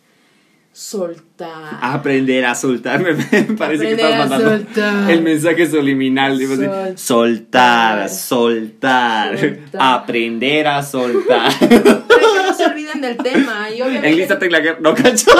soltar. 0.73 1.79
Aprender 1.81 2.45
a 2.47 2.55
soltar. 2.55 3.01
Me 3.01 3.13
me 3.15 3.23
parece 3.57 3.85
que 3.87 3.95
Aprender 3.95 4.01
estás 4.01 4.13
a 4.15 4.19
mandando 4.19 4.51
soltar. 4.51 5.11
el 5.11 5.23
mensaje 5.23 5.71
subliminal. 5.71 6.39
digo 6.39 6.55
Soltar. 6.97 8.09
soltar, 8.09 8.09
soltar. 8.09 9.59
Aprender 9.79 10.67
a 10.67 10.83
soltar. 10.83 11.53
Pero 11.61 11.83
que 12.09 12.43
no 12.47 12.55
se 12.55 12.65
olviden 12.67 13.01
del 13.01 13.17
tema. 13.19 13.71
Y 13.71 13.83
obviamente, 13.83 14.47
en 14.47 14.53
la 14.53 14.61
guerra. 14.61 14.79
No, 14.81 14.95
cacho. 14.95 15.31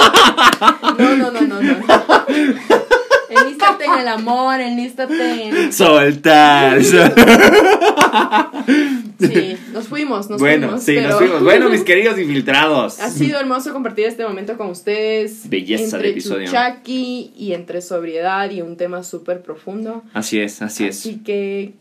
No, 0.97 1.15
no, 1.15 1.31
no, 1.31 1.41
no, 1.41 1.61
no. 1.61 1.75
Enlístate 3.71 3.85
en 3.85 3.99
el 4.01 4.07
amor, 4.07 4.59
enlístate 4.61 5.43
en... 5.47 5.73
Soltar. 5.73 6.83
Sí, 6.83 6.97
nos 9.71 9.87
fuimos, 9.87 10.29
nos 10.29 10.39
bueno, 10.39 10.67
fuimos. 10.67 10.83
sí, 10.83 10.97
nos 10.99 11.15
fuimos. 11.17 11.43
Bueno, 11.43 11.69
mis 11.69 11.83
queridos 11.83 12.17
infiltrados. 12.19 12.99
Ha 12.99 13.09
sido 13.09 13.39
hermoso 13.39 13.71
compartir 13.73 14.05
este 14.05 14.23
momento 14.25 14.57
con 14.57 14.69
ustedes. 14.69 15.49
Belleza 15.49 15.83
de 15.83 15.89
entre 15.95 16.09
episodio. 16.09 16.45
chuchaqui 16.47 17.31
y 17.37 17.53
entre 17.53 17.81
sobriedad 17.81 18.49
y 18.49 18.61
un 18.61 18.77
tema 18.77 19.03
súper 19.03 19.41
profundo. 19.41 20.03
Así 20.13 20.39
es, 20.39 20.61
así 20.61 20.87
es. 20.87 20.99
Así 20.99 21.21
que 21.23 21.73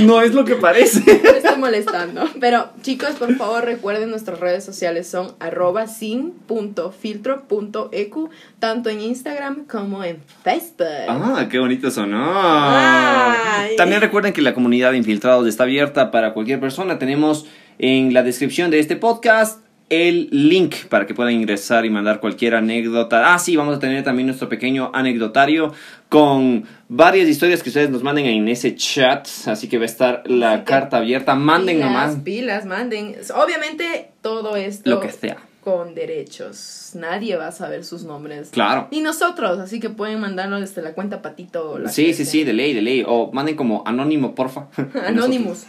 no 0.00 0.20
es 0.20 0.34
lo 0.34 0.44
que 0.44 0.56
parece. 0.56 1.00
me 1.22 1.38
estoy 1.38 1.56
molestando. 1.58 2.28
Pero 2.38 2.68
chicos, 2.82 3.12
por 3.12 3.34
favor 3.36 3.64
recuerden 3.64 4.10
nuestras 4.10 4.38
redes 4.40 4.62
sociales 4.64 5.08
son 5.08 5.34
arroba 5.40 5.86
sin.filtro.ecu, 5.86 8.30
tanto 8.58 8.90
en 8.90 9.00
Instagram 9.00 9.64
como 9.66 10.04
en 10.04 10.18
Facebook. 10.44 10.86
Ah, 11.08 11.46
qué 11.50 11.58
bonito 11.58 11.90
sonó. 11.90 12.32
Ay. 12.34 13.76
También 13.76 14.00
recuerden 14.00 14.32
que 14.32 14.42
la 14.42 14.54
comunidad 14.54 14.92
de 14.92 14.98
infiltrados 14.98 15.48
está 15.48 15.64
abierta 15.64 16.10
para 16.10 16.32
cualquier 16.32 16.60
persona. 16.60 16.98
Tenemos 16.98 17.46
en 17.78 18.12
la 18.12 18.22
descripción 18.22 18.70
de 18.70 18.78
este 18.78 18.96
podcast 18.96 19.60
el 19.90 20.28
link 20.30 20.86
para 20.88 21.04
que 21.06 21.14
puedan 21.14 21.34
ingresar 21.34 21.84
y 21.84 21.90
mandar 21.90 22.20
cualquier 22.20 22.54
anécdota. 22.54 23.34
Ah, 23.34 23.38
sí, 23.38 23.56
vamos 23.56 23.76
a 23.76 23.80
tener 23.80 24.02
también 24.04 24.26
nuestro 24.28 24.48
pequeño 24.48 24.90
anecdotario 24.94 25.74
con 26.08 26.64
varias 26.88 27.28
historias 27.28 27.62
que 27.62 27.68
ustedes 27.70 27.90
nos 27.90 28.02
manden 28.02 28.26
en 28.26 28.48
ese 28.48 28.74
chat. 28.76 29.26
Así 29.46 29.68
que 29.68 29.76
va 29.78 29.82
a 29.82 29.86
estar 29.86 30.22
la 30.26 30.54
Así 30.54 30.64
carta 30.64 30.96
abierta. 30.98 31.34
Manden 31.34 31.76
pilas, 31.76 31.90
nomás 31.90 32.16
Pilas, 32.24 32.64
manden. 32.66 33.16
Obviamente 33.34 34.10
todo 34.22 34.56
esto 34.56 34.88
lo 34.88 35.00
que 35.00 35.10
sea. 35.10 35.38
con 35.62 35.94
derechos. 35.94 36.92
Nadie 36.94 37.36
va 37.36 37.48
a 37.48 37.52
saber 37.52 37.84
sus 37.84 38.04
nombres. 38.04 38.50
Claro. 38.50 38.88
Ni 38.90 39.00
nosotros, 39.00 39.58
así 39.58 39.80
que 39.80 39.90
pueden 39.90 40.20
mandarlo 40.20 40.60
desde 40.60 40.82
la 40.82 40.94
cuenta 40.94 41.20
Patito. 41.20 41.72
o 41.72 41.78
la 41.78 41.88
Sí, 41.90 42.06
sí, 42.14 42.24
sea. 42.24 42.26
sí, 42.26 42.44
de 42.44 42.52
ley, 42.52 42.74
de 42.74 42.82
ley. 42.82 43.04
O 43.06 43.30
manden 43.32 43.56
como 43.56 43.82
anónimo, 43.86 44.34
porfa. 44.34 44.68
Anonymous. 45.06 45.64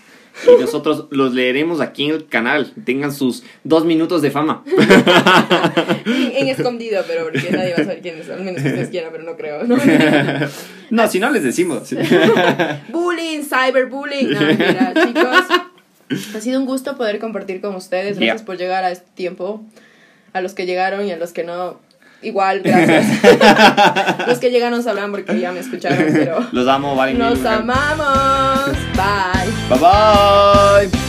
Y 0.47 0.61
nosotros 0.61 1.05
los 1.11 1.33
leeremos 1.33 1.81
aquí 1.81 2.05
en 2.05 2.11
el 2.15 2.27
canal. 2.27 2.73
Tengan 2.85 3.11
sus 3.13 3.43
dos 3.63 3.85
minutos 3.85 4.21
de 4.21 4.31
fama. 4.31 4.63
en, 6.05 6.31
en 6.35 6.47
escondido, 6.47 7.03
pero 7.07 7.23
porque 7.25 7.49
nadie 7.51 7.73
va 7.73 7.81
a 7.81 7.85
saber 7.85 8.01
quién 8.01 8.17
es. 8.19 8.29
Al 8.29 8.43
menos 8.43 8.61
que 8.61 8.67
ustedes 8.69 8.89
quieran, 8.89 9.11
pero 9.11 9.23
no 9.23 9.35
creo. 9.37 9.63
¿no? 9.63 9.77
No, 10.89 11.07
si 11.07 11.19
no 11.21 11.29
les 11.31 11.43
decimos. 11.43 11.89
bullying, 12.89 13.43
cyberbullying. 13.43 14.29
No, 14.31 14.39
mira, 14.41 14.93
chicos. 14.93 15.47
Ha 16.35 16.41
sido 16.41 16.59
un 16.59 16.65
gusto 16.65 16.97
poder 16.97 17.19
compartir 17.19 17.61
con 17.61 17.75
ustedes. 17.75 18.17
Gracias 18.17 18.41
Yeah. 18.41 18.45
por 18.45 18.57
llegar 18.57 18.83
a 18.83 18.91
este 18.91 19.07
tiempo. 19.15 19.63
A 20.33 20.41
los 20.41 20.53
que 20.53 20.65
llegaron 20.65 21.05
y 21.05 21.11
a 21.13 21.17
los 21.17 21.31
que 21.31 21.43
no. 21.45 21.79
Igual, 22.21 22.61
gracias. 22.63 23.07
los 24.27 24.39
que 24.39 24.49
llegaron 24.51 24.83
sabrán 24.83 25.11
porque 25.11 25.39
ya 25.39 25.51
me 25.51 25.59
escucharon, 25.59 26.05
pero 26.13 26.45
Los 26.51 26.67
amo, 26.67 26.95
vale. 26.95 27.13
nos 27.15 27.43
amamos. 27.45 28.71
Bye. 28.95 29.51
Bye 29.69 29.79
bye. 30.91 31.00